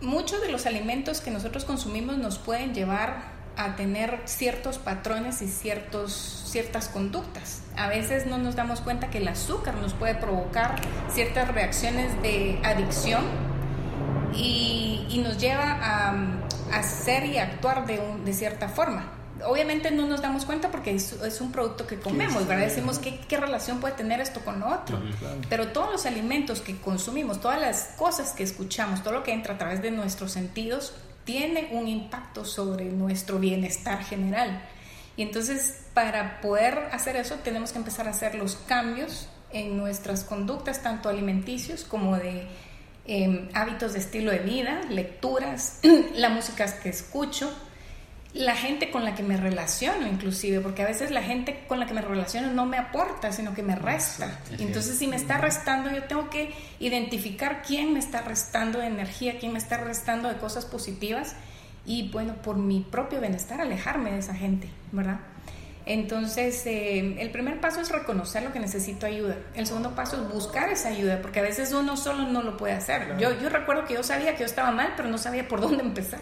muchos 0.00 0.40
de 0.40 0.50
los 0.50 0.66
alimentos 0.66 1.20
que 1.20 1.30
nosotros 1.30 1.64
consumimos 1.64 2.16
nos 2.18 2.38
pueden 2.38 2.74
llevar 2.74 3.40
a 3.56 3.76
tener 3.76 4.20
ciertos 4.24 4.78
patrones 4.78 5.42
y 5.42 5.48
ciertos, 5.48 6.44
ciertas 6.46 6.88
conductas. 6.88 7.62
A 7.76 7.88
veces 7.88 8.26
no 8.26 8.38
nos 8.38 8.56
damos 8.56 8.80
cuenta 8.80 9.10
que 9.10 9.18
el 9.18 9.28
azúcar 9.28 9.74
nos 9.74 9.92
puede 9.92 10.14
provocar 10.14 10.76
ciertas 11.12 11.48
reacciones 11.48 12.20
de 12.22 12.58
adicción 12.64 13.24
y, 14.34 15.20
nos 15.22 15.36
lleva 15.36 15.64
a, 15.64 16.10
a, 16.72 16.78
hacer 16.78 17.26
y 17.26 17.36
actuar 17.36 17.86
de, 17.86 17.98
un, 17.98 18.24
de 18.24 18.32
cierta 18.32 18.68
forma. 18.68 19.19
Obviamente 19.46 19.90
no 19.90 20.06
nos 20.06 20.22
damos 20.22 20.44
cuenta 20.44 20.70
porque 20.70 20.94
es, 20.94 21.12
es 21.12 21.40
un 21.40 21.52
producto 21.52 21.86
que 21.86 21.98
comemos, 21.98 22.46
¿verdad? 22.46 22.66
Decimos 22.66 22.98
¿qué, 22.98 23.20
qué 23.28 23.36
relación 23.36 23.80
puede 23.80 23.94
tener 23.94 24.20
esto 24.20 24.40
con 24.40 24.60
lo 24.60 24.68
otro. 24.68 25.00
claro. 25.18 25.40
Pero 25.48 25.68
todos 25.68 25.90
los 25.90 26.06
alimentos 26.06 26.60
que 26.60 26.76
consumimos, 26.80 27.40
todas 27.40 27.60
las 27.60 27.94
cosas 27.96 28.32
que 28.32 28.42
escuchamos, 28.42 29.02
todo 29.02 29.14
lo 29.14 29.22
que 29.22 29.32
entra 29.32 29.54
a 29.54 29.58
través 29.58 29.82
de 29.82 29.90
nuestros 29.90 30.32
sentidos, 30.32 30.94
tiene 31.24 31.68
un 31.72 31.88
impacto 31.88 32.44
sobre 32.44 32.86
nuestro 32.86 33.38
bienestar 33.38 34.02
general. 34.04 34.62
Y 35.16 35.22
entonces, 35.22 35.82
para 35.94 36.40
poder 36.40 36.88
hacer 36.92 37.16
eso, 37.16 37.36
tenemos 37.36 37.72
que 37.72 37.78
empezar 37.78 38.06
a 38.08 38.10
hacer 38.10 38.34
los 38.34 38.56
cambios 38.56 39.28
en 39.52 39.76
nuestras 39.76 40.24
conductas, 40.24 40.82
tanto 40.82 41.08
alimenticios 41.08 41.84
como 41.84 42.16
de 42.16 42.46
eh, 43.06 43.48
hábitos 43.54 43.92
de 43.92 43.98
estilo 43.98 44.30
de 44.30 44.38
vida, 44.38 44.82
lecturas, 44.88 45.80
la 46.14 46.28
música 46.28 46.80
que 46.80 46.88
escucho, 46.88 47.52
la 48.32 48.54
gente 48.54 48.90
con 48.90 49.04
la 49.04 49.14
que 49.14 49.22
me 49.22 49.36
relaciono 49.36 50.06
inclusive, 50.06 50.60
porque 50.60 50.82
a 50.82 50.86
veces 50.86 51.10
la 51.10 51.22
gente 51.22 51.64
con 51.66 51.80
la 51.80 51.86
que 51.86 51.94
me 51.94 52.00
relaciono 52.00 52.52
no 52.52 52.64
me 52.64 52.76
aporta, 52.76 53.32
sino 53.32 53.54
que 53.54 53.62
me 53.62 53.74
resta. 53.74 54.38
Entonces 54.58 54.98
si 54.98 55.06
me 55.08 55.16
está 55.16 55.38
restando, 55.38 55.90
yo 55.90 56.04
tengo 56.04 56.30
que 56.30 56.54
identificar 56.78 57.62
quién 57.62 57.92
me 57.92 57.98
está 57.98 58.22
restando 58.22 58.78
de 58.78 58.86
energía, 58.86 59.38
quién 59.38 59.52
me 59.52 59.58
está 59.58 59.78
restando 59.78 60.28
de 60.28 60.36
cosas 60.36 60.64
positivas 60.64 61.34
y 61.84 62.10
bueno, 62.10 62.34
por 62.34 62.56
mi 62.56 62.80
propio 62.80 63.20
bienestar, 63.20 63.60
alejarme 63.60 64.12
de 64.12 64.18
esa 64.18 64.34
gente, 64.34 64.68
¿verdad? 64.92 65.20
Entonces, 65.92 66.64
eh, 66.66 67.16
el 67.18 67.30
primer 67.30 67.60
paso 67.60 67.80
es 67.80 67.88
reconocer 67.88 68.44
lo 68.44 68.52
que 68.52 68.60
necesito 68.60 69.06
ayuda. 69.06 69.36
El 69.56 69.66
segundo 69.66 69.96
paso 69.96 70.22
es 70.22 70.32
buscar 70.32 70.70
esa 70.70 70.90
ayuda, 70.90 71.20
porque 71.20 71.40
a 71.40 71.42
veces 71.42 71.72
uno 71.72 71.96
solo 71.96 72.28
no 72.28 72.42
lo 72.42 72.56
puede 72.56 72.74
hacer. 72.74 73.06
Claro. 73.06 73.18
Yo, 73.18 73.40
yo 73.40 73.48
recuerdo 73.48 73.86
que 73.86 73.94
yo 73.94 74.04
sabía 74.04 74.34
que 74.34 74.40
yo 74.40 74.46
estaba 74.46 74.70
mal, 74.70 74.92
pero 74.96 75.08
no 75.08 75.18
sabía 75.18 75.48
por 75.48 75.60
dónde 75.60 75.82
empezar. 75.82 76.20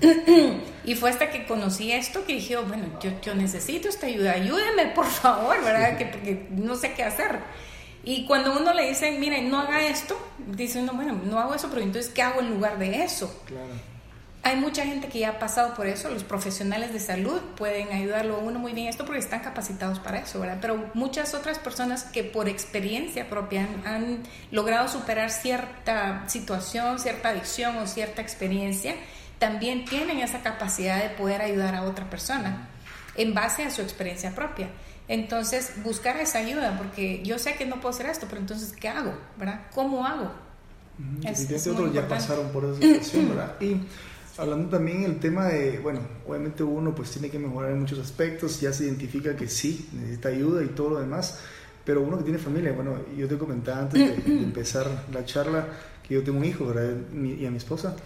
y 0.86 0.94
fue 0.94 1.10
hasta 1.10 1.28
que 1.28 1.44
conocí 1.44 1.92
esto 1.92 2.24
que 2.24 2.32
dije, 2.36 2.56
oh, 2.56 2.64
bueno, 2.64 2.86
yo, 3.02 3.10
yo, 3.20 3.34
necesito 3.34 3.90
esta 3.90 4.06
ayuda, 4.06 4.32
ayúdeme 4.32 4.86
por 4.94 5.04
favor, 5.04 5.62
¿verdad? 5.62 5.98
Que, 5.98 6.06
porque 6.06 6.46
no 6.52 6.74
sé 6.74 6.94
qué 6.94 7.02
hacer. 7.02 7.40
Y 8.02 8.24
cuando 8.24 8.58
uno 8.58 8.72
le 8.72 8.88
dice, 8.88 9.10
mire, 9.18 9.42
no 9.42 9.60
haga 9.60 9.86
esto, 9.86 10.18
dice 10.38 10.80
uno, 10.80 10.94
bueno, 10.94 11.20
no 11.22 11.38
hago 11.38 11.54
eso, 11.54 11.68
pero 11.68 11.82
entonces, 11.82 12.10
¿qué 12.10 12.22
hago 12.22 12.40
en 12.40 12.48
lugar 12.48 12.78
de 12.78 13.02
eso? 13.02 13.42
Claro. 13.44 13.95
Hay 14.46 14.54
mucha 14.54 14.84
gente 14.84 15.08
que 15.08 15.18
ya 15.18 15.30
ha 15.30 15.38
pasado 15.40 15.74
por 15.74 15.88
eso, 15.88 16.08
los 16.08 16.22
profesionales 16.22 16.92
de 16.92 17.00
salud 17.00 17.40
pueden 17.56 17.92
ayudarlo 17.92 18.36
a 18.36 18.38
uno 18.38 18.60
muy 18.60 18.74
bien 18.74 18.86
esto 18.86 19.04
porque 19.04 19.18
están 19.18 19.40
capacitados 19.40 19.98
para 19.98 20.20
eso, 20.20 20.38
¿verdad? 20.38 20.58
Pero 20.60 20.88
muchas 20.94 21.34
otras 21.34 21.58
personas 21.58 22.04
que 22.04 22.22
por 22.22 22.48
experiencia 22.48 23.28
propia 23.28 23.66
han, 23.66 23.92
han 23.92 24.22
logrado 24.52 24.86
superar 24.86 25.32
cierta 25.32 26.28
situación, 26.28 27.00
cierta 27.00 27.30
adicción 27.30 27.76
o 27.78 27.88
cierta 27.88 28.22
experiencia, 28.22 28.94
también 29.40 29.84
tienen 29.84 30.20
esa 30.20 30.44
capacidad 30.44 31.02
de 31.02 31.10
poder 31.10 31.42
ayudar 31.42 31.74
a 31.74 31.82
otra 31.82 32.08
persona 32.08 32.68
en 33.16 33.34
base 33.34 33.64
a 33.64 33.72
su 33.72 33.82
experiencia 33.82 34.32
propia. 34.32 34.68
Entonces, 35.08 35.72
buscar 35.82 36.18
esa 36.18 36.38
ayuda, 36.38 36.78
porque 36.78 37.20
yo 37.24 37.40
sé 37.40 37.56
que 37.56 37.66
no 37.66 37.80
puedo 37.80 37.88
hacer 37.88 38.06
esto, 38.06 38.26
pero 38.28 38.42
entonces, 38.42 38.72
¿qué 38.78 38.88
hago? 38.88 39.12
¿Verdad? 39.36 39.62
¿Cómo 39.74 40.06
hago? 40.06 40.30
Es, 41.24 41.50
es 41.50 41.66
otros 41.66 41.92
ya 41.92 42.06
pasaron 42.06 42.50
por 42.50 42.64
esa 42.64 42.80
situación, 42.80 43.30
¿verdad? 43.30 43.60
Y 43.60 43.80
Hablando 44.38 44.68
también 44.68 45.04
el 45.04 45.18
tema 45.18 45.46
de, 45.46 45.78
bueno, 45.78 46.00
obviamente 46.26 46.62
uno 46.62 46.94
pues 46.94 47.10
tiene 47.10 47.30
que 47.30 47.38
mejorar 47.38 47.72
en 47.72 47.80
muchos 47.80 47.98
aspectos, 47.98 48.60
ya 48.60 48.72
se 48.72 48.84
identifica 48.84 49.34
que 49.34 49.48
sí, 49.48 49.88
necesita 49.92 50.28
ayuda 50.28 50.62
y 50.62 50.68
todo 50.68 50.90
lo 50.90 51.00
demás, 51.00 51.40
pero 51.84 52.02
uno 52.02 52.18
que 52.18 52.24
tiene 52.24 52.38
familia, 52.38 52.72
bueno, 52.72 52.96
yo 53.16 53.26
te 53.28 53.38
comentaba 53.38 53.80
antes 53.82 54.24
de, 54.24 54.34
de 54.34 54.42
empezar 54.44 55.06
la 55.12 55.24
charla 55.24 55.66
que 56.06 56.14
yo 56.14 56.22
tengo 56.22 56.38
un 56.38 56.44
hijo, 56.44 56.66
¿verdad? 56.66 56.96
Y 57.12 57.46
a 57.46 57.50
mi 57.50 57.56
esposa, 57.56 57.96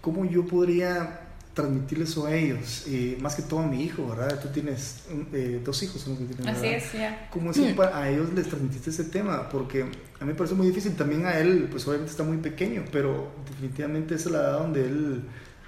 ¿cómo 0.00 0.24
yo 0.24 0.46
podría 0.46 1.20
transmitirles 1.54 2.10
eso 2.10 2.26
a 2.26 2.34
ellos? 2.34 2.84
Eh, 2.88 3.18
más 3.20 3.34
que 3.34 3.42
todo 3.42 3.60
a 3.60 3.66
mi 3.66 3.82
hijo, 3.82 4.08
¿verdad? 4.08 4.40
Tú 4.40 4.48
tienes 4.48 5.04
eh, 5.32 5.60
dos 5.64 5.82
hijos, 5.82 6.06
¿no? 6.06 6.16
Tienes, 6.16 6.46
Así 6.46 6.66
es, 6.66 6.92
ya. 6.92 7.28
¿Cómo 7.30 7.50
es 7.50 7.58
que 7.58 7.74
a 7.82 8.10
ellos 8.10 8.32
les 8.32 8.46
transmitiste 8.46 8.90
ese 8.90 9.04
tema? 9.04 9.48
Porque 9.48 9.82
a 9.82 10.24
mí 10.24 10.32
me 10.32 10.34
parece 10.34 10.54
muy 10.54 10.66
difícil, 10.66 10.94
también 10.94 11.26
a 11.26 11.38
él, 11.38 11.68
pues 11.70 11.86
obviamente 11.86 12.10
está 12.10 12.22
muy 12.22 12.38
pequeño, 12.38 12.84
pero 12.92 13.32
definitivamente 13.48 14.14
es 14.14 14.26
la 14.26 14.38
edad 14.38 14.58
donde 14.60 14.84
él 14.84 15.22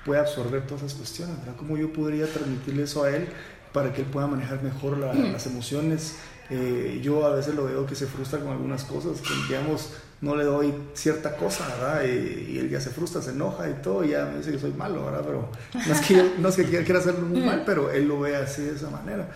puede 0.05 0.21
absorber 0.21 0.67
todas 0.67 0.85
esas 0.85 0.99
cuestiones, 0.99 1.39
¿verdad? 1.39 1.55
¿Cómo 1.57 1.77
yo 1.77 1.93
podría 1.93 2.27
transmitirle 2.27 2.85
eso 2.85 3.05
a 3.05 3.11
él 3.11 3.29
para 3.73 3.93
que 3.93 4.03
él 4.03 4.07
pueda 4.07 4.27
manejar 4.27 4.63
mejor 4.63 4.99
la, 4.99 5.13
mm. 5.13 5.33
las 5.33 5.47
emociones? 5.47 6.17
Eh, 6.51 7.01
yo 7.03 7.25
a 7.25 7.35
veces 7.35 7.55
lo 7.55 7.65
veo 7.65 7.87
que 7.87 7.95
se 7.95 8.07
frustra 8.07 8.39
con 8.39 8.53
algunas 8.53 8.85
cosas, 8.85 9.21
que 9.21 9.33
digamos, 9.49 9.91
no 10.21 10.37
le 10.37 10.45
doy 10.45 10.75
cierta 10.93 11.37
cosa, 11.37 11.67
¿verdad? 11.69 12.03
Y, 12.05 12.53
y, 12.53 12.59
él 12.59 12.69
ya 12.69 12.81
se 12.81 12.91
frustra, 12.91 13.23
se 13.23 13.31
enoja 13.31 13.69
y 13.69 13.75
todo, 13.75 14.05
y 14.05 14.11
ya 14.11 14.27
me 14.27 14.39
dice 14.39 14.53
que 14.53 14.59
soy 14.59 14.73
malo, 14.73 15.07
¿verdad? 15.07 15.23
Pero 15.25 15.49
no 15.87 15.93
es 15.93 16.01
que, 16.03 16.15
yo, 16.15 16.23
no 16.39 16.49
es 16.49 16.57
que 16.57 16.65
quiera 16.65 17.01
hacerlo 17.01 17.27
muy 17.27 17.41
mal, 17.41 17.63
pero 17.65 17.91
él 17.91 18.07
lo 18.07 18.21
ve 18.21 18.37
así 18.37 18.63
de 18.63 18.75
esa 18.75 18.91
manera. 18.91 19.29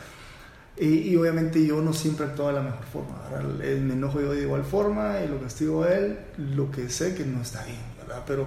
Y, 0.76 1.10
y, 1.10 1.16
obviamente 1.16 1.64
yo 1.64 1.80
no 1.80 1.92
siempre 1.92 2.26
actúo 2.26 2.48
de 2.48 2.52
la 2.52 2.62
mejor 2.62 2.84
forma, 2.84 3.22
¿verdad? 3.30 3.48
Me 3.80 3.94
enojo 3.94 4.20
yo 4.20 4.32
de 4.32 4.42
igual 4.42 4.62
forma 4.62 5.20
y 5.24 5.28
lo 5.28 5.40
castigo 5.40 5.84
a 5.84 5.92
él, 5.92 6.18
lo 6.36 6.70
que 6.70 6.88
sé 6.88 7.14
que 7.14 7.24
no 7.24 7.42
está 7.42 7.64
bien, 7.64 7.80
¿verdad? 7.98 8.22
Pero 8.26 8.46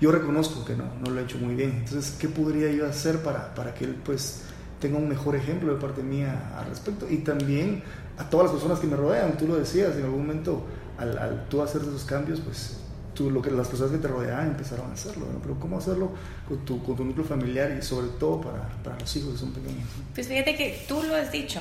yo 0.00 0.12
reconozco 0.12 0.64
que 0.64 0.74
no, 0.74 0.84
no 1.04 1.10
lo 1.10 1.20
he 1.20 1.24
hecho 1.24 1.38
muy 1.38 1.54
bien. 1.54 1.70
Entonces, 1.84 2.16
¿qué 2.18 2.28
podría 2.28 2.70
yo 2.70 2.86
hacer 2.86 3.22
para, 3.22 3.54
para 3.54 3.74
que 3.74 3.84
él 3.84 3.96
pues 4.04 4.42
tenga 4.80 4.98
un 4.98 5.08
mejor 5.08 5.36
ejemplo 5.36 5.72
de 5.72 5.80
parte 5.80 6.02
mía 6.02 6.52
al 6.58 6.66
respecto? 6.66 7.06
Y 7.08 7.18
también 7.18 7.82
a 8.18 8.28
todas 8.28 8.46
las 8.46 8.52
personas 8.54 8.78
que 8.78 8.86
me 8.86 8.96
rodean, 8.96 9.36
tú 9.36 9.46
lo 9.46 9.56
decías, 9.56 9.96
en 9.96 10.04
algún 10.04 10.26
momento 10.26 10.64
al, 10.98 11.16
al 11.18 11.48
tú 11.48 11.62
hacer 11.62 11.82
esos 11.82 12.04
cambios, 12.04 12.40
pues 12.40 12.78
tú, 13.16 13.30
lo 13.30 13.42
que 13.42 13.50
las 13.50 13.66
personas 13.66 13.92
que 13.92 13.98
te 13.98 14.08
rodean 14.08 14.48
empezaron 14.48 14.90
a 14.90 14.94
hacerlo, 14.94 15.26
¿no? 15.32 15.40
pero 15.40 15.58
¿cómo 15.58 15.78
hacerlo 15.78 16.10
con 16.46 16.58
tu, 16.64 16.82
con 16.84 16.96
tu 16.96 17.04
núcleo 17.04 17.26
familiar 17.26 17.74
y 17.76 17.82
sobre 17.82 18.08
todo 18.18 18.42
para, 18.42 18.68
para, 18.84 18.98
los 19.00 19.16
hijos 19.16 19.32
que 19.32 19.38
son 19.38 19.52
pequeños? 19.52 19.88
Pues 20.14 20.28
fíjate 20.28 20.54
que 20.54 20.84
tú 20.86 21.02
lo 21.02 21.16
has 21.16 21.32
dicho, 21.32 21.58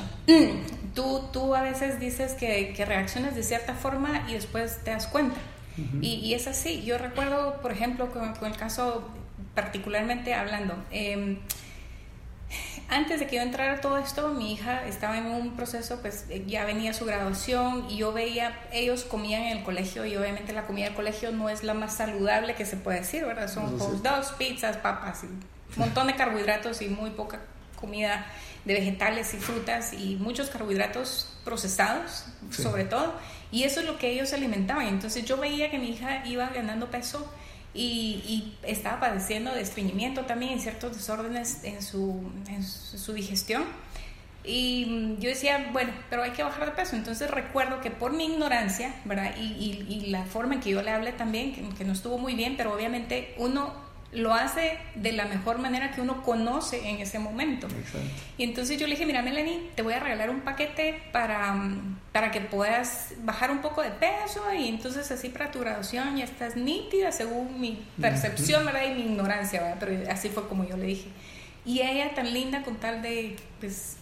tú, 0.94 1.22
tú 1.32 1.56
a 1.56 1.62
veces 1.62 2.00
dices 2.00 2.34
que, 2.34 2.74
que 2.76 2.86
reaccionas 2.86 3.36
de 3.36 3.42
cierta 3.42 3.74
forma 3.74 4.30
y 4.30 4.34
después 4.34 4.84
te 4.84 4.92
das 4.92 5.08
cuenta. 5.08 5.38
Uh 5.78 5.82
-huh. 5.82 6.00
y, 6.02 6.14
y, 6.16 6.34
es 6.34 6.48
así. 6.48 6.84
Yo 6.84 6.98
recuerdo, 6.98 7.62
por 7.62 7.72
ejemplo, 7.72 8.12
con, 8.12 8.34
con 8.36 8.52
el 8.52 8.58
caso 8.58 9.10
particularmente 9.54 10.34
hablando, 10.34 10.76
eh, 10.92 11.38
antes 12.88 13.20
de 13.20 13.28
que 13.28 13.38
yo 13.38 13.42
entrara 13.42 13.74
a 13.74 13.82
todo 13.82 13.98
esto, 13.98 14.30
mi 14.30 14.54
hija 14.54 14.86
estaba 14.86 15.18
en 15.18 15.26
un 15.26 15.56
proceso, 15.56 16.00
pues 16.02 16.26
ya 16.46 16.66
venía 16.66 16.94
su 16.94 17.06
graduación 17.06 17.88
y 17.90 17.98
yo 17.98 18.14
veía, 18.14 18.60
ellos 18.72 19.04
comían 19.06 19.44
en 19.44 19.58
el 19.58 19.64
colegio 19.64 20.06
y 20.06 20.16
obviamente 20.16 20.54
la 20.54 20.68
comida 20.68 20.86
del 20.86 20.94
colegio 20.94 21.32
no 21.32 21.50
es 21.50 21.64
la 21.64 21.74
más 21.74 21.96
saludable 21.96 22.54
que 22.54 22.66
se 22.66 22.78
puede 22.78 23.00
decir, 23.00 23.26
¿verdad? 23.26 23.48
Son 23.48 23.80
hot 23.80 24.04
dogs, 24.04 24.34
pizzas, 24.38 24.78
papas 24.78 25.24
y 25.24 25.28
un 25.28 25.44
montón 25.78 26.08
de 26.08 26.16
carbohidratos 26.16 26.82
y 26.84 26.90
muy 26.90 27.10
poca 27.10 27.40
comida 27.76 28.28
de 28.66 28.76
vegetales 28.76 29.34
y 29.34 29.38
frutas 29.38 29.94
y 29.94 30.16
muchos 30.18 30.50
carbohidratos 30.50 31.35
procesados, 31.46 32.26
sobre 32.50 32.84
todo. 32.84 33.14
Y 33.52 33.64
eso 33.64 33.80
es 33.80 33.86
lo 33.86 33.98
que 33.98 34.12
ellos 34.12 34.34
alimentaban. 34.34 34.88
Entonces 34.88 35.24
yo 35.24 35.38
veía 35.38 35.72
que 35.72 35.80
mi 35.80 35.92
hija 35.92 36.26
iba 36.26 36.50
ganando 36.50 36.92
peso 36.92 37.32
y, 37.74 38.54
estaba 38.64 39.00
padeciendo 39.00 39.54
de 39.54 39.62
estreñimiento 39.62 40.26
también 40.26 40.54
y 40.54 40.60
ciertos 40.60 40.98
desórdenes 40.98 41.64
en 41.64 41.82
su, 41.82 42.30
en 42.50 42.64
su 42.64 43.14
digestión. 43.14 43.64
Y 44.44 45.16
yo 45.20 45.30
decía, 45.30 45.70
bueno, 45.72 45.92
pero 46.10 46.24
hay 46.24 46.32
que 46.32 46.44
bajar 46.44 46.66
de 46.66 46.72
peso. 46.72 46.96
Entonces 46.96 47.30
recuerdo 47.30 47.82
que 47.82 47.92
por 47.92 48.14
mi 48.14 48.26
ignorancia, 48.26 48.94
¿verdad? 49.06 49.36
Y, 49.38 49.86
y, 49.88 50.08
la 50.08 50.24
forma 50.26 50.56
en 50.56 50.60
que 50.60 50.72
yo 50.72 50.82
le 50.82 50.92
hablé 50.92 51.14
también, 51.14 51.54
que, 51.54 51.68
que, 51.76 51.84
no 51.84 51.94
estuvo 51.94 52.18
muy 52.18 52.36
bien, 52.36 52.56
pero 52.58 52.74
obviamente 52.74 53.34
uno 53.38 53.74
lo 54.16 54.34
hace 54.34 54.78
de 54.96 55.12
la 55.12 55.26
mejor 55.26 55.60
manera 55.60 55.92
que 55.92 56.02
uno 56.02 56.24
conoce 56.24 56.90
en 56.90 57.00
ese 57.00 57.20
momento. 57.20 57.68
Y 58.38 58.44
entonces 58.44 58.80
yo 58.80 58.88
le 58.88 58.94
dije, 58.94 59.06
mira 59.06 59.22
Melanie, 59.22 59.70
te 59.76 59.82
voy 59.82 59.94
a 59.94 60.00
regalar 60.00 60.30
un 60.30 60.42
paquete 60.42 61.02
para, 61.12 61.54
mm, 61.54 62.00
para 62.12 62.32
que 62.32 62.42
puedas 62.42 63.14
bajar 63.24 63.52
un 63.52 63.60
poco 63.60 63.82
de 63.82 63.92
peso 63.92 64.42
y 64.54 64.70
entonces 64.70 65.12
así 65.12 65.30
para 65.30 65.52
tu 65.52 65.60
graduación 65.60 66.18
ya 66.18 66.24
estás 66.24 66.56
nítida 66.56 67.12
según 67.12 67.60
mi 67.60 67.86
percepción, 68.00 68.66
¿verdad? 68.66 68.84
Y 68.90 68.96
mi 68.96 69.02
ignorancia, 69.02 69.62
¿verdad? 69.62 69.78
Pero 69.80 70.12
así 70.12 70.30
fue 70.30 70.48
como 70.48 70.64
yo 70.64 70.78
le 70.78 70.88
dije. 70.88 71.08
Y 71.66 71.82
ella 71.82 72.14
tan 72.14 72.32
linda 72.34 72.62
con 72.62 72.78
tal 72.78 73.02
de, 73.02 73.36
pues, 73.60 73.98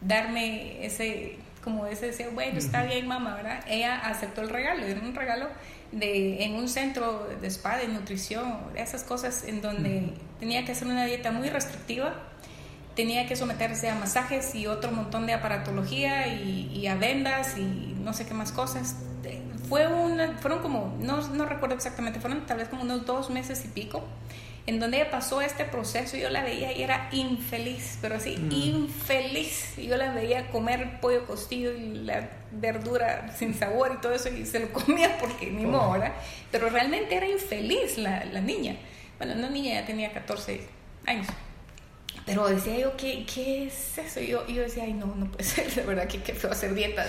darme 0.00 0.84
ese, 0.84 1.38
como 1.62 1.86
ese 1.86 2.06
deseo, 2.06 2.30
bueno, 2.32 2.58
está 2.58 2.82
bien 2.84 3.06
mamá, 3.06 3.36
¿verdad? 3.36 3.64
Ella 3.68 3.98
aceptó 3.98 4.42
el 4.42 4.48
regalo, 4.48 4.84
era 4.84 5.00
un 5.00 5.14
regalo 5.14 5.48
de, 5.92 6.44
en 6.44 6.54
un 6.54 6.68
centro 6.68 7.28
de 7.40 7.46
spa, 7.48 7.76
de 7.78 7.88
nutrición, 7.88 8.58
esas 8.74 9.02
cosas 9.02 9.44
en 9.44 9.62
donde 9.62 10.12
tenía 10.38 10.64
que 10.64 10.72
hacer 10.72 10.88
una 10.88 11.04
dieta 11.04 11.32
muy 11.32 11.48
restrictiva, 11.48 12.14
tenía 12.94 13.26
que 13.26 13.36
someterse 13.36 13.88
a 13.88 13.94
masajes 13.94 14.54
y 14.54 14.66
otro 14.66 14.90
montón 14.90 15.26
de 15.26 15.32
aparatología 15.32 16.26
y, 16.26 16.86
a 16.86 16.96
vendas 16.96 17.56
y 17.56 17.94
no 18.02 18.12
sé 18.12 18.26
qué 18.26 18.34
más 18.34 18.52
cosas. 18.52 18.96
Fue 19.68 19.86
una, 19.86 20.38
fueron 20.38 20.60
como, 20.60 20.96
no, 21.00 21.26
no 21.28 21.44
recuerdo 21.44 21.74
exactamente, 21.74 22.20
fueron 22.20 22.46
tal 22.46 22.56
vez 22.56 22.68
como 22.68 22.82
unos 22.82 23.04
dos 23.04 23.28
meses 23.28 23.64
y 23.64 23.68
pico 23.68 24.02
en 24.68 24.80
donde 24.80 24.98
ella 24.98 25.10
pasó 25.10 25.40
este 25.40 25.64
proceso, 25.64 26.18
yo 26.18 26.28
la 26.28 26.42
veía 26.42 26.76
y 26.76 26.82
era 26.82 27.08
infeliz, 27.12 27.96
pero 28.02 28.16
así, 28.16 28.36
mm. 28.36 28.52
infeliz. 28.52 29.74
Yo 29.78 29.96
la 29.96 30.12
veía 30.12 30.50
comer 30.50 31.00
pollo 31.00 31.26
costillo 31.26 31.72
y 31.72 31.94
la 32.04 32.28
verdura 32.52 33.34
sin 33.34 33.54
sabor 33.54 33.92
y 33.96 34.00
todo 34.02 34.12
eso, 34.12 34.28
y 34.28 34.44
se 34.44 34.60
lo 34.60 34.68
comía 34.74 35.16
porque 35.20 35.46
ni 35.46 35.64
modo, 35.64 35.92
¿verdad? 35.92 36.12
Pero 36.52 36.68
realmente 36.68 37.16
era 37.16 37.26
infeliz 37.26 37.96
la, 37.96 38.26
la 38.26 38.42
niña. 38.42 38.76
Bueno, 39.16 39.36
no 39.36 39.48
niña, 39.48 39.80
ya 39.80 39.86
tenía 39.86 40.12
14 40.12 40.60
años. 41.06 41.26
Pero 42.26 42.46
decía 42.46 42.78
yo, 42.78 42.96
¿qué, 42.96 43.24
qué 43.24 43.66
es 43.66 43.98
eso? 43.98 44.20
Y 44.20 44.28
yo, 44.28 44.46
yo 44.46 44.62
decía, 44.62 44.84
ay, 44.84 44.92
no, 44.92 45.06
no 45.06 45.26
puede 45.30 45.44
ser, 45.44 45.72
de 45.72 45.82
verdad, 45.82 46.06
que 46.06 46.22
qué 46.22 46.34
feo 46.34 46.50
hacer 46.50 46.74
dieta, 46.74 47.06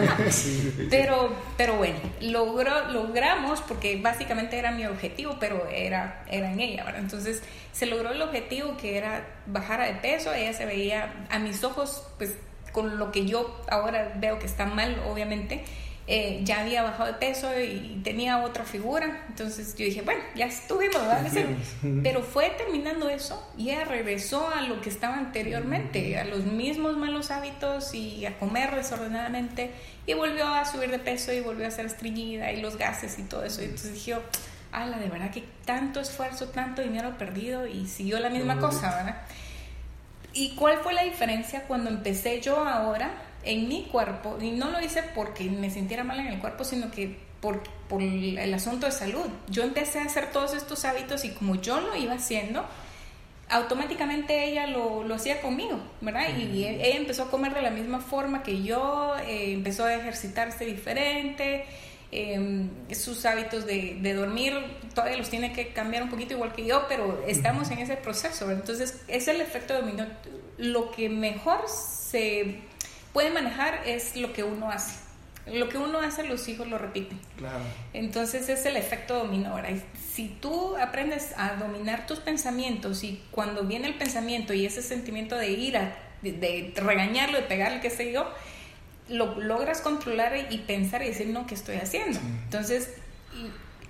pero, 0.90 1.34
pero 1.56 1.76
bueno, 1.76 1.98
logró, 2.20 2.90
logramos, 2.90 3.60
porque 3.62 4.00
básicamente 4.00 4.58
era 4.58 4.70
mi 4.70 4.86
objetivo, 4.86 5.36
pero 5.40 5.66
era, 5.68 6.24
era 6.30 6.52
en 6.52 6.60
ella, 6.60 6.84
¿verdad? 6.84 7.00
Entonces, 7.00 7.42
se 7.72 7.86
logró 7.86 8.12
el 8.12 8.22
objetivo 8.22 8.76
que 8.76 8.98
era 8.98 9.26
bajar 9.46 9.80
de 9.86 9.94
peso, 10.00 10.32
ella 10.32 10.52
se 10.52 10.66
veía 10.66 11.26
a 11.30 11.38
mis 11.38 11.64
ojos, 11.64 12.06
pues, 12.18 12.34
con 12.72 12.98
lo 12.98 13.12
que 13.12 13.24
yo 13.24 13.62
ahora 13.70 14.12
veo 14.16 14.38
que 14.38 14.46
está 14.46 14.66
mal, 14.66 15.00
obviamente, 15.08 15.64
eh, 16.06 16.40
ya 16.44 16.60
había 16.60 16.82
bajado 16.82 17.12
de 17.12 17.14
peso 17.14 17.48
y 17.58 18.00
tenía 18.04 18.42
otra 18.44 18.64
figura. 18.64 19.24
Entonces 19.28 19.74
yo 19.74 19.86
dije, 19.86 20.02
bueno, 20.02 20.20
ya 20.34 20.46
estuvimos. 20.46 21.02
Pero 22.02 22.22
fue 22.22 22.50
terminando 22.50 23.08
eso 23.08 23.42
y 23.56 23.70
ella 23.70 23.84
regresó 23.84 24.48
a 24.48 24.62
lo 24.62 24.80
que 24.80 24.90
estaba 24.90 25.16
anteriormente, 25.16 26.18
a 26.18 26.24
los 26.24 26.44
mismos 26.44 26.96
malos 26.96 27.30
hábitos 27.30 27.94
y 27.94 28.26
a 28.26 28.38
comer 28.38 28.74
desordenadamente 28.74 29.70
y 30.06 30.12
volvió 30.12 30.46
a 30.46 30.64
subir 30.66 30.90
de 30.90 30.98
peso 30.98 31.32
y 31.32 31.40
volvió 31.40 31.66
a 31.66 31.70
ser 31.70 31.86
estreñida 31.86 32.52
y 32.52 32.60
los 32.60 32.76
gases 32.76 33.18
y 33.18 33.22
todo 33.22 33.44
eso. 33.44 33.62
Y 33.62 33.66
entonces 33.66 33.94
dije, 33.94 34.16
ala, 34.72 34.98
de 34.98 35.08
verdad 35.08 35.30
que 35.30 35.44
tanto 35.64 36.00
esfuerzo, 36.00 36.48
tanto 36.48 36.82
dinero 36.82 37.16
perdido 37.16 37.66
y 37.66 37.86
siguió 37.86 38.20
la 38.20 38.28
misma 38.28 38.58
cosa, 38.58 38.94
¿verdad? 38.94 39.22
¿Y 40.34 40.56
cuál 40.56 40.78
fue 40.78 40.92
la 40.92 41.04
diferencia 41.04 41.62
cuando 41.62 41.88
empecé 41.88 42.40
yo 42.40 42.58
ahora? 42.66 43.10
En 43.44 43.68
mi 43.68 43.84
cuerpo, 43.84 44.38
y 44.40 44.50
no 44.50 44.70
lo 44.70 44.80
hice 44.80 45.02
porque 45.14 45.44
me 45.44 45.70
sintiera 45.70 46.04
mal 46.04 46.20
en 46.20 46.28
el 46.28 46.38
cuerpo, 46.38 46.64
sino 46.64 46.90
que 46.90 47.16
por, 47.40 47.62
por 47.88 48.02
el 48.02 48.54
asunto 48.54 48.86
de 48.86 48.92
salud. 48.92 49.26
Yo 49.48 49.62
empecé 49.64 49.98
a 49.98 50.04
hacer 50.04 50.32
todos 50.32 50.54
estos 50.54 50.84
hábitos 50.84 51.24
y 51.24 51.30
como 51.30 51.56
yo 51.56 51.80
lo 51.80 51.94
iba 51.94 52.14
haciendo, 52.14 52.64
automáticamente 53.50 54.44
ella 54.44 54.66
lo, 54.66 55.04
lo 55.04 55.14
hacía 55.14 55.40
conmigo, 55.40 55.78
¿verdad? 56.00 56.36
Y 56.36 56.64
ella 56.64 56.96
empezó 56.96 57.24
a 57.24 57.30
comer 57.30 57.54
de 57.54 57.62
la 57.62 57.70
misma 57.70 58.00
forma 58.00 58.42
que 58.42 58.62
yo, 58.62 59.14
eh, 59.26 59.52
empezó 59.52 59.84
a 59.84 59.94
ejercitarse 59.94 60.64
diferente, 60.64 61.64
em, 62.10 62.70
sus 62.92 63.26
hábitos 63.26 63.66
de, 63.66 63.98
de, 64.00 64.14
dormir 64.14 64.54
todavía 64.94 65.16
los 65.16 65.28
tiene 65.28 65.52
que 65.52 65.68
cambiar 65.68 66.04
un 66.04 66.10
poquito 66.10 66.34
igual 66.34 66.52
que 66.52 66.64
yo, 66.64 66.86
pero 66.88 67.22
estamos 67.26 67.70
en 67.70 67.78
ese 67.78 67.96
proceso, 67.96 68.50
entonces 68.50 69.02
es 69.08 69.28
el 69.28 69.40
efecto 69.40 69.74
dominó. 69.74 70.06
Lo 70.56 70.92
que 70.92 71.08
mejor 71.08 71.68
se 71.68 72.60
puede 73.14 73.30
manejar 73.30 73.80
es 73.86 74.16
lo 74.16 74.34
que 74.34 74.44
uno 74.44 74.70
hace. 74.70 74.96
Lo 75.46 75.68
que 75.68 75.78
uno 75.78 76.00
hace, 76.00 76.24
los 76.24 76.48
hijos 76.48 76.66
lo 76.68 76.78
repiten. 76.78 77.18
Claro. 77.36 77.64
Entonces 77.92 78.48
es 78.48 78.66
el 78.66 78.76
efecto 78.76 79.14
dominó. 79.14 79.56
Si 80.12 80.28
tú 80.28 80.76
aprendes 80.76 81.32
a 81.36 81.54
dominar 81.54 82.06
tus 82.06 82.18
pensamientos 82.18 83.04
y 83.04 83.22
cuando 83.30 83.62
viene 83.64 83.86
el 83.86 83.94
pensamiento 83.94 84.52
y 84.52 84.66
ese 84.66 84.82
sentimiento 84.82 85.36
de 85.36 85.50
ira, 85.50 85.96
de, 86.22 86.72
regañarlo, 86.76 87.36
de 87.36 87.44
pegarle, 87.44 87.80
qué 87.80 87.90
sé 87.90 88.12
yo, 88.12 88.28
lo 89.08 89.38
logras 89.38 89.80
controlar 89.80 90.32
y 90.50 90.58
pensar 90.58 91.02
y 91.02 91.08
decir, 91.08 91.28
no, 91.28 91.46
¿qué 91.46 91.54
estoy 91.54 91.76
haciendo? 91.76 92.18
Entonces, 92.44 92.94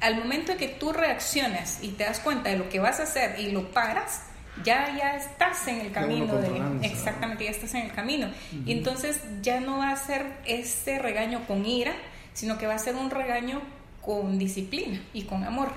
al 0.00 0.16
momento 0.16 0.52
de 0.52 0.58
que 0.58 0.68
tú 0.68 0.92
reaccionas 0.92 1.78
y 1.82 1.90
te 1.90 2.04
das 2.04 2.18
cuenta 2.18 2.50
de 2.50 2.56
lo 2.58 2.68
que 2.68 2.80
vas 2.80 2.98
a 2.98 3.04
hacer 3.04 3.38
y 3.38 3.52
lo 3.52 3.70
paras, 3.70 4.22
ya, 4.62 4.96
ya 4.96 5.16
estás 5.16 5.66
en 5.68 5.80
el 5.80 5.92
camino 5.92 6.36
de, 6.36 6.86
exactamente, 6.86 7.44
ya 7.44 7.50
estás 7.50 7.74
en 7.74 7.86
el 7.86 7.92
camino. 7.92 8.28
Y 8.64 8.72
entonces 8.72 9.20
ya 9.42 9.60
no 9.60 9.78
va 9.78 9.90
a 9.90 9.96
ser 9.96 10.26
ese 10.46 10.98
regaño 10.98 11.46
con 11.46 11.66
ira, 11.66 11.92
sino 12.32 12.58
que 12.58 12.66
va 12.66 12.74
a 12.74 12.78
ser 12.78 12.94
un 12.94 13.10
regaño 13.10 13.60
con 14.00 14.38
disciplina 14.38 15.00
y 15.12 15.22
con 15.22 15.44
amor. 15.44 15.72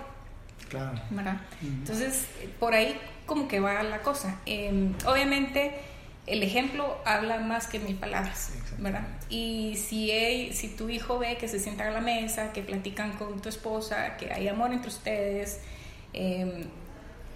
Claro. 0.69 0.99
¿verdad? 1.09 1.41
Entonces, 1.61 2.27
por 2.59 2.73
ahí 2.73 2.99
como 3.25 3.47
que 3.47 3.59
va 3.59 3.83
la 3.83 4.01
cosa. 4.01 4.39
Em, 4.45 4.93
obviamente, 5.05 5.73
el 6.25 6.43
ejemplo 6.43 6.97
habla 7.05 7.39
más 7.39 7.67
que 7.67 7.79
mil 7.79 7.95
palabras, 7.95 8.51
¿verdad? 8.77 9.07
Y 9.29 9.75
si, 9.77 10.51
si 10.53 10.69
tu 10.69 10.89
hijo 10.89 11.19
ve 11.19 11.37
que 11.37 11.47
se 11.47 11.59
sientan 11.59 11.87
a 11.87 11.91
la 11.91 12.01
mesa, 12.01 12.51
que 12.51 12.61
platican 12.61 13.13
con 13.13 13.39
tu 13.41 13.49
esposa, 13.49 14.17
que 14.17 14.33
hay 14.33 14.47
amor 14.47 14.73
entre 14.73 14.89
ustedes, 14.89 15.61
em, 16.13 16.65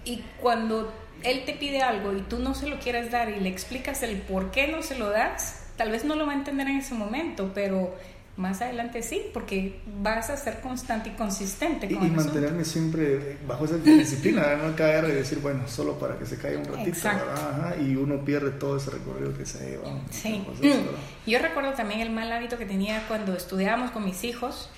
y 0.04 0.22
cuando 0.40 0.92
él 1.24 1.44
te 1.44 1.54
pide 1.54 1.82
algo 1.82 2.16
y 2.16 2.22
tú 2.22 2.38
no 2.38 2.54
se 2.54 2.68
lo 2.68 2.78
quieres 2.78 3.10
dar 3.10 3.30
y 3.30 3.40
le 3.40 3.48
explicas 3.48 4.02
el 4.02 4.16
por 4.18 4.50
qué 4.50 4.68
no 4.68 4.82
se 4.82 4.98
lo 4.98 5.10
das, 5.10 5.66
tal 5.76 5.90
vez 5.90 6.04
no 6.04 6.14
lo 6.14 6.26
va 6.26 6.32
a 6.32 6.36
entender 6.36 6.68
en 6.68 6.78
ese 6.78 6.94
momento, 6.94 7.50
pero 7.54 7.94
más 8.36 8.62
adelante 8.62 9.02
sí, 9.02 9.22
porque 9.34 9.80
vas 10.00 10.30
a 10.30 10.36
ser 10.36 10.60
constante 10.60 11.10
y 11.10 11.12
consistente. 11.12 11.86
Con 11.94 12.06
y, 12.06 12.10
mantenerme 12.10 12.64
siempre 12.64 13.36
bajo 13.46 13.66
esa 13.66 13.76
disciplina, 13.76 14.56
no 14.56 14.74
caer 14.74 15.04
y 15.04 15.12
decir, 15.12 15.38
bueno, 15.40 15.68
solo 15.68 15.98
para 15.98 16.18
que 16.18 16.24
se 16.24 16.38
caiga 16.38 16.58
un 16.58 16.64
ratito, 16.64 17.08
y 17.80 17.94
uno 17.94 18.24
pierde 18.24 18.52
todo 18.52 18.78
ese 18.78 18.90
recorrido 18.90 19.36
que 19.36 19.44
se 19.44 19.70
lleva. 19.70 19.84
Sí. 20.10 20.42
Yo 21.26 21.38
recuerdo 21.40 21.72
también 21.72 22.00
el 22.00 22.10
mal 22.10 22.32
hábito 22.32 22.56
que 22.56 22.66
tenía 22.66 23.06
cuando 23.06 23.34
estudiábamos 23.34 23.90
con 23.90 24.04
mis 24.04 24.24
hijos, 24.24 24.70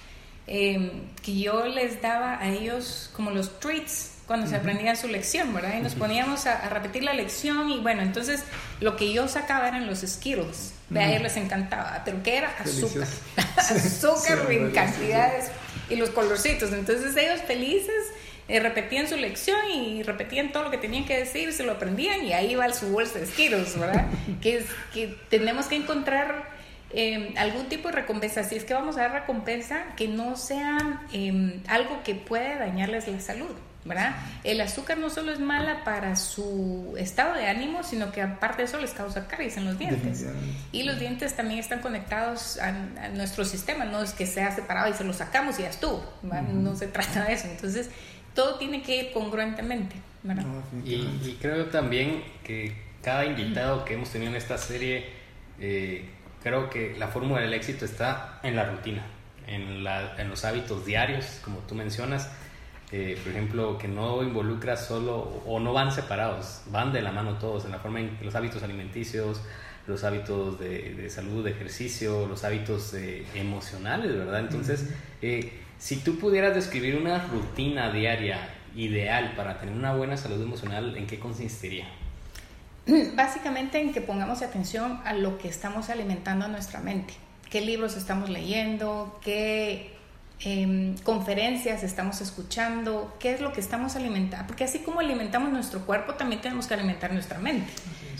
eh, 0.46 1.04
que 1.22 1.40
yo 1.40 1.64
les 1.64 2.02
daba 2.02 2.38
a 2.38 2.50
ellos 2.50 3.10
como 3.14 3.30
los 3.30 3.58
treats 3.60 4.13
cuando 4.26 4.46
se 4.46 4.56
aprendía 4.56 4.96
su 4.96 5.08
lección, 5.08 5.52
¿verdad? 5.52 5.74
Y 5.78 5.82
nos 5.82 5.94
poníamos 5.94 6.46
a, 6.46 6.68
repetir 6.68 7.04
la 7.04 7.12
lección 7.12 7.70
y 7.70 7.80
bueno, 7.80 8.02
entonces 8.02 8.42
lo 8.80 8.96
que 8.96 9.12
yo 9.12 9.28
sacaba 9.28 9.68
eran 9.68 9.86
los 9.86 10.00
Skittles, 10.00 10.72
de 10.88 11.00
a 11.00 11.10
ellos 11.10 11.22
les 11.22 11.36
encantaba, 11.36 12.02
pero 12.04 12.22
¿qué 12.22 12.38
era? 12.38 12.54
Azúcar, 12.58 13.06
azúcar 13.56 14.50
en 14.50 14.70
cantidades 14.70 15.50
y 15.90 15.96
los 15.96 16.10
colorcitos, 16.10 16.72
entonces 16.72 17.16
ellos 17.16 17.40
felices 17.46 18.12
eh, 18.46 18.60
repetían 18.60 19.08
su 19.08 19.16
lección 19.16 19.58
y 19.70 20.02
repetían 20.02 20.52
todo 20.52 20.64
lo 20.64 20.70
que 20.70 20.76
tenían 20.76 21.06
que 21.06 21.16
decir, 21.16 21.52
se 21.52 21.62
lo 21.62 21.72
aprendían 21.72 22.24
y 22.24 22.34
ahí 22.34 22.54
va 22.54 22.70
su 22.72 22.88
bolsa 22.88 23.18
de 23.18 23.26
Skittles, 23.26 23.78
¿verdad? 23.78 24.06
que, 24.42 24.58
es, 24.58 24.66
que 24.92 25.16
tenemos 25.30 25.66
que 25.66 25.76
encontrar 25.76 26.50
em, 26.90 27.34
algún 27.38 27.70
tipo 27.70 27.88
de 27.88 27.94
recompensa. 27.94 28.44
Si 28.44 28.56
es 28.56 28.64
que 28.64 28.74
vamos 28.74 28.98
a 28.98 29.02
dar 29.02 29.12
recompensa, 29.12 29.84
que 29.96 30.08
no 30.08 30.36
sea 30.36 31.06
em, 31.12 31.62
algo 31.68 32.02
que 32.04 32.14
pueda 32.14 32.58
dañarles 32.58 33.08
la 33.08 33.20
salud. 33.20 33.54
¿Verdad? 33.84 34.16
El 34.44 34.60
azúcar 34.60 34.98
no 34.98 35.10
solo 35.10 35.32
es 35.32 35.40
mala 35.40 35.84
para 35.84 36.16
su 36.16 36.94
estado 36.98 37.34
de 37.34 37.46
ánimo, 37.46 37.82
sino 37.82 38.12
que 38.12 38.22
aparte 38.22 38.62
de 38.62 38.64
eso 38.64 38.78
les 38.78 38.92
causa 38.92 39.28
caries 39.28 39.56
en 39.56 39.66
los 39.66 39.78
dientes. 39.78 40.26
Y 40.72 40.84
los 40.84 40.98
dientes 40.98 41.36
también 41.36 41.60
están 41.60 41.80
conectados 41.80 42.58
a, 42.58 42.72
nuestro 43.10 43.44
sistema, 43.44 43.84
no 43.84 44.02
es 44.02 44.12
que 44.12 44.26
sea 44.26 44.50
separado 44.54 44.88
y 44.88 44.94
se 44.94 45.04
lo 45.04 45.12
sacamos 45.12 45.58
y 45.58 45.62
ya 45.62 45.70
estuvo, 45.70 46.04
no 46.22 46.76
se 46.76 46.86
trata 46.88 47.24
de 47.24 47.34
eso. 47.34 47.46
Entonces, 47.48 47.90
todo 48.34 48.56
tiene 48.58 48.82
que 48.82 48.96
ir 48.96 49.12
congruentemente. 49.12 49.96
¿verdad? 50.22 50.44
y, 50.86 51.36
creo 51.38 51.66
también 51.66 52.24
que 52.42 52.74
cada 53.02 53.26
invitado 53.26 53.84
que 53.84 53.94
hemos 53.94 54.10
tenido 54.10 54.30
en 54.30 54.36
esta 54.36 54.56
serie, 54.56 55.04
eh, 55.60 56.08
creo 56.42 56.70
que 56.70 56.96
la 56.98 57.08
fórmula 57.08 57.42
del 57.42 57.52
éxito 57.52 57.84
está 57.84 58.40
en 58.42 58.56
la 58.56 58.64
rutina, 58.64 59.04
en, 59.46 59.84
la, 59.84 60.16
en 60.16 60.30
los 60.30 60.46
hábitos 60.46 60.86
diarios, 60.86 61.40
como 61.44 61.58
tú 61.58 61.74
mencionas 61.74 62.30
eh, 62.92 63.18
por 63.22 63.32
ejemplo, 63.32 63.78
que 63.78 63.88
no 63.88 64.22
involucra 64.22 64.76
solo 64.76 65.42
o 65.46 65.58
no 65.58 65.72
van 65.72 65.90
separados, 65.90 66.62
van 66.70 66.92
de 66.92 67.02
la 67.02 67.12
mano 67.12 67.38
todos 67.38 67.64
en 67.64 67.72
la 67.72 67.78
forma 67.78 68.00
en 68.00 68.18
los 68.22 68.34
hábitos 68.34 68.62
alimenticios, 68.62 69.40
los 69.86 70.04
hábitos 70.04 70.58
de, 70.58 71.08
salud, 71.10 71.44
de 71.44 71.50
ejercicio, 71.50 72.26
los 72.26 72.44
hábitos 72.44 72.94
eh, 72.94 73.24
emocionales, 73.34 74.16
¿verdad? 74.16 74.40
Entonces, 74.40 74.90
eh, 75.20 75.52
si 75.78 75.96
tú 75.96 76.18
pudieras 76.18 76.54
describir 76.54 76.96
una 76.96 77.26
rutina 77.26 77.92
diaria 77.92 78.38
ideal 78.74 79.34
para 79.36 79.58
tener 79.58 79.74
una 79.74 79.94
buena 79.94 80.16
salud 80.16 80.40
emocional, 80.40 80.96
¿en 80.96 81.06
qué 81.06 81.18
consistiría? 81.18 81.86
Básicamente 83.14 83.80
en 83.80 83.92
que 83.92 84.00
pongamos 84.00 84.42
atención 84.42 85.00
a 85.04 85.12
lo 85.12 85.38
que 85.38 85.48
estamos 85.48 85.90
alimentando 85.90 86.46
a 86.46 86.48
nuestra 86.48 86.80
mente, 86.80 87.14
qué 87.50 87.60
libros 87.60 87.96
estamos 87.96 88.30
leyendo, 88.30 89.18
qué 89.22 89.93
Em, 90.46 90.94
conferencias 90.98 91.82
estamos 91.82 92.20
escuchando, 92.20 93.16
qué 93.18 93.32
es 93.32 93.40
lo 93.40 93.54
que 93.54 93.60
estamos 93.60 93.96
alimentando, 93.96 94.46
porque 94.46 94.64
así 94.64 94.80
como 94.80 95.00
alimentamos 95.00 95.50
nuestro 95.50 95.86
cuerpo, 95.86 96.14
también 96.14 96.42
tenemos 96.42 96.66
que 96.66 96.74
alimentar 96.74 97.14
nuestra 97.14 97.38
mente, 97.38 97.72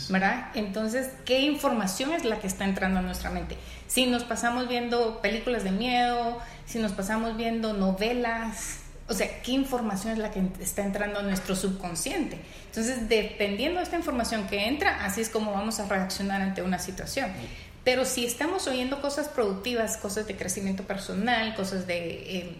¿verdad? 0.09 0.47
Entonces, 0.55 1.09
¿qué 1.23 1.41
información 1.41 2.13
es 2.13 2.25
la 2.25 2.39
que 2.39 2.47
está 2.47 2.65
entrando 2.65 2.97
a 2.97 3.03
nuestra 3.03 3.29
mente? 3.29 3.57
Si 3.85 4.07
nos 4.07 4.23
pasamos 4.23 4.67
viendo 4.67 5.21
películas 5.21 5.63
de 5.63 5.69
miedo, 5.69 6.39
si 6.65 6.79
nos 6.79 6.93
pasamos 6.93 7.37
viendo 7.37 7.73
novelas, 7.73 8.79
o 9.07 9.13
sea, 9.13 9.43
¿qué 9.43 9.51
información 9.51 10.13
es 10.13 10.17
la 10.17 10.31
que 10.31 10.41
está 10.61 10.83
entrando 10.83 11.19
a 11.19 11.21
nuestro 11.21 11.55
subconsciente? 11.55 12.39
Entonces, 12.65 13.07
dependiendo 13.07 13.77
de 13.77 13.83
esta 13.83 13.97
información 13.97 14.47
que 14.47 14.67
entra, 14.67 15.05
así 15.05 15.21
es 15.21 15.29
como 15.29 15.51
vamos 15.53 15.79
a 15.79 15.85
reaccionar 15.87 16.41
ante 16.41 16.63
una 16.63 16.79
situación. 16.79 17.29
Pero 17.85 18.03
si 18.03 18.25
estamos 18.25 18.67
oyendo 18.67 18.99
cosas 18.99 19.29
productivas, 19.29 19.95
cosas 19.97 20.25
de 20.27 20.35
crecimiento 20.35 20.83
personal, 20.83 21.55
cosas 21.55 21.85
de, 21.85 22.57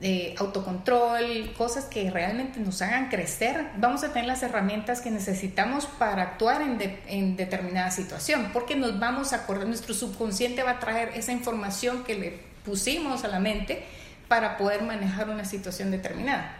em, 0.00 0.36
autocontrol, 0.38 1.52
cosas 1.56 1.84
que 1.84 2.10
realmente 2.10 2.58
nos 2.60 2.80
hagan 2.80 3.10
crecer, 3.10 3.66
vamos 3.76 4.04
a 4.04 4.12
tener 4.12 4.26
las 4.26 4.42
herramientas 4.42 5.02
que 5.02 5.10
necesitamos 5.10 5.86
para 5.86 6.22
actuar 6.22 6.62
en, 6.62 6.78
en 7.08 7.36
determinada 7.36 7.90
situación, 7.90 8.50
porque 8.52 8.74
nos 8.74 8.98
vamos 8.98 9.32
a 9.32 9.36
acordar, 9.36 9.66
nuestro 9.66 9.92
subconsciente 9.92 10.62
va 10.62 10.72
a 10.72 10.78
traer 10.80 11.10
esa 11.14 11.32
información 11.32 12.04
que 12.04 12.14
le 12.14 12.40
pusimos 12.64 13.24
a 13.24 13.28
la 13.28 13.40
mente 13.40 13.84
para 14.28 14.56
poder 14.56 14.82
manejar 14.82 15.28
una 15.28 15.44
situación 15.44 15.90
determinada. 15.90 16.56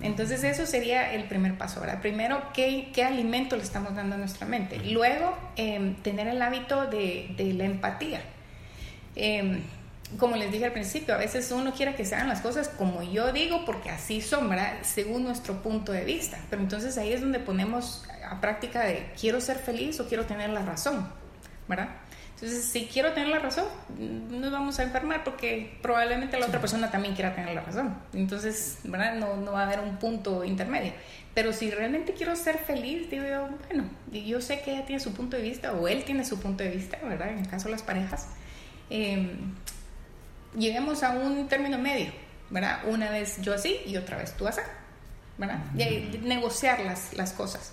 Entonces 0.00 0.44
eso 0.44 0.64
sería 0.64 1.12
el 1.12 1.24
primer 1.24 1.58
paso. 1.58 1.80
Ahora, 1.80 2.00
primero, 2.00 2.40
¿qué, 2.54 2.90
¿qué, 2.94 3.04
alimento 3.04 3.56
le 3.56 3.62
estamos 3.62 3.94
dando 3.96 4.14
a 4.14 4.18
nuestra 4.18 4.46
mente? 4.46 4.78
Luego, 4.78 5.36
em, 5.56 5.96
tener 5.96 6.28
el 6.28 6.40
hábito 6.40 6.86
de, 6.86 7.34
de 7.36 7.52
la 7.54 7.64
empatía. 7.64 8.22
Em, 9.16 9.60
como 10.18 10.36
les 10.36 10.52
dije 10.52 10.66
al 10.66 10.72
principio, 10.72 11.14
a 11.14 11.18
veces 11.18 11.50
uno 11.50 11.72
quiere 11.72 11.94
que 11.94 12.04
se 12.04 12.14
hagan 12.14 12.28
las 12.28 12.40
cosas 12.40 12.68
como 12.68 13.02
yo 13.02 13.32
digo, 13.32 13.64
porque 13.64 13.90
así 13.90 14.22
¿verdad? 14.48 14.74
Según 14.82 15.24
nuestro 15.24 15.62
punto 15.62 15.92
de 15.92 16.04
vista. 16.04 16.38
Pero 16.50 16.62
entonces 16.62 16.96
ahí 16.98 17.12
es 17.12 17.20
donde 17.20 17.38
ponemos 17.38 18.04
a 18.28 18.40
práctica 18.40 18.84
de 18.84 19.10
quiero 19.18 19.40
ser 19.40 19.58
feliz 19.58 19.98
o 20.00 20.08
quiero 20.08 20.26
tener 20.26 20.50
la 20.50 20.62
razón, 20.64 21.08
¿verdad? 21.68 21.88
Entonces, 22.42 22.64
si 22.64 22.86
quiero 22.86 23.12
tener 23.12 23.28
la 23.28 23.38
razón, 23.38 23.66
nos 23.96 24.50
vamos 24.50 24.76
a 24.80 24.82
enfermar 24.82 25.22
porque 25.22 25.78
probablemente 25.80 26.40
la 26.40 26.46
otra 26.46 26.60
persona 26.60 26.90
también 26.90 27.14
quiera 27.14 27.36
tener 27.36 27.54
la 27.54 27.60
razón. 27.60 27.96
Entonces, 28.12 28.80
¿verdad? 28.82 29.14
No, 29.14 29.36
no 29.36 29.52
va 29.52 29.60
a 29.60 29.66
haber 29.66 29.78
un 29.78 29.96
punto 29.98 30.42
intermedio. 30.42 30.92
Pero 31.34 31.52
si 31.52 31.70
realmente 31.70 32.14
quiero 32.14 32.34
ser 32.34 32.58
feliz, 32.58 33.08
digo 33.08 33.24
yo, 33.24 33.48
bueno, 33.68 33.84
yo 34.10 34.40
sé 34.40 34.60
que 34.60 34.72
ella 34.72 34.84
tiene 34.84 34.98
su 34.98 35.14
punto 35.14 35.36
de 35.36 35.42
vista 35.44 35.72
o 35.72 35.86
él 35.86 36.02
tiene 36.02 36.24
su 36.24 36.40
punto 36.40 36.64
de 36.64 36.70
vista, 36.70 36.98
¿verdad? 37.04 37.28
En 37.28 37.38
el 37.38 37.46
caso 37.46 37.66
de 37.66 37.72
las 37.74 37.84
parejas, 37.84 38.26
em, 38.90 39.54
lleguemos 40.58 41.04
a 41.04 41.10
un 41.10 41.46
término 41.46 41.78
medio, 41.78 42.10
¿verdad? 42.50 42.80
Una 42.88 43.08
vez 43.08 43.40
yo 43.40 43.54
así 43.54 43.78
y 43.86 43.96
otra 43.96 44.16
vez 44.16 44.36
tú 44.36 44.48
así, 44.48 44.62
¿verdad? 45.38 45.60
Y 45.78 46.18
negociar 46.24 46.80
las, 46.80 47.14
las 47.14 47.34
cosas. 47.34 47.72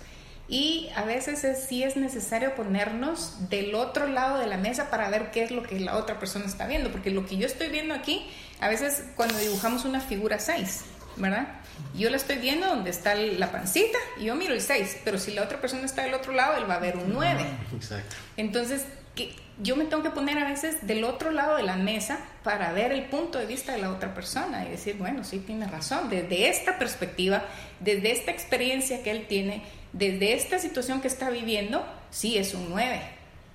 Y 0.50 0.90
a 0.96 1.04
veces 1.04 1.44
es, 1.44 1.62
sí 1.64 1.84
es 1.84 1.96
necesario 1.96 2.56
ponernos 2.56 3.48
del 3.48 3.76
otro 3.76 4.08
lado 4.08 4.38
de 4.38 4.48
la 4.48 4.56
mesa 4.56 4.90
para 4.90 5.08
ver 5.08 5.30
qué 5.30 5.44
es 5.44 5.52
lo 5.52 5.62
que 5.62 5.78
la 5.78 5.96
otra 5.96 6.18
persona 6.18 6.44
está 6.44 6.66
viendo, 6.66 6.90
porque 6.90 7.10
lo 7.10 7.24
que 7.24 7.36
yo 7.36 7.46
estoy 7.46 7.68
viendo 7.68 7.94
aquí, 7.94 8.26
a 8.60 8.68
veces 8.68 9.04
cuando 9.14 9.38
dibujamos 9.38 9.84
una 9.84 10.00
figura 10.00 10.40
6, 10.40 10.80
¿verdad? 11.16 11.60
Yo 11.94 12.10
la 12.10 12.16
estoy 12.16 12.38
viendo 12.38 12.66
donde 12.66 12.90
está 12.90 13.14
la 13.14 13.52
pancita 13.52 13.96
y 14.20 14.24
yo 14.24 14.34
miro 14.34 14.52
el 14.52 14.60
6, 14.60 15.02
pero 15.04 15.18
si 15.18 15.32
la 15.32 15.42
otra 15.42 15.60
persona 15.60 15.84
está 15.84 16.02
del 16.02 16.14
otro 16.14 16.32
lado, 16.32 16.56
él 16.56 16.68
va 16.68 16.74
a 16.74 16.80
ver 16.80 16.96
un 16.96 17.12
9. 17.12 17.46
Exacto. 17.72 18.16
Entonces, 18.36 18.84
que 19.14 19.34
yo 19.62 19.76
me 19.76 19.84
tengo 19.84 20.02
que 20.02 20.10
poner 20.10 20.38
a 20.38 20.48
veces 20.48 20.86
del 20.86 21.04
otro 21.04 21.30
lado 21.30 21.56
de 21.56 21.62
la 21.62 21.76
mesa 21.76 22.18
para 22.42 22.72
ver 22.72 22.92
el 22.92 23.04
punto 23.04 23.38
de 23.38 23.46
vista 23.46 23.72
de 23.72 23.78
la 23.78 23.90
otra 23.92 24.14
persona 24.14 24.64
y 24.66 24.70
decir, 24.70 24.96
bueno, 24.96 25.22
sí, 25.22 25.38
tiene 25.38 25.66
razón, 25.66 26.08
desde 26.08 26.48
esta 26.48 26.78
perspectiva, 26.78 27.44
desde 27.78 28.12
esta 28.12 28.30
experiencia 28.30 29.02
que 29.02 29.10
él 29.10 29.26
tiene, 29.28 29.62
desde 29.92 30.34
esta 30.34 30.58
situación 30.58 31.00
que 31.00 31.08
está 31.08 31.30
viviendo, 31.30 31.84
sí 32.10 32.38
es 32.38 32.54
un 32.54 32.70
9, 32.70 33.00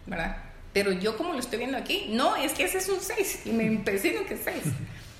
¿verdad? 0.05 0.37
Pero 0.73 0.91
yo 0.91 1.15
como 1.17 1.33
lo 1.33 1.39
estoy 1.39 1.59
viendo 1.59 1.77
aquí, 1.77 2.07
no, 2.09 2.35
es 2.35 2.51
que 2.51 2.65
ese 2.65 2.79
es 2.79 2.89
un 2.89 2.99
6 2.99 3.41
y 3.45 3.51
me 3.51 3.63
impresiona 3.63 4.25
que 4.27 4.33
es 4.33 4.41
6. 4.43 4.57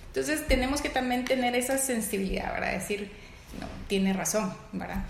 Entonces 0.08 0.48
tenemos 0.48 0.82
que 0.82 0.90
también 0.90 1.26
tener 1.26 1.56
esa 1.56 1.78
sensibilidad, 1.78 2.54
¿verdad? 2.54 2.74
Decir, 2.74 3.10
no, 3.60 3.68
tiene 3.88 4.14
razón, 4.14 4.54
¿verdad? 4.74 5.04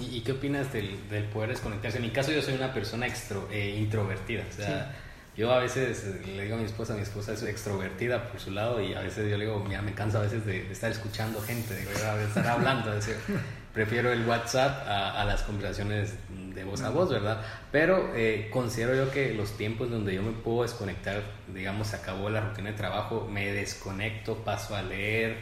¿Y, 0.00 0.20
qué 0.22 0.32
opinas 0.32 0.72
del, 0.72 1.08
del, 1.08 1.24
poder 1.24 1.50
desconectarse? 1.50 1.98
En 1.98 2.04
mi 2.04 2.10
caso 2.10 2.32
yo 2.32 2.42
soy 2.42 2.54
una 2.54 2.72
persona 2.72 3.06
extro, 3.06 3.48
eh, 3.52 3.76
introvertida, 3.78 4.44
o 4.48 4.52
sea, 4.52 4.96
yo 5.36 5.52
a 5.52 5.60
veces 5.60 6.04
le 6.26 6.42
digo 6.42 6.56
a 6.56 6.58
mi 6.58 6.64
esposa, 6.64 6.94
mi 6.94 7.02
esposa 7.02 7.32
es 7.32 7.44
extrovertida 7.44 8.28
por 8.28 8.40
su 8.40 8.50
lado 8.50 8.82
y 8.82 8.94
a 8.94 9.00
veces 9.00 9.30
yo 9.30 9.38
le 9.38 9.44
digo, 9.44 9.64
mira, 9.64 9.80
me 9.82 9.94
canso 9.94 10.18
a 10.18 10.22
veces 10.22 10.44
de, 10.44 10.70
estar 10.72 10.90
escuchando 10.90 11.40
gente, 11.40 11.74
de, 11.74 11.82
estar 11.82 12.46
hablando, 12.48 12.90
de 12.90 13.00
prefiero 13.78 14.12
el 14.12 14.26
WhatsApp 14.26 14.88
a, 14.88 15.24
las 15.24 15.42
conversaciones 15.42 16.12
de 16.52 16.64
voz 16.64 16.82
a 16.82 16.90
voz, 16.90 17.10
¿verdad? 17.10 17.40
Pero 17.70 18.10
eh, 18.12 18.48
considero 18.52 18.96
yo 18.96 19.12
que 19.12 19.32
los 19.34 19.56
tiempos 19.56 19.88
donde 19.88 20.16
yo 20.16 20.20
me 20.20 20.32
puedo 20.32 20.62
desconectar, 20.62 21.22
digamos, 21.54 21.86
se 21.86 21.94
acabó 21.94 22.28
la 22.28 22.40
rutina 22.40 22.70
de 22.70 22.76
trabajo, 22.76 23.28
me 23.30 23.52
desconecto, 23.52 24.38
paso 24.38 24.74
a 24.74 24.82
leer, 24.82 25.36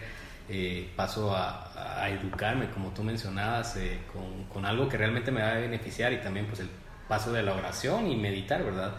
eh, 0.50 0.86
paso 0.96 1.34
a, 1.34 2.02
a, 2.02 2.10
educarme, 2.10 2.68
como 2.68 2.90
tú 2.90 3.02
mencionabas, 3.02 3.74
eh, 3.78 4.00
con, 4.12 4.44
con, 4.52 4.66
algo 4.66 4.86
que 4.86 4.98
realmente 4.98 5.30
me 5.30 5.40
va 5.40 5.52
a 5.52 5.54
beneficiar 5.54 6.12
y 6.12 6.18
también 6.18 6.44
pues 6.44 6.60
el 6.60 6.68
paso 7.08 7.32
de 7.32 7.42
la 7.42 7.54
oración 7.54 8.06
y 8.10 8.16
meditar, 8.16 8.62
¿verdad? 8.62 8.96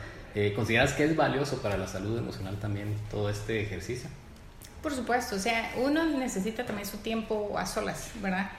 ¿Consideras 0.55 0.93
que 0.93 1.03
es 1.03 1.15
valioso 1.15 1.61
para 1.61 1.77
la 1.77 1.87
salud 1.87 2.17
emocional 2.17 2.57
también 2.57 2.95
todo 3.11 3.29
este 3.29 3.61
ejercicio? 3.61 4.09
Por 4.81 4.93
supuesto, 4.93 5.35
o 5.35 5.39
sea, 5.39 5.73
uno 5.77 6.05
necesita 6.05 6.65
también 6.65 6.87
su 6.87 6.97
tiempo 6.97 7.55
a 7.57 7.65
solas, 7.65 8.11
¿verdad? 8.21 8.49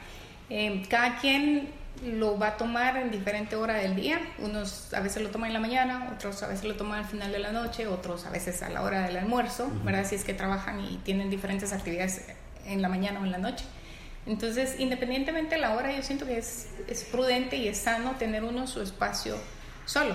Eh, 0.50 0.82
cada 0.88 1.18
quien 1.18 1.68
lo 2.04 2.38
va 2.38 2.48
a 2.48 2.56
tomar 2.56 2.96
en 2.96 3.10
diferente 3.10 3.56
hora 3.56 3.74
del 3.74 3.96
día. 3.96 4.20
Unos 4.38 4.92
a 4.94 5.00
veces 5.00 5.22
lo 5.22 5.30
toman 5.30 5.48
en 5.48 5.54
la 5.54 5.60
mañana, 5.60 6.12
otros 6.14 6.42
a 6.42 6.48
veces 6.48 6.64
lo 6.64 6.76
toman 6.76 7.00
al 7.00 7.04
final 7.06 7.32
de 7.32 7.38
la 7.38 7.52
noche, 7.52 7.86
otros 7.86 8.24
a 8.26 8.30
veces 8.30 8.62
a 8.62 8.68
la 8.68 8.82
hora 8.82 9.02
del 9.06 9.16
almuerzo, 9.16 9.70
¿verdad? 9.84 10.06
Si 10.06 10.14
es 10.14 10.24
que 10.24 10.34
trabajan 10.34 10.80
y 10.80 10.98
tienen 10.98 11.30
diferentes 11.30 11.72
actividades 11.72 12.26
en 12.66 12.82
la 12.82 12.88
mañana 12.88 13.20
o 13.20 13.24
en 13.24 13.32
la 13.32 13.38
noche. 13.38 13.64
Entonces, 14.26 14.78
independientemente 14.78 15.54
de 15.54 15.60
la 15.60 15.74
hora, 15.74 15.94
yo 15.94 16.02
siento 16.02 16.26
que 16.26 16.38
es, 16.38 16.68
es 16.86 17.04
prudente 17.04 17.56
y 17.56 17.68
es 17.68 17.78
sano 17.78 18.12
tener 18.18 18.44
uno 18.44 18.66
su 18.66 18.82
espacio 18.82 19.36
solo. 19.86 20.14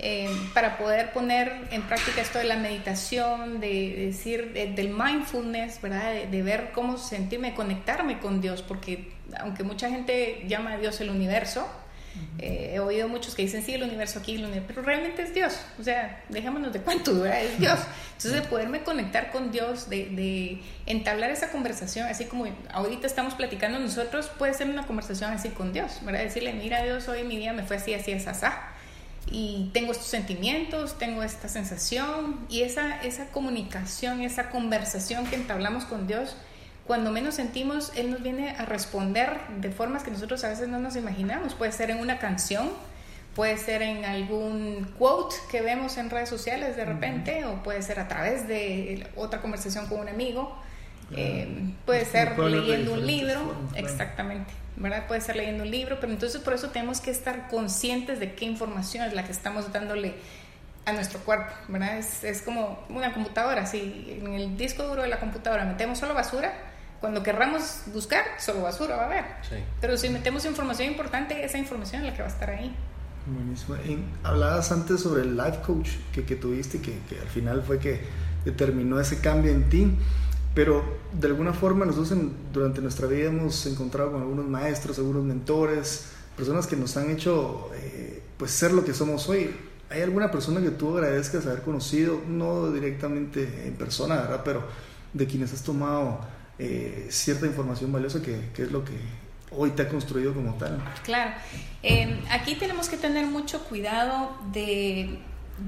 Eh, 0.00 0.30
para 0.54 0.78
poder 0.78 1.12
poner 1.12 1.66
en 1.72 1.82
práctica 1.82 2.20
esto 2.20 2.38
de 2.38 2.44
la 2.44 2.56
meditación, 2.56 3.58
de, 3.58 4.06
decir, 4.06 4.52
del 4.52 4.90
mindfulness, 4.90 5.80
¿verdad? 5.80 6.14
De, 6.30 6.42
ver 6.42 6.70
cómo 6.72 6.98
sentirme, 6.98 7.54
conectarme 7.54 8.20
con 8.20 8.40
Dios, 8.40 8.62
porque 8.62 9.12
aunque 9.38 9.62
mucha 9.64 9.90
gente 9.90 10.44
llama 10.46 10.72
a 10.72 10.78
Dios 10.78 11.00
el 11.00 11.10
universo, 11.10 11.66
eh, 12.38 12.72
he 12.74 12.80
oído 12.80 13.08
muchos 13.08 13.34
que 13.34 13.42
dicen, 13.42 13.62
sí, 13.62 13.74
el 13.74 13.82
universo 13.82 14.18
aquí, 14.18 14.34
el 14.34 14.44
universo, 14.44 14.66
pero 14.68 14.82
realmente 14.82 15.22
es 15.22 15.34
Dios, 15.34 15.56
o 15.78 15.84
sea, 15.84 16.24
dejémonos 16.28 16.72
de 16.72 16.80
cuánto, 16.80 17.20
¿verdad? 17.20 17.42
Es 17.42 17.58
Dios. 17.60 17.78
Entonces, 18.16 18.32
de 18.32 18.42
poderme 18.42 18.82
conectar 18.82 19.30
con 19.30 19.52
Dios, 19.52 19.88
de, 19.88 20.06
de 20.06 20.60
entablar 20.86 21.30
esa 21.30 21.50
conversación, 21.50 22.08
así 22.08 22.24
como 22.24 22.46
ahorita 22.72 23.06
estamos 23.06 23.34
platicando 23.34 23.78
nosotros, 23.78 24.30
puede 24.38 24.54
ser 24.54 24.68
una 24.68 24.86
conversación 24.86 25.32
así 25.32 25.50
con 25.50 25.72
Dios, 25.72 25.98
¿verdad? 26.02 26.22
Decirle, 26.22 26.52
mira 26.54 26.82
Dios, 26.82 27.06
hoy 27.08 27.22
mi 27.22 27.36
día 27.36 27.52
me 27.52 27.62
fue 27.62 27.76
así, 27.76 27.94
así, 27.94 28.12
así, 28.12 28.28
así 28.28 28.46
y 29.30 29.70
tengo 29.72 29.92
estos 29.92 30.08
sentimientos, 30.08 30.98
tengo 30.98 31.22
esta 31.22 31.48
sensación 31.48 32.40
y 32.48 32.62
esa, 32.62 33.00
esa 33.02 33.26
comunicación, 33.26 34.22
esa 34.22 34.50
conversación 34.50 35.26
que 35.26 35.36
entablamos 35.36 35.84
con 35.84 36.06
Dios, 36.06 36.36
cuando 36.88 37.12
menos 37.12 37.34
sentimos, 37.34 37.92
Él 37.96 38.10
nos 38.10 38.22
viene 38.22 38.56
a 38.56 38.64
responder 38.64 39.38
de 39.60 39.70
formas 39.70 40.02
que 40.02 40.10
nosotros 40.10 40.42
a 40.42 40.48
veces 40.48 40.68
no 40.68 40.78
nos 40.78 40.96
imaginamos. 40.96 41.54
Puede 41.54 41.70
ser 41.70 41.90
en 41.90 42.00
una 42.00 42.18
canción, 42.18 42.70
puede 43.36 43.58
ser 43.58 43.82
en 43.82 44.06
algún 44.06 44.90
quote 44.98 45.36
que 45.50 45.60
vemos 45.60 45.98
en 45.98 46.08
redes 46.08 46.30
sociales 46.30 46.76
de 46.76 46.86
repente, 46.86 47.44
o 47.44 47.62
puede 47.62 47.82
ser 47.82 48.00
a 48.00 48.08
través 48.08 48.48
de 48.48 49.06
otra 49.16 49.42
conversación 49.42 49.86
con 49.86 50.00
un 50.00 50.08
amigo, 50.08 50.58
eh, 51.14 51.74
puede 51.84 52.06
ser 52.06 52.38
leyendo 52.38 52.94
un 52.94 53.06
libro, 53.06 53.54
exactamente, 53.74 54.50
¿verdad? 54.76 55.06
Puede 55.06 55.20
ser 55.20 55.36
leyendo 55.36 55.64
un 55.64 55.70
libro, 55.70 56.00
pero 56.00 56.10
entonces 56.10 56.40
por 56.40 56.54
eso 56.54 56.70
tenemos 56.70 57.02
que 57.02 57.10
estar 57.10 57.48
conscientes 57.48 58.18
de 58.18 58.34
qué 58.34 58.46
información 58.46 59.06
es 59.06 59.12
la 59.12 59.24
que 59.24 59.32
estamos 59.32 59.70
dándole 59.74 60.14
a 60.86 60.92
nuestro 60.92 61.20
cuerpo, 61.20 61.52
¿verdad? 61.68 61.98
Es, 61.98 62.24
es 62.24 62.40
como 62.40 62.82
una 62.88 63.12
computadora, 63.12 63.66
si 63.66 64.20
en 64.22 64.32
el 64.32 64.56
disco 64.56 64.84
duro 64.84 65.02
de 65.02 65.08
la 65.08 65.20
computadora 65.20 65.66
metemos 65.66 65.98
solo 65.98 66.14
basura, 66.14 66.67
cuando 67.00 67.22
querramos 67.22 67.82
buscar, 67.92 68.24
solo 68.38 68.62
basura 68.62 68.96
va 68.96 69.02
a 69.02 69.06
haber. 69.06 69.24
Pero 69.80 69.96
si 69.96 70.08
metemos 70.08 70.44
información 70.44 70.88
importante, 70.88 71.44
esa 71.44 71.58
información 71.58 72.02
es 72.02 72.08
la 72.08 72.14
que 72.14 72.22
va 72.22 72.28
a 72.28 72.32
estar 72.32 72.50
ahí. 72.50 72.74
Buenísimo. 73.26 73.76
hablabas 74.22 74.72
antes 74.72 75.00
sobre 75.00 75.22
el 75.22 75.36
life 75.36 75.58
coach 75.66 75.90
que, 76.12 76.24
que 76.24 76.34
tuviste, 76.36 76.80
que, 76.80 76.98
que, 77.08 77.20
al 77.20 77.28
final 77.28 77.62
fue 77.62 77.78
que 77.78 78.00
determinó 78.44 78.98
ese 78.98 79.20
cambio 79.20 79.52
en 79.52 79.68
ti. 79.68 79.92
Pero 80.54 80.82
de 81.12 81.28
alguna 81.28 81.52
forma 81.52 81.84
nosotros 81.84 82.18
durante 82.52 82.80
nuestra 82.80 83.06
vida 83.06 83.28
hemos 83.28 83.64
encontrado 83.66 84.12
con 84.12 84.22
algunos 84.22 84.46
maestros, 84.46 84.98
algunos 84.98 85.22
mentores, 85.22 86.06
personas 86.36 86.66
que 86.66 86.74
nos 86.74 86.96
han 86.96 87.10
hecho 87.10 87.70
eh, 87.74 88.22
pues 88.36 88.50
ser 88.50 88.72
lo 88.72 88.84
que 88.84 88.94
somos 88.94 89.28
hoy. 89.28 89.54
¿Hay 89.90 90.02
alguna 90.02 90.30
persona 90.30 90.60
que 90.60 90.70
tú 90.70 90.96
agradezcas 90.96 91.46
haber 91.46 91.62
conocido, 91.62 92.20
no 92.26 92.72
directamente 92.72 93.68
en 93.68 93.74
persona, 93.74 94.16
¿verdad? 94.16 94.42
Pero 94.44 94.62
de 95.12 95.26
quienes 95.26 95.52
has 95.52 95.62
tomado 95.62 96.20
eh, 96.58 97.06
cierta 97.10 97.46
información 97.46 97.92
valiosa 97.92 98.22
que, 98.22 98.50
que, 98.54 98.62
es 98.62 98.72
lo 98.72 98.84
que 98.84 98.94
hoy 99.50 99.70
te 99.70 99.82
ha 99.82 99.88
construido 99.88 100.34
como 100.34 100.54
tal. 100.54 100.82
Claro, 101.04 101.32
eh, 101.82 102.20
aquí 102.30 102.54
tenemos 102.56 102.88
que 102.88 102.96
tener 102.96 103.26
mucho 103.26 103.64
cuidado 103.64 104.36
de, 104.52 105.18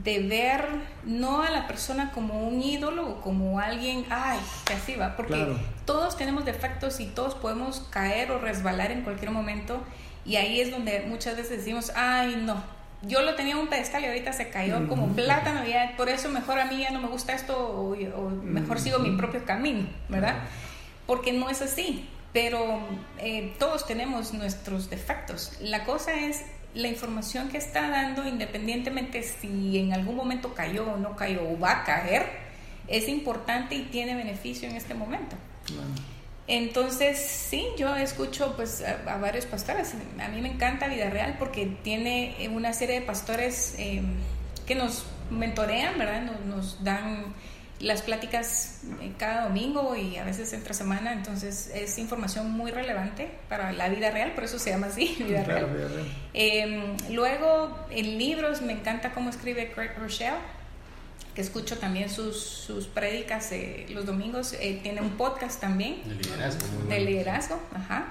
de, 0.03 0.19
ver 0.21 0.67
no 1.05 1.43
a 1.43 1.51
la 1.51 1.67
persona 1.67 2.11
como 2.13 2.47
un 2.47 2.63
ídolo 2.63 3.09
o 3.09 3.21
como 3.21 3.61
alguien, 3.61 4.05
ay, 4.11 4.39
que 4.65 4.75
así 4.75 4.97
va, 4.97 5.17
porque 5.17 5.55
todos 5.85 6.17
tenemos 6.17 6.45
defectos 6.45 7.01
y 7.01 7.07
todos 7.07 7.35
podemos 7.35 7.87
caer 7.91 8.33
o 8.33 8.39
resbalar 8.39 8.91
en 8.91 9.03
cualquier 9.03 9.31
momento 9.31 9.83
y 10.25 10.37
ahí 10.37 10.61
es 10.61 10.71
donde 10.71 11.05
muchas 11.09 11.37
veces 11.37 11.59
decimos, 11.59 11.93
ay, 11.95 12.43
no, 12.45 12.63
yo 13.03 13.23
lo 13.23 13.35
tenía 13.35 13.55
en 13.55 13.61
un 13.61 13.69
pedestal 13.69 14.03
y 14.03 14.07
ahorita 14.07 14.33
se 14.33 14.51
cayó 14.51 14.87
como 14.89 15.09
plátano, 15.09 15.63
y 15.67 15.73
por 15.97 16.09
eso 16.09 16.29
mejor 16.29 16.59
a 16.59 16.67
mí 16.67 16.81
ya 16.81 16.91
no 16.91 17.01
me 17.01 17.09
gusta 17.09 17.33
esto 17.33 17.57
o, 17.57 18.31
mejor 18.45 18.79
sigo 18.79 18.99
mi 18.99 19.17
propio 19.17 19.45
camino, 19.45 19.89
¿verdad? 20.09 20.37
Porque 21.11 21.33
no 21.33 21.51
es 21.51 21.61
así, 21.61 22.09
pero 22.33 22.79
eh, 23.19 23.53
todos 23.59 23.85
tenemos 23.85 24.33
nuestros 24.33 24.89
defectos. 24.91 25.51
La 25.61 25.85
cosa 25.85 26.15
es 26.15 26.45
la 26.73 26.87
información 26.87 27.49
que 27.49 27.59
está 27.59 27.91
dando, 27.91 28.29
independientemente 28.29 29.25
si 29.25 29.77
en 29.77 29.93
algún 29.93 30.15
momento 30.15 30.55
cayó 30.55 30.85
o 30.85 30.99
no 30.99 31.17
cayó 31.17 31.43
o 31.43 31.59
va 31.59 31.81
a 31.81 31.85
caer, 31.85 32.31
es 32.87 33.09
importante 33.09 33.75
y 33.75 33.87
tiene 33.87 34.15
beneficio 34.15 34.69
en 34.69 34.77
este 34.77 34.95
momento. 34.95 35.35
Entonces, 36.47 37.19
sí, 37.19 37.67
yo 37.77 37.97
escucho 37.97 38.55
pues 38.55 38.85
a, 38.85 39.17
varios 39.17 39.47
pastores. 39.47 39.97
A 40.21 40.29
mí 40.29 40.41
me 40.41 40.53
encanta 40.53 40.87
Vida 40.87 41.11
Real 41.11 41.35
porque 41.41 41.67
tiene 41.83 42.37
una 42.53 42.73
serie 42.73 43.01
de 43.01 43.05
pastores 43.05 43.75
eh, 43.79 44.01
que 44.65 44.77
nos 44.77 45.07
mentorean, 45.29 45.99
¿verdad? 45.99 46.23
Nos, 46.23 46.47
nos 46.47 46.85
dan 46.85 47.35
las 47.81 48.03
pláticas 48.03 48.81
eh, 49.01 49.13
cada 49.19 49.45
domingo 49.45 49.97
y 49.97 50.19
a 50.19 50.25
veces 50.25 50.53
entre 50.53 50.75
semana, 50.75 51.13
entonces 51.13 51.71
es 51.75 51.99
información 51.99 52.51
muy 52.51 52.71
relevante 52.71 53.31
para 53.49 53.73
la 53.73 53.89
vida 53.89 54.11
real, 54.11 54.33
por 54.33 54.45
eso 54.45 54.59
se 54.59 54.71
llama 54.71 54.89
así, 54.89 55.17
vida 55.27 55.45
real. 55.45 55.67
Em, 56.35 56.97
luego, 57.11 57.87
en 57.91 58.19
libros, 58.19 58.61
me 58.61 58.73
encanta 58.75 59.13
cómo 59.13 59.31
escribe 59.31 59.73
Craig 59.73 59.93
Rochelle, 59.99 60.37
que 61.35 61.41
escucho 61.41 61.79
también 61.79 62.11
sus, 62.11 62.39
sus 62.39 62.87
prédicas 62.87 63.51
eh, 63.53 63.87
los 63.91 64.05
domingos, 64.05 64.53
eh, 64.53 64.81
tiene 64.83 65.01
un 65.01 65.11
podcast 65.11 65.61
también. 65.61 66.03
De 66.05 66.17
liderazgo. 66.17 66.67
De 66.89 67.01
liderazgo, 67.01 67.61
ajá. 67.75 68.09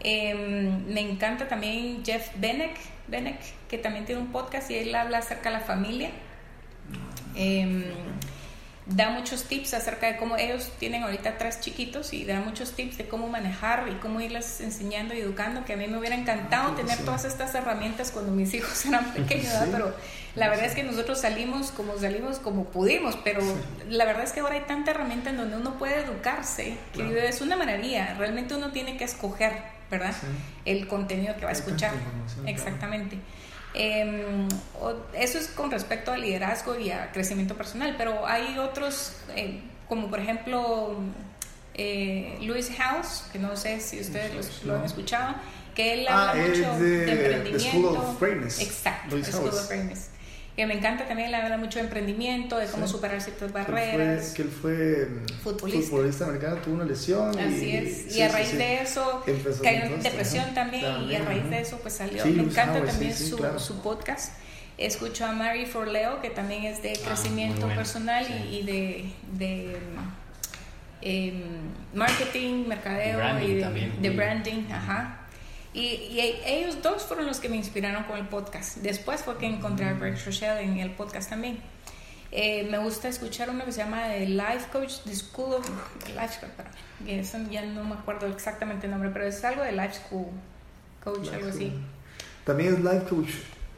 Em, 0.00 0.84
me 0.92 1.00
encanta 1.00 1.48
también 1.48 2.04
Jeff 2.04 2.30
Benek, 2.36 2.76
Benek, 3.08 3.38
que 3.68 3.78
también 3.78 4.04
tiene 4.04 4.20
un 4.20 4.32
podcast 4.32 4.70
y 4.70 4.76
él 4.76 4.94
habla 4.94 5.18
acerca 5.18 5.50
de 5.50 5.58
la 5.58 5.62
familia. 5.62 6.10
Eh, 7.34 7.94
da 8.90 9.10
muchos 9.10 9.44
tips 9.44 9.74
acerca 9.74 10.08
de 10.08 10.16
cómo 10.16 10.36
ellos 10.36 10.70
tienen 10.78 11.04
ahorita 11.04 11.38
tres 11.38 11.60
chiquitos 11.60 12.12
y 12.12 12.24
da 12.24 12.40
muchos 12.40 12.72
tips 12.72 12.98
de 12.98 13.06
cómo 13.06 13.28
manejar 13.28 13.88
y 13.88 13.94
cómo 13.96 14.20
irles 14.20 14.60
enseñando 14.60 15.14
y 15.14 15.20
educando, 15.20 15.64
que 15.64 15.74
a 15.74 15.76
mí 15.76 15.86
me 15.86 15.98
hubiera 15.98 16.16
encantado 16.16 16.72
ah, 16.72 16.76
tener 16.76 16.98
todas 17.04 17.24
estas 17.24 17.54
herramientas 17.54 18.10
cuando 18.10 18.32
mis 18.32 18.52
hijos 18.52 18.84
eran 18.86 19.12
pequeños, 19.12 19.52
pero 19.70 19.94
la 20.34 20.48
verdad 20.48 20.66
es 20.66 20.74
que 20.74 20.82
nosotros 20.82 21.20
salimos 21.20 21.70
como 21.70 21.96
salimos 21.98 22.38
como 22.38 22.64
pudimos, 22.64 23.16
pero 23.22 23.40
la 23.88 24.04
verdad 24.04 24.24
es 24.24 24.32
que 24.32 24.40
ahora 24.40 24.56
hay 24.56 24.62
tanta 24.62 24.90
herramienta 24.90 25.30
en 25.30 25.36
donde 25.36 25.56
uno 25.56 25.78
puede 25.78 26.00
educarse, 26.00 26.76
que 26.92 27.28
es 27.28 27.40
una 27.40 27.56
maravilla, 27.56 28.14
realmente 28.14 28.56
uno 28.56 28.72
tiene 28.72 28.96
que 28.96 29.04
escoger, 29.04 29.52
¿verdad? 29.88 30.14
El 30.64 30.88
contenido 30.88 31.36
que 31.36 31.44
va 31.44 31.50
a 31.50 31.54
escuchar. 31.54 31.92
Exactamente. 32.46 33.18
Em, 33.72 34.48
eso 35.14 35.38
es 35.38 35.48
con 35.48 35.70
respecto 35.70 36.12
al 36.12 36.22
liderazgo 36.22 36.78
y 36.78 36.90
a 36.90 37.12
crecimiento 37.12 37.54
personal, 37.54 37.94
pero 37.96 38.26
hay 38.26 38.58
otros, 38.58 39.16
eh, 39.36 39.60
como 39.88 40.10
por 40.10 40.18
ejemplo 40.18 40.96
eh, 41.74 42.36
Louis 42.42 42.68
House, 42.78 43.24
que 43.32 43.38
no 43.38 43.56
sé 43.56 43.80
si 43.80 44.00
ustedes 44.00 44.64
lo 44.64 44.76
han 44.76 44.84
escuchado, 44.84 45.36
que 45.74 45.92
él 45.92 46.08
habla 46.08 46.32
ah, 46.32 46.48
mucho 46.48 46.78
de, 46.78 47.12
emprendimiento. 47.12 48.18
Exacto, 48.60 49.22
School 49.24 49.48
of 49.48 49.70
que 50.60 50.66
me 50.66 50.74
encanta 50.74 51.06
también, 51.06 51.30
le 51.30 51.38
habla 51.38 51.56
mucho 51.56 51.78
de 51.78 51.86
emprendimiento, 51.86 52.58
de 52.58 52.66
cómo 52.66 52.86
superar 52.86 53.18
ciertas 53.22 53.50
barreras. 53.50 54.34
Que 54.34 54.42
él 54.42 54.50
fue, 54.50 55.06
mm, 55.06 55.42
futbolista. 55.42 56.26
americano, 56.26 56.56
tuvo 56.56 56.74
una 56.74 56.84
lesión. 56.84 57.30
Así 57.38 57.64
y, 57.64 57.76
es, 57.76 58.14
y 58.14 58.20
a 58.20 58.28
raíz 58.28 58.58
de 58.58 58.82
eso 58.82 59.24
cayó 59.62 59.84
en 59.84 60.02
depresión 60.02 60.52
también, 60.52 60.84
y 61.08 61.14
a 61.14 61.24
raíz 61.24 61.48
de 61.48 61.62
eso 61.62 61.78
pues 61.80 61.94
salió. 61.94 62.26
me 62.26 62.42
encanta 62.42 62.84
también 62.84 63.16
su, 63.16 63.38
su 63.58 63.80
podcast. 63.80 64.34
Escucho 64.76 65.24
a 65.24 65.32
Mary 65.32 65.64
Forleo, 65.64 66.20
que 66.20 66.28
también 66.28 66.64
es 66.64 66.82
de 66.82 66.92
ah, 66.92 67.06
crecimiento 67.06 67.66
personal 67.68 68.26
y, 68.50 68.62
de, 68.62 69.10
de 69.38 69.76
eh, 71.00 71.42
marketing, 71.94 72.66
mercadeo 72.66 73.18
y 73.40 73.54
de, 73.54 73.92
de 73.98 74.10
branding, 74.10 74.70
ajá. 74.70 75.19
Y, 75.72 76.18
ellos 76.46 76.82
dos 76.82 77.02
fueron 77.02 77.26
los 77.26 77.38
que 77.38 77.48
me 77.48 77.56
inspiraron 77.56 78.04
con 78.04 78.18
el 78.18 78.26
podcast. 78.26 78.78
Después 78.78 79.22
fue 79.22 79.38
que 79.38 79.46
encontré 79.46 79.86
a 79.86 79.92
Greg 79.92 80.18
Rochelle 80.24 80.60
en 80.60 80.78
el 80.78 80.90
podcast 80.92 81.30
también. 81.30 81.60
Eh, 82.32 82.68
me 82.70 82.78
gusta 82.78 83.08
escuchar 83.08 83.50
uno 83.50 83.64
que 83.64 83.72
se 83.72 83.78
llama 83.78 84.04
The 84.08 84.26
Life 84.26 84.68
Coach, 84.72 85.00
The 85.04 85.14
School 85.16 85.54
of 85.54 85.68
Life 86.08 86.38
Coach, 86.40 87.50
ya 87.50 87.62
no 87.66 87.82
me 87.84 87.94
acuerdo 87.94 88.28
exactamente 88.28 88.86
el 88.86 88.92
nombre, 88.92 89.10
pero 89.12 89.26
es 89.26 89.42
algo 89.44 89.64
de 89.64 89.72
Life 89.72 89.94
School 90.06 90.26
Coach, 91.02 91.28
algo 91.32 91.48
así. 91.48 91.72
También 92.44 92.74
es 92.74 92.80
Life 92.80 93.06
Coach, 93.08 93.30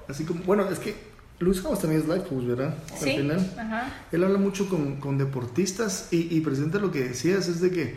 así 0.06 0.24
como, 0.24 0.42
bueno, 0.44 0.68
es 0.68 0.78
que 0.78 0.94
Luis 1.38 1.62
House 1.62 1.80
también 1.80 2.02
es 2.02 2.08
Life 2.08 2.28
Coach, 2.28 2.44
¿verdad? 2.44 2.74
Sí, 2.98 3.16
Ajá. 3.58 3.90
Él 4.12 4.22
habla 4.22 4.38
mucho 4.38 4.68
con, 4.68 4.96
con 4.96 5.16
deportistas 5.16 6.08
y, 6.10 6.36
y 6.36 6.40
presenta 6.42 6.78
lo 6.78 6.92
que 6.92 7.04
decías, 7.04 7.48
es 7.48 7.62
de 7.62 7.70
que 7.70 7.94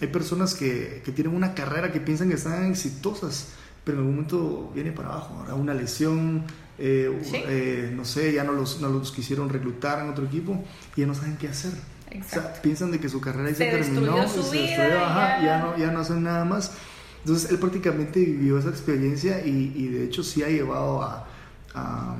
hay 0.00 0.08
personas 0.08 0.54
que, 0.54 1.02
que, 1.04 1.12
tienen 1.12 1.34
una 1.34 1.54
carrera 1.54 1.92
que 1.92 2.00
piensan 2.00 2.28
que 2.28 2.34
están 2.34 2.70
exitosas, 2.70 3.48
pero 3.84 3.98
en 3.98 4.00
algún 4.00 4.16
momento 4.16 4.72
viene 4.74 4.92
para 4.92 5.08
abajo, 5.08 5.36
ahora 5.38 5.54
una 5.54 5.74
lesión, 5.74 6.44
eh, 6.78 7.10
eh, 7.32 7.92
no 7.94 8.04
sé, 8.04 8.32
ya 8.32 8.44
no 8.44 8.52
los, 8.52 8.80
no 8.80 8.88
los 8.88 9.10
quisieron 9.12 9.48
reclutar 9.48 10.00
en 10.00 10.10
otro 10.10 10.26
equipo 10.26 10.62
y 10.94 11.00
ya 11.00 11.06
no 11.06 11.14
saben 11.14 11.36
qué 11.36 11.48
hacer. 11.48 11.72
O 12.18 12.28
sea, 12.28 12.52
piensan 12.62 12.90
de 12.92 13.00
que 13.00 13.08
su 13.08 13.20
carrera 13.20 13.48
se, 13.54 13.64
ya 13.64 13.72
se 13.72 13.90
terminó, 13.90 14.28
su 14.28 14.42
se 14.42 14.62
vida, 14.62 15.42
ya... 15.42 15.58
no, 15.60 15.76
ya 15.76 15.90
no 15.90 16.00
hacen 16.00 16.22
nada 16.22 16.44
más. 16.44 16.72
Entonces 17.20 17.50
él 17.50 17.58
prácticamente 17.58 18.20
vivió 18.20 18.58
esa 18.58 18.68
experiencia 18.68 19.44
y, 19.44 19.72
y 19.74 19.88
de 19.88 20.04
hecho 20.04 20.22
sí 20.22 20.42
ha 20.42 20.48
llevado 20.48 21.02
a, 21.02 21.26
a, 21.74 22.16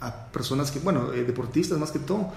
a 0.00 0.26
personas 0.32 0.70
que, 0.70 0.78
bueno, 0.78 1.12
eh, 1.12 1.24
deportistas 1.24 1.78
más 1.78 1.90
que 1.90 1.98
todo, 1.98 2.32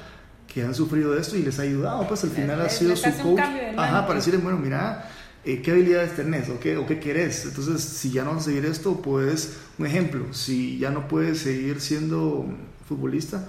que 0.53 0.63
han 0.63 0.73
sufrido 0.73 1.13
de 1.13 1.21
esto 1.21 1.37
y 1.37 1.43
les 1.43 1.59
ha 1.59 1.61
ayudado, 1.61 2.07
pues 2.07 2.23
al 2.23 2.31
final 2.31 2.59
ha 2.61 2.69
sido 2.69 2.95
su 2.95 3.11
coach, 3.21 3.39
ajá, 3.77 4.07
para 4.07 4.15
decirle, 4.15 4.39
bueno, 4.39 4.57
mira, 4.57 5.09
eh, 5.45 5.61
¿qué 5.61 5.71
habilidades 5.71 6.15
tenés 6.15 6.49
o 6.49 6.59
qué, 6.59 6.75
o 6.75 6.87
qué 6.87 6.99
querés? 6.99 7.45
Entonces, 7.45 7.81
si 7.81 8.11
ya 8.11 8.23
no 8.23 8.33
vas 8.33 8.41
a 8.41 8.45
seguir 8.45 8.65
esto, 8.65 8.99
puedes, 9.01 9.57
un 9.77 9.85
ejemplo, 9.85 10.33
si 10.33 10.79
ya 10.79 10.89
no 10.89 11.07
puedes 11.07 11.39
seguir 11.39 11.79
siendo 11.79 12.47
futbolista, 12.87 13.47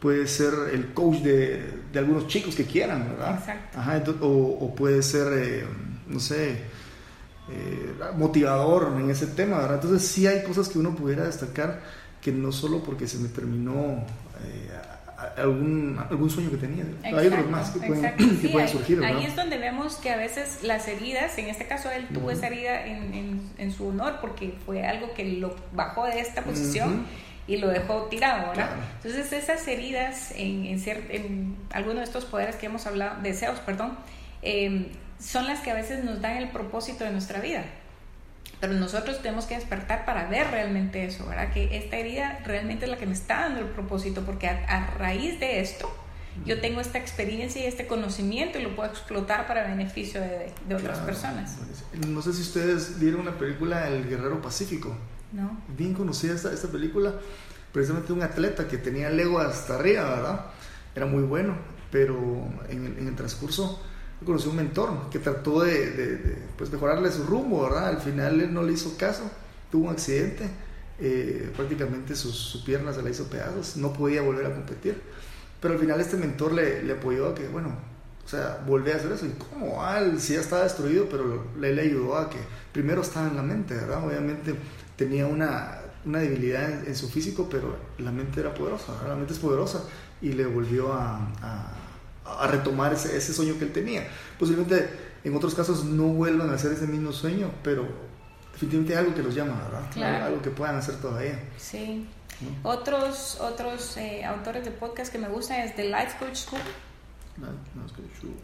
puedes 0.00 0.32
ser 0.32 0.52
el 0.72 0.92
coach 0.92 1.18
de, 1.18 1.72
de 1.92 1.98
algunos 1.98 2.26
chicos 2.26 2.56
que 2.56 2.64
quieran, 2.64 3.08
¿verdad? 3.10 3.38
Exacto. 3.38 3.78
Ajá, 3.78 4.02
o, 4.20 4.26
o 4.26 4.74
puedes 4.74 5.06
ser, 5.06 5.32
eh, 5.32 5.64
no 6.08 6.18
sé, 6.18 6.50
eh, 7.48 7.94
motivador 8.16 8.92
en 8.98 9.08
ese 9.08 9.28
tema, 9.28 9.58
¿verdad? 9.58 9.80
Entonces, 9.82 10.08
sí 10.08 10.26
hay 10.26 10.42
cosas 10.42 10.68
que 10.68 10.78
uno 10.78 10.96
pudiera 10.96 11.24
destacar 11.24 11.80
que 12.20 12.32
no 12.32 12.50
solo 12.52 12.82
porque 12.82 13.06
se 13.06 13.18
me 13.18 13.28
terminó 13.28 14.04
algún, 15.36 15.98
algún 16.10 16.30
sueño 16.30 16.50
que 16.50 16.56
tenía. 16.56 16.84
hay 17.02 17.26
otros 17.26 17.50
más 17.50 17.70
que 17.70 17.86
pueden, 17.86 18.40
que 18.40 18.48
pueden 18.48 18.68
surgir. 18.68 19.04
Ahí, 19.04 19.24
es 19.24 19.36
donde 19.36 19.58
vemos 19.58 19.96
que 19.96 20.10
a 20.10 20.16
veces 20.16 20.62
las 20.62 20.88
heridas, 20.88 21.36
en 21.38 21.46
este 21.46 21.66
caso 21.66 21.90
él 21.90 22.08
tuvo 22.12 22.30
esa 22.30 22.46
herida 22.46 22.86
en, 22.86 23.50
en, 23.56 23.72
su 23.72 23.88
honor 23.88 24.18
porque 24.20 24.54
fue 24.64 24.86
algo 24.86 25.12
que 25.14 25.24
lo 25.24 25.54
bajó 25.72 26.06
de 26.06 26.20
esta 26.20 26.42
posición. 26.42 27.06
Y 27.46 27.56
lo 27.56 27.66
dejó 27.66 28.02
tirado, 28.04 28.50
¿verdad? 28.50 28.70
Entonces 29.02 29.32
esas 29.32 29.66
heridas 29.66 30.32
en, 30.36 30.66
en, 30.66 30.80
en 30.86 31.56
alguno 31.72 31.98
de 31.98 32.04
estos 32.04 32.24
poderes 32.24 32.54
que 32.54 32.66
hemos 32.66 32.86
hablado, 32.86 33.20
deseos, 33.22 33.58
perdón, 33.60 33.98
eh, 34.42 34.92
son 35.18 35.46
las 35.48 35.58
que 35.60 35.72
a 35.72 35.74
veces 35.74 36.04
nos 36.04 36.20
dan 36.20 36.36
el 36.36 36.50
propósito 36.50 37.02
de 37.02 37.10
nuestra 37.10 37.40
vida. 37.40 37.64
Pero 38.60 38.74
nosotros 38.74 39.22
tenemos 39.22 39.46
que 39.46 39.54
despertar 39.54 40.04
para 40.04 40.28
ver 40.28 40.50
realmente 40.50 41.04
eso, 41.04 41.26
¿verdad? 41.26 41.52
Que 41.52 41.78
esta 41.78 41.96
herida 41.96 42.40
realmente 42.44 42.84
es 42.84 42.90
la 42.90 42.98
que 42.98 43.06
me 43.06 43.14
está 43.14 43.40
dando 43.40 43.60
el 43.60 43.66
propósito, 43.66 44.22
porque 44.22 44.48
a, 44.48 44.86
raíz 44.98 45.40
de 45.40 45.60
esto 45.60 45.90
yo 46.44 46.60
tengo 46.60 46.80
esta 46.80 46.98
experiencia 46.98 47.62
y 47.62 47.66
este 47.66 47.86
conocimiento 47.86 48.58
y 48.58 48.62
lo 48.62 48.76
puedo 48.76 48.88
explotar 48.88 49.46
para 49.46 49.66
beneficio 49.66 50.20
de, 50.20 50.52
de 50.68 50.74
otras 50.74 50.98
personas. 50.98 51.56
No 52.06 52.22
sé 52.22 52.34
si 52.34 52.42
ustedes 52.42 53.00
vieron 53.00 53.22
una 53.22 53.36
película 53.36 53.88
El 53.88 54.08
Guerrero 54.08 54.40
Pacífico. 54.42 54.94
No. 55.32 55.58
Bien 55.76 55.94
conocida 55.94 56.34
esta, 56.34 56.52
esta 56.52 56.68
película, 56.68 57.14
precisamente 57.72 58.12
un 58.12 58.22
atleta 58.22 58.68
que 58.68 58.78
tenía 58.78 59.08
el 59.08 59.18
ego 59.18 59.38
hasta 59.38 59.76
arriba, 59.76 60.04
¿verdad? 60.04 60.46
Era 60.94 61.06
muy 61.06 61.22
bueno, 61.22 61.56
pero 61.90 62.16
en, 62.68 62.96
en 62.98 63.08
el 63.08 63.16
transcurso 63.16 63.82
conocí 64.24 64.48
un 64.48 64.56
mentor 64.56 64.90
que 65.10 65.18
trató 65.18 65.62
de, 65.62 66.38
pues 66.56 66.70
mejorarle 66.70 67.10
su 67.10 67.24
rumbo, 67.24 67.62
¿verdad? 67.64 67.88
Al 67.88 67.98
final 67.98 68.40
él 68.40 68.52
no 68.52 68.62
le 68.62 68.72
hizo 68.72 68.96
caso, 68.96 69.30
tuvo 69.70 69.86
un 69.86 69.92
accidente, 69.92 70.48
eh, 70.98 71.50
prácticamente 71.56 72.14
sus, 72.14 72.34
su 72.34 72.64
pierna 72.64 72.92
se 72.92 73.02
la 73.02 73.10
hizo 73.10 73.24
pedazos, 73.28 73.76
no 73.76 73.92
podía 73.92 74.22
volver 74.22 74.46
a 74.46 74.54
competir. 74.54 75.00
Pero 75.60 75.74
al 75.74 75.80
final 75.80 76.00
este 76.00 76.16
mentor 76.16 76.52
le, 76.52 76.90
apoyó 76.92 77.28
a 77.28 77.34
que, 77.34 77.48
bueno, 77.48 77.70
o 78.24 78.28
sea, 78.28 78.62
volver 78.66 78.94
a 78.94 78.96
hacer 78.98 79.12
eso. 79.12 79.26
¿Y 79.26 79.30
cómo? 79.30 79.82
Ah, 79.82 80.02
sí 80.18 80.34
ya 80.34 80.40
estaba 80.40 80.64
destruido, 80.64 81.06
pero 81.10 81.46
le, 81.58 81.74
le 81.74 81.82
ayudó 81.82 82.16
a 82.16 82.30
que 82.30 82.38
primero 82.72 83.02
estaba 83.02 83.28
en 83.28 83.36
la 83.36 83.42
mente, 83.42 83.74
¿verdad? 83.74 84.06
Obviamente 84.06 84.54
tenía 84.96 85.26
una, 85.26 85.78
una 86.04 86.18
debilidad 86.18 86.86
en, 86.86 86.94
su 86.94 87.08
físico, 87.08 87.48
pero 87.50 87.76
la 87.98 88.12
mente 88.12 88.40
era 88.40 88.54
poderosa, 88.54 88.92
la 89.06 89.16
mente 89.16 89.32
es 89.32 89.38
poderosa 89.38 89.82
y 90.20 90.32
le 90.32 90.46
volvió 90.46 90.92
a 90.92 91.79
retomar 92.46 92.92
ese, 92.92 93.16
ese, 93.16 93.32
sueño 93.32 93.58
que 93.58 93.64
él 93.64 93.72
tenía. 93.72 94.06
Posiblemente 94.38 94.90
en 95.24 95.34
otros 95.34 95.54
casos 95.54 95.84
no 95.84 96.04
vuelvan 96.04 96.50
a 96.50 96.54
hacer 96.54 96.72
ese 96.72 96.86
mismo 96.86 97.12
sueño, 97.12 97.50
pero 97.62 97.86
definitivamente 98.52 98.94
hay 98.94 99.04
algo 99.04 99.14
que 99.14 99.22
los 99.22 99.34
llama, 99.34 99.60
¿verdad? 99.64 100.24
Algo 100.24 100.42
que 100.42 100.50
puedan 100.50 100.76
hacer 100.76 100.96
todavía. 100.96 101.38
Sí. 101.56 102.06
Otros, 102.62 103.38
otros 103.40 103.96
eh, 103.98 104.24
autores 104.24 104.64
de 104.64 104.70
podcast 104.70 105.12
que 105.12 105.18
me 105.18 105.28
gustan 105.28 105.60
es 105.60 105.74
The 105.76 105.84
Life 105.84 106.16
Coach 106.18 106.36
School. 106.36 106.60
Life 107.36 107.94
Coach 107.94 108.18
School. 108.18 108.34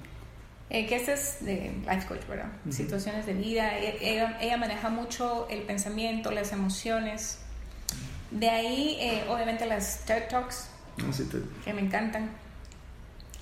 Eh, 0.68 0.86
que 0.86 0.96
este 0.96 1.14
es 1.14 1.44
de 1.44 1.72
Life 1.88 2.06
Coach, 2.08 2.26
¿verdad? 2.28 2.50
Situaciones 2.70 3.24
de 3.24 3.34
vida. 3.34 3.78
E, 3.78 4.14
ella, 4.14 4.36
ella, 4.40 4.56
maneja 4.56 4.90
mucho 4.90 5.46
el 5.48 5.62
pensamiento, 5.62 6.30
las 6.30 6.52
emociones. 6.52 7.38
De 8.30 8.50
ahí, 8.50 8.98
eh, 9.00 9.24
obviamente, 9.28 9.64
las 9.64 10.04
TED 10.04 10.28
Talks, 10.28 10.68
ah, 10.98 11.04
que 11.64 11.72
me 11.72 11.80
encantan 11.80 12.30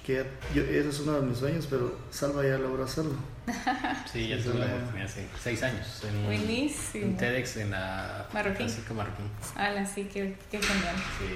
que 0.05 0.21
ese 0.55 0.89
es 0.89 1.01
uno 1.01 1.21
de 1.21 1.27
mis 1.27 1.39
sueños, 1.39 1.67
pero 1.69 1.97
Salva 2.11 2.43
ya 2.43 2.59
logró 2.59 2.85
hacerlo. 2.85 3.15
Sí, 4.13 4.29
ya 4.29 4.41
tuve 4.41 4.59
la 4.61 4.67
oportunidad 4.67 5.07
hace 5.07 5.27
seis 5.43 5.63
años. 5.63 6.03
En, 6.05 6.25
Buenísimo. 6.25 7.05
En 7.07 7.17
TEDx 7.17 7.57
en 7.57 7.71
la 7.73 8.29
Marroquín. 8.33 8.69
Marroquín. 8.95 9.27
Ah, 9.57 9.85
sí, 9.85 10.09
qué, 10.13 10.37
qué 10.51 10.63
genial. 10.63 10.97
Sí. 11.19 11.35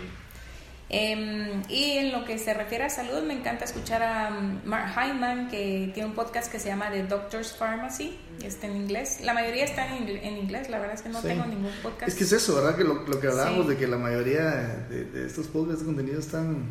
Eh, 0.91 1.63
y 1.69 1.99
en 1.99 2.13
lo 2.13 2.25
que 2.25 2.39
se 2.39 2.55
refiere 2.55 2.85
a 2.85 2.91
salud, 2.91 3.23
me 3.23 3.35
encanta 3.35 3.65
escuchar 3.65 4.03
a 4.03 4.31
um, 4.39 4.61
Mark 4.65 4.95
Hyman, 4.97 5.49
que 5.49 5.91
tiene 5.93 6.09
un 6.09 6.15
podcast 6.15 6.51
que 6.51 6.59
se 6.59 6.69
llama 6.69 6.91
The 6.91 7.03
Doctor's 7.05 7.53
Pharmacy, 7.53 8.17
está 8.43 8.69
en 8.69 8.77
inglés. 8.77 9.21
La 9.23 9.35
mayoría 9.35 9.65
está 9.65 9.95
en, 9.95 10.09
en 10.09 10.37
inglés, 10.39 10.71
la 10.71 10.79
verdad 10.79 10.95
es 10.95 11.03
que 11.03 11.11
no 11.11 11.21
tengo 11.21 11.45
ningún 11.45 11.73
podcast. 11.83 12.09
Es 12.09 12.15
que 12.15 12.25
es 12.25 12.33
eso, 12.33 12.55
¿verdad? 12.55 12.77
Que 12.77 12.85
lo, 12.85 13.07
lo 13.07 13.21
que 13.21 13.27
hablábamos 13.27 13.69
de 13.69 13.77
que 13.77 13.87
la 13.87 13.99
mayoría 13.99 14.45
de, 14.89 15.05
de 15.05 15.27
estos 15.27 15.47
podcasts 15.49 15.81
de 15.81 15.87
contenido 15.87 16.21
están 16.21 16.71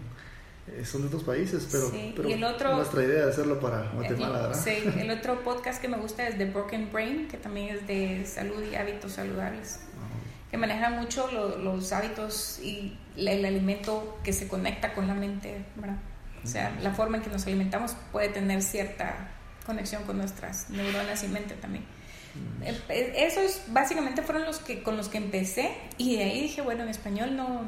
son 0.83 1.01
de 1.01 1.07
otros 1.07 1.23
países, 1.23 1.67
pero, 1.71 2.75
nuestra 2.75 3.03
idea 3.03 3.25
de 3.25 3.31
hacerlo 3.31 3.59
para 3.59 3.89
Guatemala, 3.91 4.41
¿verdad? 4.41 4.63
Sí, 4.63 4.83
el 4.99 5.09
otro 5.11 5.43
podcast 5.43 5.81
que 5.81 5.87
me 5.87 5.97
gusta 5.97 6.27
es 6.27 6.37
The 6.37 6.45
Broken 6.45 6.91
Brain, 6.91 7.27
que 7.27 7.37
también 7.37 7.75
es 7.75 7.87
de 7.87 8.25
salud 8.25 8.63
y 8.63 8.75
hábitos 8.75 9.13
saludables, 9.13 9.79
ah. 9.95 10.49
que 10.51 10.57
maneja 10.57 10.89
mucho 10.89 11.29
los 11.31 11.93
hábitos 11.93 12.59
y 12.59 12.97
el 13.15 13.45
alimento 13.45 14.19
que 14.23 14.33
se 14.33 14.47
conecta 14.47 14.93
con 14.93 15.07
la 15.07 15.13
mente, 15.13 15.65
¿verdad? 15.75 15.97
O 16.43 16.47
sea, 16.47 16.77
la 16.81 16.93
forma 16.93 17.17
en 17.17 17.23
que 17.23 17.29
nos 17.29 17.45
alimentamos 17.45 17.95
puede 18.11 18.29
tener 18.29 18.61
cierta 18.61 19.31
conexión 19.65 20.03
con 20.03 20.17
nuestras 20.17 20.69
neuronas 20.69 21.23
y 21.23 21.27
mente 21.27 21.55
también. 21.55 21.83
Eh, 22.61 22.79
eh, 22.89 23.13
esos 23.17 23.61
básicamente 23.67 24.21
fueron 24.21 24.45
los 24.45 24.59
que 24.59 24.83
con 24.83 24.95
los 24.95 25.09
que 25.09 25.17
empecé 25.17 25.75
y 25.97 26.17
de 26.17 26.23
ahí 26.23 26.41
dije, 26.41 26.61
bueno, 26.61 26.83
en 26.83 26.89
español 26.89 27.35
no 27.35 27.67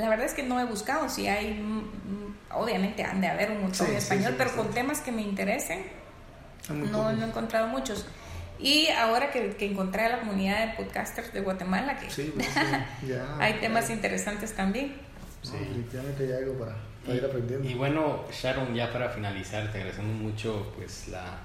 la 0.00 0.08
verdad 0.08 0.26
es 0.26 0.34
que 0.34 0.42
no 0.42 0.58
he 0.58 0.64
buscado 0.64 1.08
si 1.08 1.28
hay, 1.28 1.54
mm, 1.54 1.78
mm, 1.78 2.36
obviamente 2.52 3.04
han 3.04 3.20
de 3.20 3.28
haber 3.28 3.50
un 3.50 3.62
montón 3.62 3.86
en 3.88 3.96
español, 3.96 4.34
pero 4.36 4.50
con 4.56 4.70
temas 4.70 5.00
que 5.00 5.12
me 5.12 5.22
interesen, 5.22 5.84
no, 6.68 7.12
no, 7.12 7.24
he 7.24 7.28
encontrado 7.28 7.66
muchos. 7.68 8.06
Y 8.58 8.88
ahora 8.88 9.30
que, 9.30 9.56
que, 9.56 9.66
encontré 9.66 10.04
a 10.04 10.08
la 10.10 10.20
comunidad 10.20 10.66
de 10.66 10.74
podcasters 10.74 11.32
de 11.32 11.40
Guatemala, 11.40 11.98
que 11.98 12.06
pues 12.06 12.48
hay 13.38 13.54
temas 13.54 13.88
interesantes 13.90 14.52
también. 14.52 14.94
Sí, 15.42 15.52
definitivamente 15.58 16.24
hay 16.24 16.32
algo 16.32 16.58
para, 16.58 16.76
ir 17.14 17.24
aprendiendo. 17.24 17.68
Y 17.68 17.74
bueno, 17.74 18.24
Sharon, 18.30 18.74
ya 18.74 18.92
para 18.92 19.08
finalizar, 19.08 19.72
te 19.72 19.78
agradecemos 19.78 20.14
mucho 20.14 20.72
pues 20.76 21.08
la, 21.08 21.38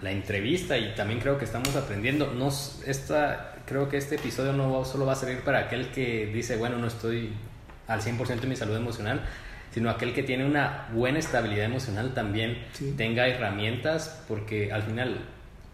la 0.00 0.10
entrevista 0.10 0.78
y 0.78 0.94
también 0.94 1.20
creo 1.20 1.36
que 1.36 1.44
estamos 1.44 1.76
aprendiendo. 1.76 2.32
Nos, 2.32 2.82
esta, 2.86 3.56
creo 3.66 3.90
que 3.90 3.98
este 3.98 4.14
episodio 4.14 4.54
no 4.54 4.84
solo 4.86 5.04
va 5.04 5.12
a 5.12 5.16
servir 5.16 5.42
para 5.42 5.58
aquel 5.58 5.90
que 5.90 6.26
dice, 6.32 6.56
bueno, 6.56 6.78
no 6.78 6.86
estoy 6.86 7.34
al 7.90 8.00
100% 8.00 8.40
de 8.40 8.46
mi 8.46 8.56
salud 8.56 8.76
emocional, 8.76 9.20
sino 9.72 9.90
aquel 9.90 10.14
que 10.14 10.22
tiene 10.22 10.46
una 10.46 10.88
buena 10.92 11.18
estabilidad 11.18 11.66
emocional 11.66 12.14
también 12.14 12.64
tenga 12.96 13.28
herramientas, 13.28 14.24
porque 14.28 14.72
al 14.72 14.82
final 14.82 15.18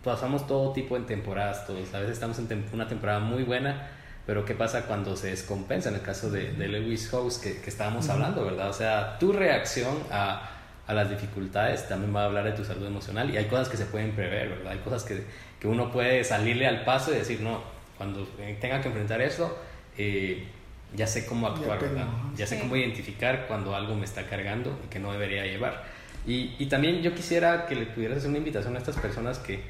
pasamos 0.03 0.47
todo 0.47 0.73
tipo 0.73 0.99
de 0.99 1.05
temporadas, 1.05 1.67
todos. 1.67 1.93
A 1.95 2.01
veces 2.01 2.15
estamos 2.15 2.39
en 2.39 2.65
una 2.73 2.89
temporada 2.89 3.21
muy 3.21 3.43
buena, 3.43 3.89
pero 4.27 4.45
¿qué 4.45 4.55
pasa 4.55 4.87
cuando 4.87 5.17
se 5.17 5.29
descompensa? 5.29 5.91
En 5.91 5.97
el 5.97 6.03
caso 6.03 6.31
de, 6.31 6.53
Lewis 6.53 7.09
House 7.11 7.39
que, 7.39 7.61
estábamos 7.69 8.09
hablando, 8.09 8.45
¿verdad? 8.45 8.71
O 8.71 8.73
sea, 8.73 9.19
tu 9.19 9.33
reacción 9.33 9.97
a, 10.11 10.51
a, 10.87 10.95
las 10.95 11.11
dificultades 11.11 11.89
también 11.89 12.15
va 12.15 12.23
a 12.23 12.25
hablar 12.27 12.45
de 12.45 12.53
tu 12.53 12.65
salud 12.65 12.87
emocional 12.87 13.31
y 13.31 13.37
hay 13.37 13.47
cosas 13.47 13.69
que 13.69 13.77
se 13.77 13.87
pueden 13.87 14.13
prever, 14.13 14.49
¿verdad? 14.49 14.73
Hay 14.73 14.79
cosas 14.79 15.05
que, 15.05 15.25
que 15.61 15.69
uno 15.69 15.93
puede 15.93 16.25
salirle 16.25 16.67
al 16.67 16.85
paso 16.85 17.13
y 17.13 17.17
decir, 17.17 17.41
no, 17.41 17.61
cuando 17.97 18.27
tenga 18.61 18.81
que 18.81 18.89
enfrentar 18.89 19.21
eso, 19.21 19.59
eh, 19.97 20.47
ya 20.95 21.07
sé 21.07 21.27
cómo 21.27 21.47
actuar, 21.49 21.81
ya 21.81 21.89
¿verdad? 21.89 22.07
Ya 22.37 22.47
sé 22.47 22.59
cómo 22.59 22.77
identificar 22.77 23.47
cuando 23.49 23.75
algo 23.75 23.95
me 23.95 24.05
está 24.05 24.27
cargando 24.27 24.79
y 24.85 24.89
que 24.89 24.99
no 24.99 25.13
debería 25.13 25.45
llevar. 25.47 25.85
Y, 26.27 26.55
y, 26.59 26.67
también 26.67 27.03
yo 27.03 27.15
quisiera 27.15 27.67
que 27.67 27.77
le 27.77 27.87
pudieras 27.87 28.19
hacer 28.19 28.31
una 28.31 28.39
invitación 28.39 28.75
a 28.75 28.79
estas 28.79 28.97
personas 28.97 29.39
que, 29.39 29.61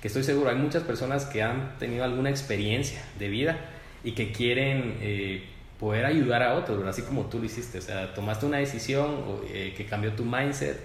que, 0.00 0.08
estoy 0.08 0.22
seguro, 0.22 0.48
hay 0.48 0.56
muchas 0.56 0.82
personas 0.82 1.26
que 1.26 1.42
han 1.42 1.76
tenido 1.78 2.04
alguna 2.04 2.30
experiencia 2.30 3.02
de 3.18 3.28
vida 3.28 3.58
y 4.02 4.12
que 4.12 4.32
quieren 4.32 4.96
eh, 5.02 5.44
poder 5.78 6.06
ayudar 6.06 6.42
a 6.42 6.54
otros, 6.54 6.86
así 6.86 7.02
como 7.02 7.26
tú 7.26 7.38
lo 7.38 7.44
hiciste. 7.44 7.78
O 7.78 7.82
sea, 7.82 8.14
tomaste 8.14 8.46
una 8.46 8.58
decisión 8.58 9.40
eh, 9.48 9.74
que 9.76 9.84
cambió 9.84 10.12
tu 10.14 10.24
mindset 10.24 10.78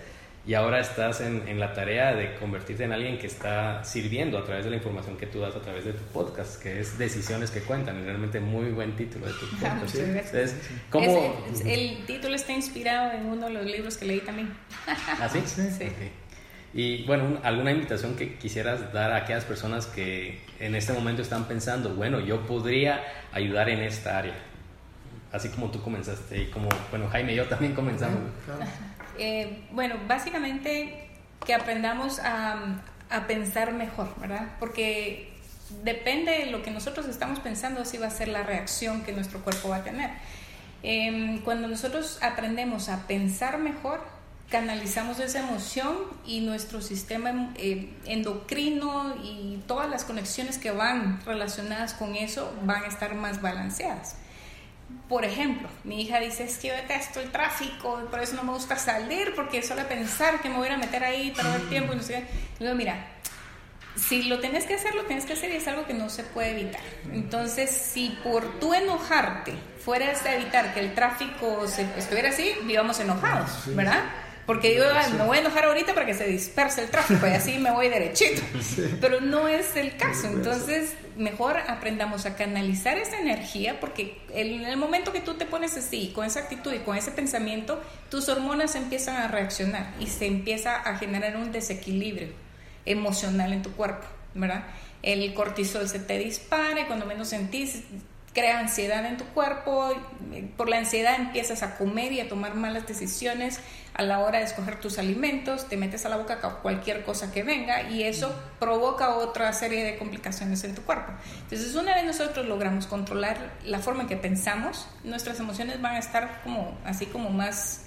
y 0.45 0.55
ahora 0.55 0.79
estás 0.79 1.21
en, 1.21 1.47
en, 1.47 1.59
la 1.59 1.73
tarea 1.73 2.15
de 2.15 2.33
convertirte 2.35 2.83
en 2.83 2.91
alguien 2.91 3.19
que 3.19 3.27
está 3.27 3.83
sirviendo 3.83 4.39
a 4.39 4.43
través 4.43 4.65
de 4.65 4.71
la 4.71 4.77
información 4.77 5.15
que 5.15 5.27
tú 5.27 5.39
das 5.39 5.55
a 5.55 5.61
través 5.61 5.85
de 5.85 5.93
tu 5.93 6.03
podcast, 6.05 6.61
que 6.61 6.79
es 6.79 6.97
Decisiones 6.97 7.51
que 7.51 7.61
Cuentan, 7.61 7.99
y 8.01 8.05
realmente 8.05 8.39
muy 8.39 8.71
buen 8.71 8.95
título 8.95 9.27
de 9.27 9.33
tu 9.33 9.47
podcast. 9.51 9.95
Entonces, 9.95 10.55
¿cómo? 10.89 11.45
el 11.63 12.05
título 12.05 12.33
está 12.35 12.53
inspirado 12.53 13.11
en 13.11 13.27
uno 13.27 13.47
de 13.47 13.53
los 13.53 13.65
libros 13.65 13.97
que 13.97 14.05
leí 14.05 14.21
también. 14.21 14.51
¿Ah, 14.87 15.29
sí? 15.29 15.41
sí. 15.45 15.91
Y 16.73 17.03
bueno, 17.03 17.37
¿alguna 17.43 17.71
invitación 17.71 18.15
que 18.15 18.35
quisieras 18.35 18.93
dar 18.93 19.11
a 19.11 19.17
aquellas 19.17 19.43
personas 19.43 19.85
que 19.85 20.39
en 20.59 20.73
este 20.73 20.93
momento 20.93 21.21
están 21.21 21.45
pensando, 21.45 21.93
bueno, 21.95 22.19
yo 22.19 22.47
podría 22.47 23.03
ayudar 23.33 23.69
en 23.69 23.81
esta 23.81 24.17
área? 24.17 24.35
Así 25.31 25.49
como 25.49 25.69
tú 25.69 25.81
comenzaste 25.81 26.43
y 26.43 26.45
como, 26.47 26.69
bueno, 26.89 27.07
Jaime 27.09 27.33
y 27.33 27.35
yo 27.35 27.45
también 27.45 27.73
comenzamos. 27.73 28.19
Eh, 29.23 29.65
bueno, 29.71 29.97
básicamente 30.07 31.07
que 31.45 31.53
aprendamos 31.53 32.17
a, 32.17 32.81
pensar 33.27 33.71
mejor, 33.71 34.07
¿verdad? 34.19 34.47
Porque 34.59 35.31
depende 35.83 36.31
de 36.31 36.45
lo 36.47 36.63
que 36.63 36.71
nosotros 36.71 37.05
estamos 37.07 37.39
pensando, 37.39 37.81
así 37.81 37.99
va 37.99 38.07
a 38.07 38.09
ser 38.09 38.29
la 38.29 38.41
reacción 38.41 39.03
que 39.03 39.11
nuestro 39.11 39.43
cuerpo 39.43 39.69
va 39.69 39.77
a 39.77 39.83
tener. 39.83 40.09
Em, 40.81 41.39
cuando 41.41 41.67
nosotros 41.67 42.17
aprendemos 42.23 42.89
a 42.89 43.05
pensar 43.05 43.59
mejor, 43.59 44.01
canalizamos 44.49 45.19
esa 45.19 45.39
emoción 45.39 45.97
y 46.25 46.39
nuestro 46.39 46.81
sistema 46.81 47.53
eh, 47.57 47.93
endocrino 48.05 49.17
y 49.23 49.61
todas 49.67 49.87
las 49.87 50.03
conexiones 50.03 50.57
que 50.57 50.71
van 50.71 51.23
relacionadas 51.25 51.93
con 51.93 52.15
eso 52.15 52.51
van 52.63 52.85
a 52.85 52.87
estar 52.87 53.13
más 53.13 53.39
balanceadas. 53.39 54.15
Por 55.09 55.25
ejemplo, 55.25 55.67
mi 55.83 56.01
hija 56.01 56.19
dice, 56.19 56.45
es 56.45 56.57
que 56.57 56.69
yo 56.69 56.73
detesto 56.73 57.19
el 57.19 57.31
tráfico, 57.31 57.99
por 58.09 58.21
eso 58.21 58.35
no 58.35 58.43
me 58.43 58.53
gusta 58.53 58.77
salir, 58.77 59.33
porque 59.35 59.61
solo 59.61 59.85
pensar 59.87 60.41
que 60.41 60.49
me 60.49 60.57
voy 60.57 60.69
a 60.69 60.77
meter 60.77 61.03
ahí, 61.03 61.31
para 61.31 61.51
ver 61.51 61.69
tiempo 61.69 61.93
y 61.93 61.97
no 61.97 62.03
sé 62.03 62.13
qué. 62.13 62.25
digo, 62.63 62.75
mira, 62.75 62.95
si 63.95 64.23
lo 64.23 64.39
tienes 64.39 64.65
que 64.65 64.75
hacer, 64.75 64.95
lo 64.95 65.03
tienes 65.03 65.25
que 65.25 65.33
hacer 65.33 65.51
y 65.51 65.57
es 65.57 65.67
algo 65.67 65.85
que 65.85 65.93
no 65.93 66.09
se 66.09 66.23
puede 66.23 66.51
evitar. 66.51 66.81
Entonces, 67.11 67.69
si 67.69 68.17
por 68.23 68.59
tú 68.59 68.73
enojarte 68.73 69.53
fueras 69.83 70.25
a 70.25 70.35
evitar 70.35 70.73
que 70.73 70.79
el 70.79 70.93
tráfico 70.93 71.67
se, 71.67 71.81
estuviera 71.97 72.29
así, 72.29 72.53
vivamos 72.63 72.99
enojados, 72.99 73.75
¿verdad? 73.75 74.03
Porque 74.45 74.75
yo 74.75 74.83
me 75.17 75.23
voy 75.25 75.37
a 75.37 75.41
enojar 75.41 75.65
ahorita 75.65 75.93
para 75.93 76.05
que 76.05 76.13
se 76.13 76.25
disperse 76.25 76.81
el 76.81 76.89
tráfico 76.89 77.27
y 77.27 77.31
así 77.31 77.57
me 77.57 77.71
voy 77.71 77.89
derechito. 77.89 78.41
Pero 79.01 79.21
no 79.21 79.47
es 79.47 79.75
el 79.75 79.95
caso. 79.97 80.27
Entonces, 80.27 80.93
mejor 81.21 81.57
aprendamos 81.57 82.25
a 82.25 82.35
canalizar 82.35 82.97
esa 82.97 83.19
energía 83.19 83.79
porque 83.79 84.21
en 84.33 84.65
el 84.65 84.77
momento 84.77 85.13
que 85.13 85.21
tú 85.21 85.35
te 85.35 85.45
pones 85.45 85.77
así, 85.77 86.11
con 86.13 86.25
esa 86.25 86.41
actitud 86.41 86.73
y 86.73 86.79
con 86.79 86.97
ese 86.97 87.11
pensamiento, 87.11 87.81
tus 88.09 88.27
hormonas 88.27 88.75
empiezan 88.75 89.15
a 89.15 89.27
reaccionar 89.27 89.93
y 89.99 90.07
se 90.07 90.25
empieza 90.25 90.75
a 90.75 90.97
generar 90.97 91.37
un 91.37 91.51
desequilibrio 91.51 92.29
emocional 92.85 93.53
en 93.53 93.61
tu 93.61 93.71
cuerpo, 93.71 94.05
¿verdad? 94.33 94.63
El 95.03 95.33
cortisol 95.33 95.87
se 95.87 95.99
te 95.99 96.17
dispara 96.17 96.81
y 96.81 96.85
cuando 96.85 97.05
menos 97.05 97.29
sentís 97.29 97.83
crea 98.33 98.59
ansiedad 98.59 99.05
en 99.05 99.17
tu 99.17 99.25
cuerpo, 99.25 99.93
por 100.55 100.69
la 100.69 100.77
ansiedad 100.77 101.15
empiezas 101.15 101.63
a 101.63 101.77
comer 101.77 102.13
y 102.13 102.21
a 102.21 102.29
tomar 102.29 102.55
malas 102.55 102.87
decisiones 102.87 103.59
a 103.93 104.03
la 104.03 104.19
hora 104.19 104.39
de 104.39 104.45
escoger 104.45 104.79
tus 104.79 104.97
alimentos, 104.97 105.67
te 105.67 105.75
metes 105.75 106.05
a 106.05 106.09
la 106.09 106.15
boca 106.15 106.39
cualquier 106.61 107.03
cosa 107.03 107.31
que 107.31 107.43
venga 107.43 107.89
y 107.89 108.03
eso 108.03 108.33
provoca 108.59 109.15
otra 109.15 109.51
serie 109.51 109.83
de 109.83 109.97
complicaciones 109.97 110.63
en 110.63 110.75
tu 110.75 110.81
cuerpo. 110.83 111.11
Entonces, 111.43 111.75
una 111.75 111.93
vez 111.93 112.05
nosotros 112.05 112.45
logramos 112.45 112.87
controlar 112.87 113.51
la 113.65 113.79
forma 113.79 114.03
en 114.03 114.07
que 114.07 114.17
pensamos, 114.17 114.87
nuestras 115.03 115.39
emociones 115.39 115.81
van 115.81 115.95
a 115.95 115.99
estar 115.99 116.41
como 116.43 116.77
así 116.85 117.05
como 117.07 117.29
más 117.31 117.81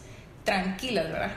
tranquilas, 0.45 1.11
¿verdad? 1.11 1.33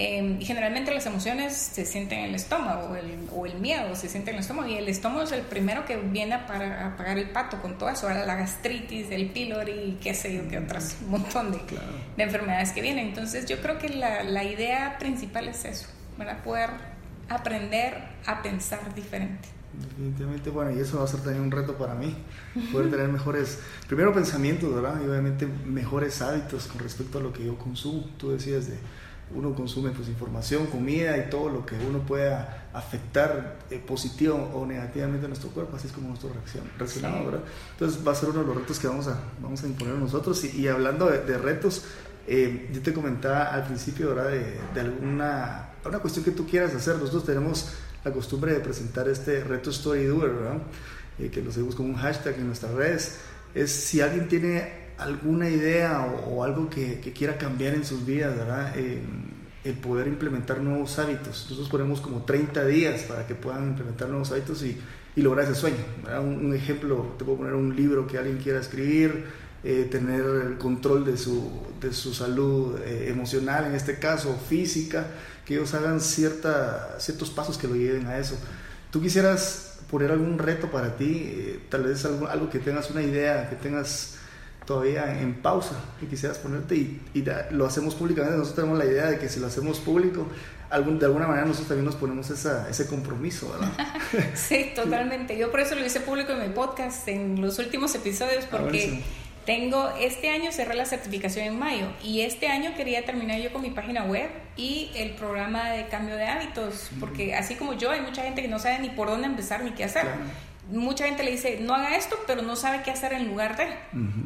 Eh, 0.00 0.38
generalmente 0.42 0.94
las 0.94 1.06
emociones 1.06 1.56
se 1.56 1.84
sienten 1.84 2.20
en 2.20 2.24
el 2.26 2.36
estómago 2.36 2.94
o 3.34 3.46
el 3.46 3.58
miedo 3.58 3.96
se 3.96 4.08
siente 4.08 4.30
en 4.30 4.36
el 4.36 4.42
estómago 4.42 4.68
y 4.68 4.76
el 4.76 4.88
estómago 4.88 5.22
es 5.22 5.32
el 5.32 5.40
primero 5.40 5.84
que 5.84 5.96
viene 5.96 6.34
a, 6.34 6.46
para, 6.46 6.96
pagar 6.96 7.18
el 7.18 7.30
pato 7.30 7.60
con 7.60 7.76
todo 7.78 7.88
eso, 7.88 8.06
ahora 8.06 8.24
la 8.24 8.36
gastritis, 8.36 9.10
el 9.10 9.30
pylori, 9.30 9.98
qué 10.00 10.14
sé 10.14 10.32
yo, 10.32 10.46
qué 10.48 10.58
otras, 10.58 10.98
un 11.02 11.10
montón 11.10 11.50
de, 11.50 11.58
de 12.16 12.22
enfermedades 12.22 12.70
que 12.70 12.80
vienen. 12.80 13.08
Entonces 13.08 13.46
yo 13.46 13.60
creo 13.60 13.80
que 13.80 13.88
la, 13.88 14.22
la 14.22 14.44
idea 14.44 14.98
principal 15.00 15.48
es 15.48 15.64
eso, 15.64 15.88
para 16.16 16.44
poder 16.44 16.70
aprender 17.28 18.00
a 18.24 18.40
pensar 18.40 18.94
diferente. 18.94 19.48
Definitivamente, 19.72 20.50
bueno, 20.50 20.70
y 20.70 20.78
eso 20.78 20.98
va 20.98 21.06
a 21.06 21.08
ser 21.08 21.22
también 21.22 21.42
un 21.42 21.50
reto 21.50 21.76
para 21.76 21.94
mí, 21.94 22.14
poder 22.70 22.88
tener 22.92 23.08
mejores, 23.08 23.58
primero 23.88 24.14
pensamientos, 24.14 24.72
¿verdad? 24.72 25.00
Y 25.04 25.08
obviamente 25.08 25.48
mejores 25.66 26.22
hábitos 26.22 26.68
con 26.68 26.78
respecto 26.78 27.18
a 27.18 27.20
lo 27.20 27.32
que 27.32 27.44
yo 27.44 27.58
consumo. 27.58 28.08
Tú 28.16 28.30
decías 28.30 28.68
de 28.68 28.78
uno 29.34 29.54
consume 29.54 29.90
pues 29.90 30.08
información, 30.08 30.66
comida 30.66 31.16
y 31.18 31.28
todo 31.30 31.48
lo 31.48 31.66
que 31.66 31.76
uno 31.76 31.98
pueda 32.00 32.68
afectar 32.72 33.58
eh, 33.70 33.82
positivo 33.84 34.50
o 34.54 34.64
negativamente 34.66 35.26
a 35.26 35.28
nuestro 35.28 35.50
cuerpo, 35.50 35.76
así 35.76 35.86
es 35.86 35.92
como 35.92 36.08
nosotros 36.08 36.32
reaccionamos, 36.78 37.26
¿verdad? 37.26 37.42
Entonces 37.72 38.06
va 38.06 38.12
a 38.12 38.14
ser 38.14 38.30
uno 38.30 38.40
de 38.40 38.46
los 38.46 38.56
retos 38.56 38.78
que 38.78 38.86
vamos 38.86 39.06
a, 39.08 39.18
vamos 39.40 39.62
a 39.62 39.66
imponer 39.66 39.94
nosotros. 39.94 40.42
Y, 40.44 40.68
hablando 40.68 41.06
de, 41.06 41.38
retos, 41.38 41.84
eh, 42.26 42.70
yo 42.72 42.82
te 42.82 42.92
comentaba 42.92 43.54
al 43.54 43.64
principio, 43.64 44.14
¿verdad? 44.14 44.30
De, 44.30 44.60
de, 44.74 44.80
alguna 44.80 45.68
una 45.84 45.98
cuestión 46.00 46.24
que 46.24 46.30
tú 46.30 46.46
quieras 46.46 46.74
hacer. 46.74 46.96
Nosotros 46.96 47.24
tenemos 47.24 47.72
la 48.04 48.12
costumbre 48.12 48.52
de 48.52 48.60
presentar 48.60 49.08
este 49.08 49.42
reto 49.44 49.70
Story 49.70 50.04
Doer, 50.04 50.30
¿verdad? 50.30 50.58
Eh, 51.18 51.30
que 51.30 51.42
lo 51.42 51.50
seguimos 51.50 51.74
como 51.74 51.88
un 51.90 51.96
hashtag 51.96 52.34
en 52.36 52.46
nuestras 52.46 52.72
redes. 52.72 53.18
Es 53.54 53.72
si 53.72 54.00
alguien 54.00 54.28
tiene 54.28 54.87
alguna 54.98 55.48
idea 55.48 56.04
o, 56.26 56.44
algo 56.44 56.68
que, 56.68 57.00
quiera 57.16 57.38
cambiar 57.38 57.74
en 57.74 57.84
sus 57.84 58.04
vidas, 58.04 58.36
¿verdad? 58.36 58.74
el 59.64 59.74
poder 59.74 60.06
implementar 60.06 60.60
nuevos 60.60 60.98
hábitos. 60.98 61.44
Nosotros 61.44 61.68
ponemos 61.68 62.00
como 62.00 62.22
30 62.22 62.64
días 62.66 63.02
para 63.02 63.26
que 63.26 63.34
puedan 63.34 63.68
implementar 63.68 64.08
nuevos 64.08 64.30
hábitos 64.32 64.62
y, 64.62 64.78
lograr 65.16 65.46
ese 65.46 65.56
sueño. 65.56 65.78
Un, 66.22 66.54
ejemplo, 66.54 67.16
te 67.18 67.24
puedo 67.24 67.38
poner 67.38 67.54
un 67.54 67.74
libro 67.74 68.06
que 68.06 68.18
alguien 68.18 68.38
quiera 68.38 68.60
escribir, 68.60 69.24
eh, 69.64 69.88
tener 69.90 70.20
el 70.20 70.58
control 70.58 71.04
de 71.04 71.16
su, 71.16 71.50
de 71.80 71.92
su 71.92 72.14
salud 72.14 72.78
eh, 72.84 73.08
emocional, 73.08 73.64
en 73.64 73.74
este 73.74 73.98
caso 73.98 74.38
física, 74.48 75.08
que 75.44 75.54
ellos 75.54 75.74
hagan 75.74 76.00
cierta, 76.00 77.00
ciertos 77.00 77.30
pasos 77.30 77.58
que 77.58 77.66
lo 77.66 77.74
lleven 77.74 78.06
a 78.06 78.16
eso. 78.16 78.36
¿Tú 78.92 79.02
quisieras 79.02 79.80
poner 79.90 80.12
algún 80.12 80.38
reto 80.38 80.70
para 80.70 80.96
ti? 80.96 81.24
Eh, 81.26 81.60
tal 81.68 81.82
vez 81.82 82.04
algo, 82.04 82.28
algo 82.28 82.48
que 82.48 82.60
tengas 82.60 82.88
una 82.92 83.02
idea, 83.02 83.50
que 83.50 83.56
tengas 83.56 84.17
todavía 84.68 85.18
en 85.18 85.32
pausa 85.32 85.82
y 86.02 86.04
quisieras 86.04 86.36
ponerte 86.36 86.76
y, 86.76 87.00
lo 87.52 87.64
hacemos 87.64 87.94
públicamente. 87.94 88.36
Nosotros 88.36 88.54
tenemos 88.54 88.78
la 88.78 88.84
idea 88.84 89.06
de 89.06 89.18
que 89.18 89.30
si 89.30 89.40
lo 89.40 89.46
hacemos 89.46 89.80
público, 89.80 90.26
algún, 90.68 90.98
de 90.98 91.06
alguna 91.06 91.26
manera 91.26 91.46
nosotros 91.46 91.68
también 91.68 91.86
nos 91.86 91.96
ponemos 91.96 92.28
esa, 92.28 92.68
ese 92.68 92.86
compromiso, 92.86 93.50
¿verdad? 93.50 93.72
sí, 94.34 94.72
totalmente. 94.76 95.38
Yo 95.38 95.50
por 95.50 95.60
eso 95.60 95.74
lo 95.74 95.86
hice 95.86 96.00
público 96.00 96.32
en 96.32 96.42
mi 96.42 96.54
podcast 96.54 97.08
en 97.08 97.40
los 97.40 97.58
últimos 97.58 97.94
episodios 97.94 98.44
ah, 98.44 98.58
porque... 98.60 99.02
Tengo, 99.46 99.88
este 99.98 100.28
año 100.28 100.52
cerré 100.52 100.74
la 100.74 100.84
certificación 100.84 101.46
en 101.46 101.58
mayo 101.58 101.86
y 102.04 102.20
este 102.20 102.48
año 102.48 102.74
quería 102.76 103.06
terminar 103.06 103.40
yo 103.40 103.50
con 103.50 103.62
mi 103.62 103.70
página 103.70 104.04
web 104.04 104.28
y 104.58 104.90
el 104.94 105.12
programa 105.12 105.70
de 105.70 105.86
cambio 105.86 106.16
de 106.16 106.26
hábitos, 106.26 106.90
porque 107.00 107.34
así 107.34 107.54
como 107.54 107.72
yo, 107.72 107.90
hay 107.90 108.02
mucha 108.02 108.22
gente 108.24 108.42
que 108.42 108.48
no 108.48 108.58
sabe 108.58 108.78
ni 108.80 108.90
por 108.90 109.08
dónde 109.08 109.26
empezar 109.26 109.64
ni 109.64 109.70
qué 109.70 109.84
hacer 109.84 110.04
mucha 110.70 111.06
gente 111.06 111.22
le 111.22 111.30
dice, 111.30 111.58
no 111.60 111.74
haga 111.74 111.96
esto, 111.96 112.16
pero 112.26 112.42
no 112.42 112.56
sabe 112.56 112.82
qué 112.82 112.90
hacer 112.90 113.12
en 113.12 113.28
lugar 113.28 113.56
de. 113.56 113.68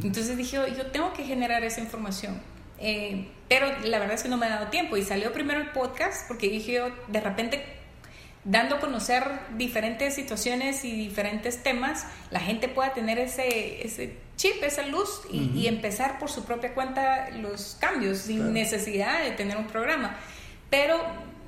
Entonces 0.02 0.36
dije, 0.36 0.58
yo 0.76 0.86
tengo 0.86 1.12
que 1.12 1.24
generar 1.24 1.62
esa 1.64 1.80
información. 1.80 2.40
Eh, 2.78 3.28
pero 3.48 3.68
la 3.84 4.00
verdad 4.00 4.14
es 4.14 4.24
que 4.24 4.28
no 4.28 4.36
me 4.36 4.46
ha 4.46 4.48
dado 4.48 4.66
tiempo 4.68 4.96
y 4.96 5.04
salió 5.04 5.32
primero 5.32 5.60
el 5.60 5.70
podcast 5.70 6.26
porque 6.26 6.48
dije 6.48 6.72
yo, 6.72 6.88
de 7.06 7.20
repente, 7.20 7.64
dando 8.44 8.76
a 8.76 8.80
conocer 8.80 9.24
diferentes 9.56 10.14
situaciones 10.14 10.84
y 10.84 10.90
diferentes 10.90 11.62
temas, 11.62 12.06
la 12.30 12.40
gente 12.40 12.68
pueda 12.68 12.92
tener 12.92 13.20
ese, 13.20 13.86
ese 13.86 14.16
chip, 14.36 14.62
esa 14.64 14.82
luz 14.82 15.22
y, 15.30 15.68
empezar 15.68 16.18
por 16.18 16.28
su 16.28 16.44
propia 16.44 16.74
cuenta 16.74 17.30
los 17.30 17.76
cambios 17.80 18.18
sin 18.18 18.52
necesidad 18.52 19.22
de 19.22 19.30
tener 19.30 19.56
un 19.56 19.68
programa. 19.68 20.16
Pero 20.68 20.98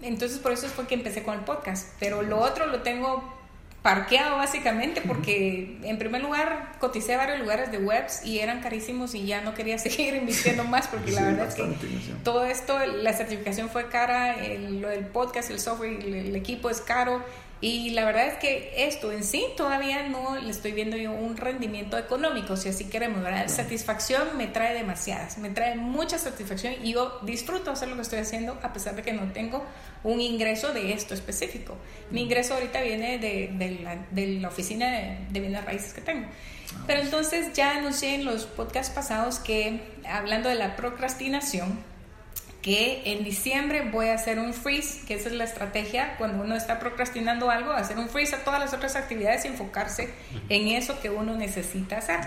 entonces 0.02 0.38
por 0.38 0.52
eso 0.52 0.68
fue 0.68 0.86
que 0.86 0.94
empecé 0.94 1.24
con 1.24 1.34
el 1.34 1.40
podcast. 1.40 1.94
Pero 1.98 2.22
lo 2.22 2.38
otro 2.38 2.66
lo 2.66 2.82
tengo 2.82 3.43
parqueado 3.84 4.38
básicamente 4.38 5.02
porque 5.02 5.76
en 5.82 5.98
primer 5.98 6.22
lugar 6.22 6.72
coticé 6.80 7.18
varios 7.18 7.38
lugares 7.38 7.70
de 7.70 7.76
webs 7.76 8.24
y 8.24 8.38
eran 8.38 8.62
carísimos 8.62 9.14
y 9.14 9.26
ya 9.26 9.42
no 9.42 9.52
quería 9.52 9.76
seguir 9.86 10.14
invirtiendo 10.14 10.64
más 10.64 10.88
porque 10.88 11.12
la 11.12 11.20
verdad 11.20 11.48
es 11.48 11.54
que 11.54 11.76
todo 12.24 12.46
esto, 12.46 12.78
la 12.86 13.12
certificación 13.12 13.68
fue 13.68 13.90
cara, 13.90 14.42
el, 14.42 14.80
lo 14.80 14.88
del 14.88 15.04
podcast, 15.04 15.50
el 15.50 15.60
software, 15.60 16.02
el 16.02 16.34
equipo 16.34 16.70
es 16.70 16.80
caro 16.80 17.22
y 17.64 17.88
la 17.90 18.04
verdad 18.04 18.26
es 18.26 18.34
que 18.34 18.74
esto 18.76 19.10
en 19.10 19.24
sí 19.24 19.42
todavía 19.56 20.06
no 20.06 20.36
le 20.36 20.50
estoy 20.50 20.72
viendo 20.72 20.98
yo 20.98 21.12
un 21.12 21.38
rendimiento 21.38 21.96
económico, 21.96 22.58
si 22.58 22.68
así 22.68 22.90
queremos, 22.90 23.22
¿verdad? 23.22 23.48
Satisfacción 23.48 24.36
me 24.36 24.48
trae 24.48 24.74
demasiadas, 24.74 25.38
me 25.38 25.48
trae 25.48 25.74
mucha 25.74 26.18
satisfacción 26.18 26.74
y 26.82 26.92
yo 26.92 27.20
disfruto 27.22 27.70
hacer 27.70 27.88
lo 27.88 27.96
que 27.96 28.02
estoy 28.02 28.18
haciendo 28.18 28.58
a 28.62 28.74
pesar 28.74 28.96
de 28.96 29.02
que 29.02 29.14
no 29.14 29.32
tengo 29.32 29.64
un 30.02 30.20
ingreso 30.20 30.74
de 30.74 30.92
esto 30.92 31.14
específico. 31.14 31.78
Mi 32.10 32.24
ingreso 32.24 32.52
ahorita 32.52 32.82
viene 32.82 33.16
de, 33.16 33.50
de, 33.54 33.80
la, 33.82 33.96
de 34.10 34.26
la, 34.40 34.48
oficina 34.48 34.90
de, 34.90 35.18
de 35.30 35.40
bienes 35.40 35.64
raíces 35.64 35.94
que 35.94 36.02
tengo. 36.02 36.26
Ah, 36.26 36.84
Pero 36.86 37.00
entonces 37.00 37.54
ya 37.54 37.78
anuncié 37.78 38.14
en 38.16 38.26
los 38.26 38.44
podcasts 38.44 38.94
pasados 38.94 39.38
que 39.38 39.80
hablando 40.06 40.50
de 40.50 40.56
la 40.56 40.76
procrastinación, 40.76 41.78
que 42.64 43.02
en 43.04 43.24
diciembre 43.24 43.82
voy 43.92 44.08
a 44.08 44.14
hacer 44.14 44.38
un 44.38 44.54
freeze, 44.54 45.04
que 45.06 45.12
esa 45.12 45.28
es 45.28 45.34
la 45.34 45.44
estrategia. 45.44 46.16
Cuando 46.16 46.42
uno 46.42 46.56
está 46.56 46.78
procrastinando 46.78 47.50
algo, 47.50 47.72
hacer 47.72 47.98
un 47.98 48.08
freeze 48.08 48.36
a 48.36 48.38
todas 48.42 48.58
las 48.58 48.72
otras 48.72 48.96
actividades 48.96 49.44
y 49.44 49.48
enfocarse 49.48 50.08
en 50.48 50.68
eso 50.68 50.98
que 51.02 51.10
uno 51.10 51.36
necesita 51.36 51.98
hacer. 51.98 52.20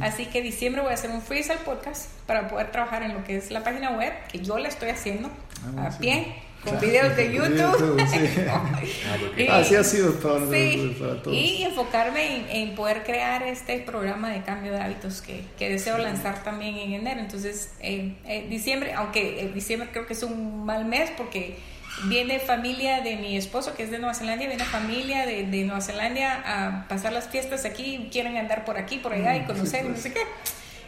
Así 0.00 0.24
que 0.24 0.40
diciembre 0.40 0.80
voy 0.80 0.92
a 0.92 0.94
hacer 0.94 1.10
un 1.10 1.20
freeze 1.20 1.52
al 1.52 1.58
podcast 1.58 2.08
para 2.26 2.48
poder 2.48 2.72
trabajar 2.72 3.02
en 3.02 3.12
lo 3.12 3.22
que 3.22 3.36
es 3.36 3.50
la 3.50 3.62
página 3.62 3.90
web, 3.90 4.14
que 4.30 4.38
yo 4.38 4.56
la 4.56 4.68
estoy 4.68 4.88
haciendo 4.88 5.30
ah, 5.76 5.88
a 5.88 5.98
pie 5.98 6.36
con 6.64 6.78
videos 6.80 7.16
de 7.16 7.32
YouTube. 7.32 8.00
Así 9.50 9.74
ha 9.74 9.84
sido 9.84 10.12
todo, 10.12 10.38
todos. 10.38 11.34
Y 11.34 11.62
enfocarme 11.62 12.60
en, 12.62 12.74
poder 12.74 13.02
crear 13.02 13.42
este 13.42 13.78
programa 13.80 14.30
de 14.30 14.42
cambio 14.42 14.72
de 14.72 14.80
hábitos 14.80 15.22
que, 15.22 15.44
que 15.58 15.68
deseo 15.68 15.98
lanzar 15.98 16.42
también 16.44 16.76
en 16.76 16.94
enero. 16.94 17.20
Entonces, 17.20 17.70
eh, 17.80 18.14
eh, 18.26 18.46
diciembre, 18.48 18.92
aunque 18.94 19.50
diciembre 19.54 19.88
creo 19.92 20.06
que 20.06 20.12
es 20.12 20.22
un 20.22 20.64
mal 20.64 20.84
mes 20.84 21.10
porque 21.16 21.56
viene 22.04 22.38
familia 22.40 23.00
de 23.00 23.16
mi 23.16 23.36
esposo 23.36 23.74
que 23.74 23.82
es 23.82 23.90
de 23.90 23.98
Nueva 23.98 24.14
Zelanda, 24.14 24.46
viene 24.46 24.64
familia 24.64 25.26
de, 25.26 25.44
de 25.44 25.64
Nueva 25.64 25.80
Zelanda 25.80 26.42
a 26.44 26.88
pasar 26.88 27.12
las 27.12 27.28
fiestas 27.28 27.64
aquí, 27.64 28.08
quieren 28.10 28.36
andar 28.36 28.64
por 28.64 28.78
aquí, 28.78 28.98
por 28.98 29.12
allá 29.12 29.36
y 29.36 29.40
mm, 29.40 29.46
conocer, 29.46 29.84
no 29.84 29.96
sé 29.96 30.12
qué. 30.12 30.20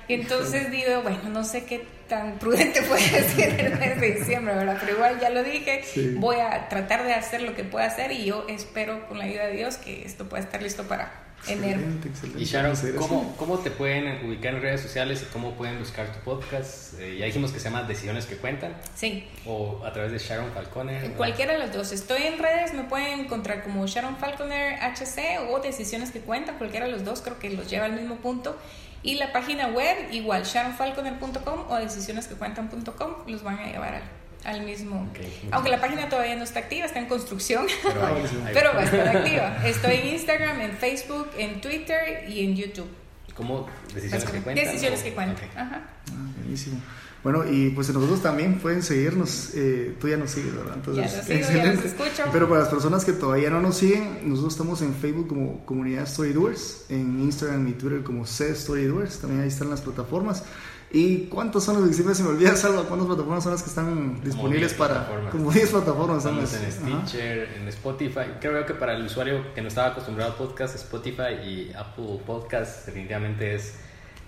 Y 0.09 0.15
entonces 0.15 0.71
digo, 0.71 1.03
bueno, 1.03 1.31
no 1.31 1.45
sé 1.45 1.65
qué 1.65 1.87
tan 2.09 2.39
prudente 2.39 2.83
puede 2.89 3.01
ser 3.01 3.61
el 3.61 3.79
mes 3.79 4.01
de 4.01 4.13
diciembre, 4.13 4.55
¿verdad? 4.55 4.77
Pero 4.81 4.95
igual 4.95 5.21
ya 5.21 5.31
lo 5.31 5.43
dije, 5.43 5.83
voy 6.17 6.37
a 6.37 6.69
tratar 6.69 7.05
de 7.05 7.15
hacer 7.15 7.43
lo 7.43 7.55
que 7.55 7.65
pueda 7.65 7.87
hacer 7.87 8.13
y 8.13 8.25
yo 8.25 8.47
espero 8.49 9.07
con 9.09 9.19
la 9.19 9.25
ayuda 9.25 9.47
de 9.47 9.57
Dios 9.57 9.77
que 9.77 10.05
esto 10.05 10.29
pueda 10.29 10.43
estar 10.43 10.63
listo 10.63 10.85
para 10.85 11.25
enero. 11.47 11.81
Excelente, 11.81 12.09
excelente. 12.09 12.43
Y 12.43 12.45
Sharon. 12.45 12.77
¿cómo, 12.97 13.37
¿cómo 13.37 13.59
te 13.59 13.71
pueden 13.71 14.27
ubicar 14.27 14.55
en 14.55 14.63
redes 14.63 14.81
sociales 14.81 15.23
y 15.23 15.33
cómo 15.33 15.53
pueden 15.55 15.79
buscar 15.79 16.13
tu 16.13 16.21
podcast? 16.21 16.99
Eh, 16.99 17.17
ya 17.19 17.27
dijimos 17.27 17.53
que 17.53 17.59
se 17.59 17.65
llama 17.65 17.83
Decisiones 17.83 18.27
que 18.27 18.37
Cuentan 18.37 18.75
Sí, 18.95 19.29
o 19.47 19.83
a 19.85 19.93
través 19.93 20.13
de 20.13 20.19
Sharon 20.19 20.53
Falcone. 20.53 21.09
¿no? 21.09 21.15
cualquiera 21.17 21.53
de 21.55 21.59
los 21.59 21.73
dos. 21.73 21.93
Estoy 21.93 22.23
en 22.23 22.39
redes, 22.39 22.75
me 22.75 22.85
pueden 22.85 23.21
encontrar 23.21 23.63
como 23.63 23.87
Sharon 23.87 24.17
Falconer 24.17 24.79
HC 24.81 25.51
o 25.51 25.61
Decisiones 25.61 26.11
que 26.11 26.21
Cuentan, 26.21 26.59
cualquiera 26.59 26.87
de 26.87 26.93
los 26.93 27.05
dos, 27.05 27.21
creo 27.21 27.39
que 27.39 27.51
los 27.51 27.69
lleva 27.69 27.87
al 27.87 27.93
mismo 27.93 28.17
punto. 28.17 28.57
Y 29.05 29.17
la 29.17 29.33
página 29.33 29.69
web, 29.69 29.97
igual, 30.13 30.45
sharonfalconer.com 30.45 31.67
o 31.69 31.77
decisionesquecuentan.com, 31.77 33.13
los 33.27 33.43
van 33.43 33.59
a 33.59 33.67
llevar 33.67 33.95
al, 33.95 34.03
al 34.45 34.63
mismo. 34.63 35.07
Aunque 35.51 35.71
la 35.71 35.79
página 35.79 36.09
todavía 36.09 36.35
no 36.37 36.43
está 36.43 36.61
activa, 36.61 36.87
está 36.87 37.01
en 37.01 37.07
construcción, 37.07 37.67
Pero, 38.53 38.73
va 38.73 38.81
a 38.81 38.85
estar 38.85 39.17
activa. 39.17 39.59
Estoy 39.63 39.97
en 39.97 40.09
Instagram, 40.09 40.59
en 40.63 40.73
Facebook, 40.73 41.31
en 41.37 41.61
Twitter 41.61 42.25
y 42.31 42.45
en 42.45 42.57
YouTube. 42.57 42.89
¿Cómo? 43.35 43.69
Decisiones 43.93 44.25
que 44.25 44.41
Cuentan. 44.41 44.65
Decisiones 44.65 45.03
que 45.03 45.13
cuentan. 45.13 45.51
Ajá. 45.55 45.83
Ah, 46.11 46.31
buenísimo. 46.39 46.81
Bueno, 47.25 47.43
y 47.51 47.71
pues 47.71 47.93
nosotros 47.93 48.23
también 48.23 48.59
pueden 48.61 48.83
seguirnos. 48.83 49.51
eh, 49.55 49.97
tú 49.99 50.09
ya 50.09 50.17
nos 50.19 50.31
sigues, 50.31 50.55
¿verdad? 50.55 50.75
Entonces, 50.77 51.11
Ya 51.11 51.17
los 51.17 51.27
sigo, 51.49 51.65
ya 51.65 51.73
los 51.73 51.85
escucho. 51.85 52.23
Pero 52.31 52.49
para 52.49 52.61
las 52.61 52.69
personas 52.69 53.05
que 53.05 53.13
todavía 53.15 53.49
no 53.51 53.61
nos 53.63 53.79
siguen, 53.79 54.29
nosotros 54.29 54.53
estamos 54.53 54.83
en 54.83 54.95
Facebook 54.95 55.29
como 55.29 55.65
Comunidad 55.65 56.07
Storydoers, 56.07 56.85
en 56.91 57.21
Instagram 57.21 57.67
y 57.69 57.73
Twitter 57.73 58.03
como 58.05 58.27
C 58.27 58.55
Storydoers, 58.55 59.19
también 59.21 59.41
ahí 59.41 59.49
están 59.49 59.71
las 59.71 59.81
plataformas. 59.81 60.45
¿Y 60.93 61.27
cuántas 61.27 61.65
son 61.65 61.81
las 61.81 61.89
que 61.89 61.95
siempre 61.95 62.15
se 62.15 62.23
me 62.23 62.29
olvida, 62.29 62.55
Salva? 62.57 62.83
¿Cuántas 62.85 63.09
plataformas 63.09 63.43
son 63.43 63.53
las 63.53 63.63
que 63.63 63.69
están 63.71 64.21
disponibles 64.23 64.61
10 64.69 64.75
para? 64.75 64.95
plataformas. 64.95 65.33
Como 65.33 65.51
10 65.51 65.71
plataformas. 65.71 66.19
Estamos 66.19 66.55
en 66.55 66.61
ajá. 66.93 67.07
Stitcher, 67.07 67.49
en 67.59 67.69
Spotify. 67.69 68.21
Creo 68.41 68.65
que 68.67 68.75
para 68.75 68.95
el 68.95 69.07
usuario 69.07 69.53
que 69.55 69.63
no 69.63 69.69
estaba 69.69 69.89
acostumbrado 69.89 70.33
a 70.33 70.37
podcast, 70.39 70.75
Spotify 70.77 71.33
y 71.45 71.73
Apple 71.77 72.21
Podcast 72.25 72.87
definitivamente 72.87 73.55
es 73.57 73.73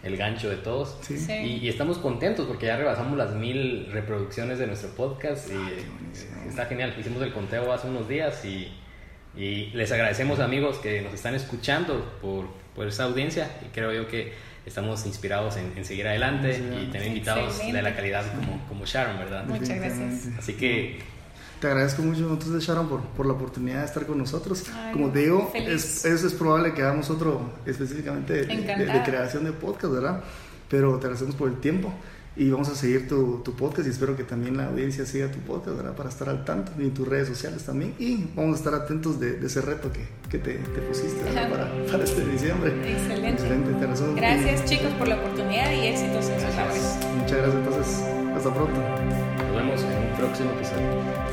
el 0.07 0.17
gancho 0.17 0.49
de 0.49 0.57
todos. 0.57 0.97
Sí. 1.03 1.19
Sí. 1.19 1.33
Y, 1.33 1.57
y 1.65 1.69
estamos 1.69 1.99
contentos 1.99 2.47
porque 2.47 2.67
ya 2.67 2.77
rebasamos 2.77 3.17
las 3.19 3.35
mil 3.35 3.89
reproducciones 3.93 4.59
de 4.59 4.67
nuestro 4.67 4.91
podcast 4.91 5.51
y 5.51 5.55
eh, 5.55 5.85
está 6.49 6.67
genial. 6.67 6.95
Hicimos 6.99 7.23
el 7.23 7.33
conteo 7.33 7.73
hace 7.73 7.89
unos 7.89 8.09
días 8.09 8.45
y, 8.45 8.73
y 9.37 9.67
les 9.75 9.91
agradecemos 9.93 10.41
amigos 10.41 10.79
que 10.79 11.03
nos 11.03 11.13
están 11.13 11.35
escuchando 11.35 12.19
por, 12.23 12.47
por 12.75 12.87
esa 12.87 13.05
audiencia 13.05 13.51
y 13.67 13.69
creo 13.75 13.93
yo 13.93 14.07
que 14.09 14.33
estamos 14.65 15.07
inspirados 15.07 15.57
en, 15.57 15.73
en 15.77 15.85
seguir 15.85 16.09
adelante 16.09 16.55
Sí, 16.55 16.63
y 16.83 16.87
tener 16.91 17.07
invitados 17.09 17.49
Excelente. 17.51 17.77
de 17.77 17.83
la 17.83 17.95
calidad 17.95 18.25
como, 18.35 18.67
como 18.69 18.85
Sharon, 18.87 19.19
¿verdad? 19.19 19.45
Muchas 19.47 19.77
gracias. 19.77 20.29
Así 20.39 20.55
que 20.55 20.99
Te 21.61 21.69
agradezco 21.69 22.03
mucho 22.03 22.29
entonces 22.31 22.63
Sharon 22.63 22.89
por, 22.89 23.01
por 23.01 23.25
la 23.27 23.33
oportunidad 23.33 23.81
de 23.81 23.87
estar 23.87 24.05
con 24.07 24.19
nosotros. 24.19 24.65
Ay, 24.75 24.93
Como 24.93 25.11
te 25.11 25.21
digo, 25.21 25.51
es, 25.55 26.05
es, 26.05 26.23
es 26.25 26.33
probable 26.35 26.75
que 26.75 26.83
hagamos 26.83 27.09
otro 27.11 27.41
específicamente 27.65 28.33
de, 28.35 28.45
de- 28.47 28.87
de 28.87 29.03
creación 29.05 29.45
de 29.45 29.53
podcast, 29.53 29.93
¿verdad? 29.95 30.23
Pero 30.69 30.99
te 30.99 31.07
agradecemos 31.07 31.35
por 31.35 31.49
el 31.49 31.57
tiempo 31.61 31.93
y 32.39 32.51
vamos 32.51 32.69
a 32.69 32.75
seguir 32.75 33.09
tu, 33.09 33.39
tu 33.43 33.55
podcast 33.57 33.87
y 33.89 33.91
espero 33.91 34.15
que 34.15 34.25
también 34.25 34.59
la 34.59 34.67
audiencia 34.67 35.07
siga 35.07 35.31
tu 35.31 35.39
podcast, 35.39 35.75
¿verdad? 35.79 35.95
Para 35.97 36.11
estar 36.11 36.29
al 36.29 36.45
tanto 36.45 36.73
y 36.79 36.83
en 36.83 36.93
tus 36.93 37.09
redes 37.09 37.29
sociales 37.29 37.63
también 37.65 37.95
y 37.99 38.29
vamos 38.35 38.57
a 38.57 38.59
estar 38.59 38.75
atentos 38.75 39.19
de, 39.19 39.39
de 39.39 39.47
ese 39.47 39.63
reto 39.63 39.91
que, 39.91 40.07
que 40.29 40.37
te, 40.39 40.55
te 40.59 40.81
pusiste 40.83 41.25
para, 41.33 41.71
para 41.91 42.05
este 42.05 42.23
diciembre. 42.27 42.75
Excelente. 42.93 43.31
Excelente, 43.43 43.71
te 43.71 43.77
agradecemos. 43.79 44.17
Gracias 44.17 44.65
chicos 44.67 44.93
por 44.99 45.09
la 45.09 45.17
oportunidad 45.17 45.73
y 45.73 45.87
éxitos 45.87 46.29
en 46.29 46.41
sus 46.41 46.55
labores. 46.55 46.99
Muchas 47.19 47.39
gracias 47.39 47.55
entonces. 47.55 48.03
Hasta 48.37 48.53
pronto. 48.53 48.79
nos 48.79 49.55
vemos 49.57 49.81
en 49.81 50.11
un 50.11 50.17
próximo 50.19 50.51
episodio. 50.51 51.26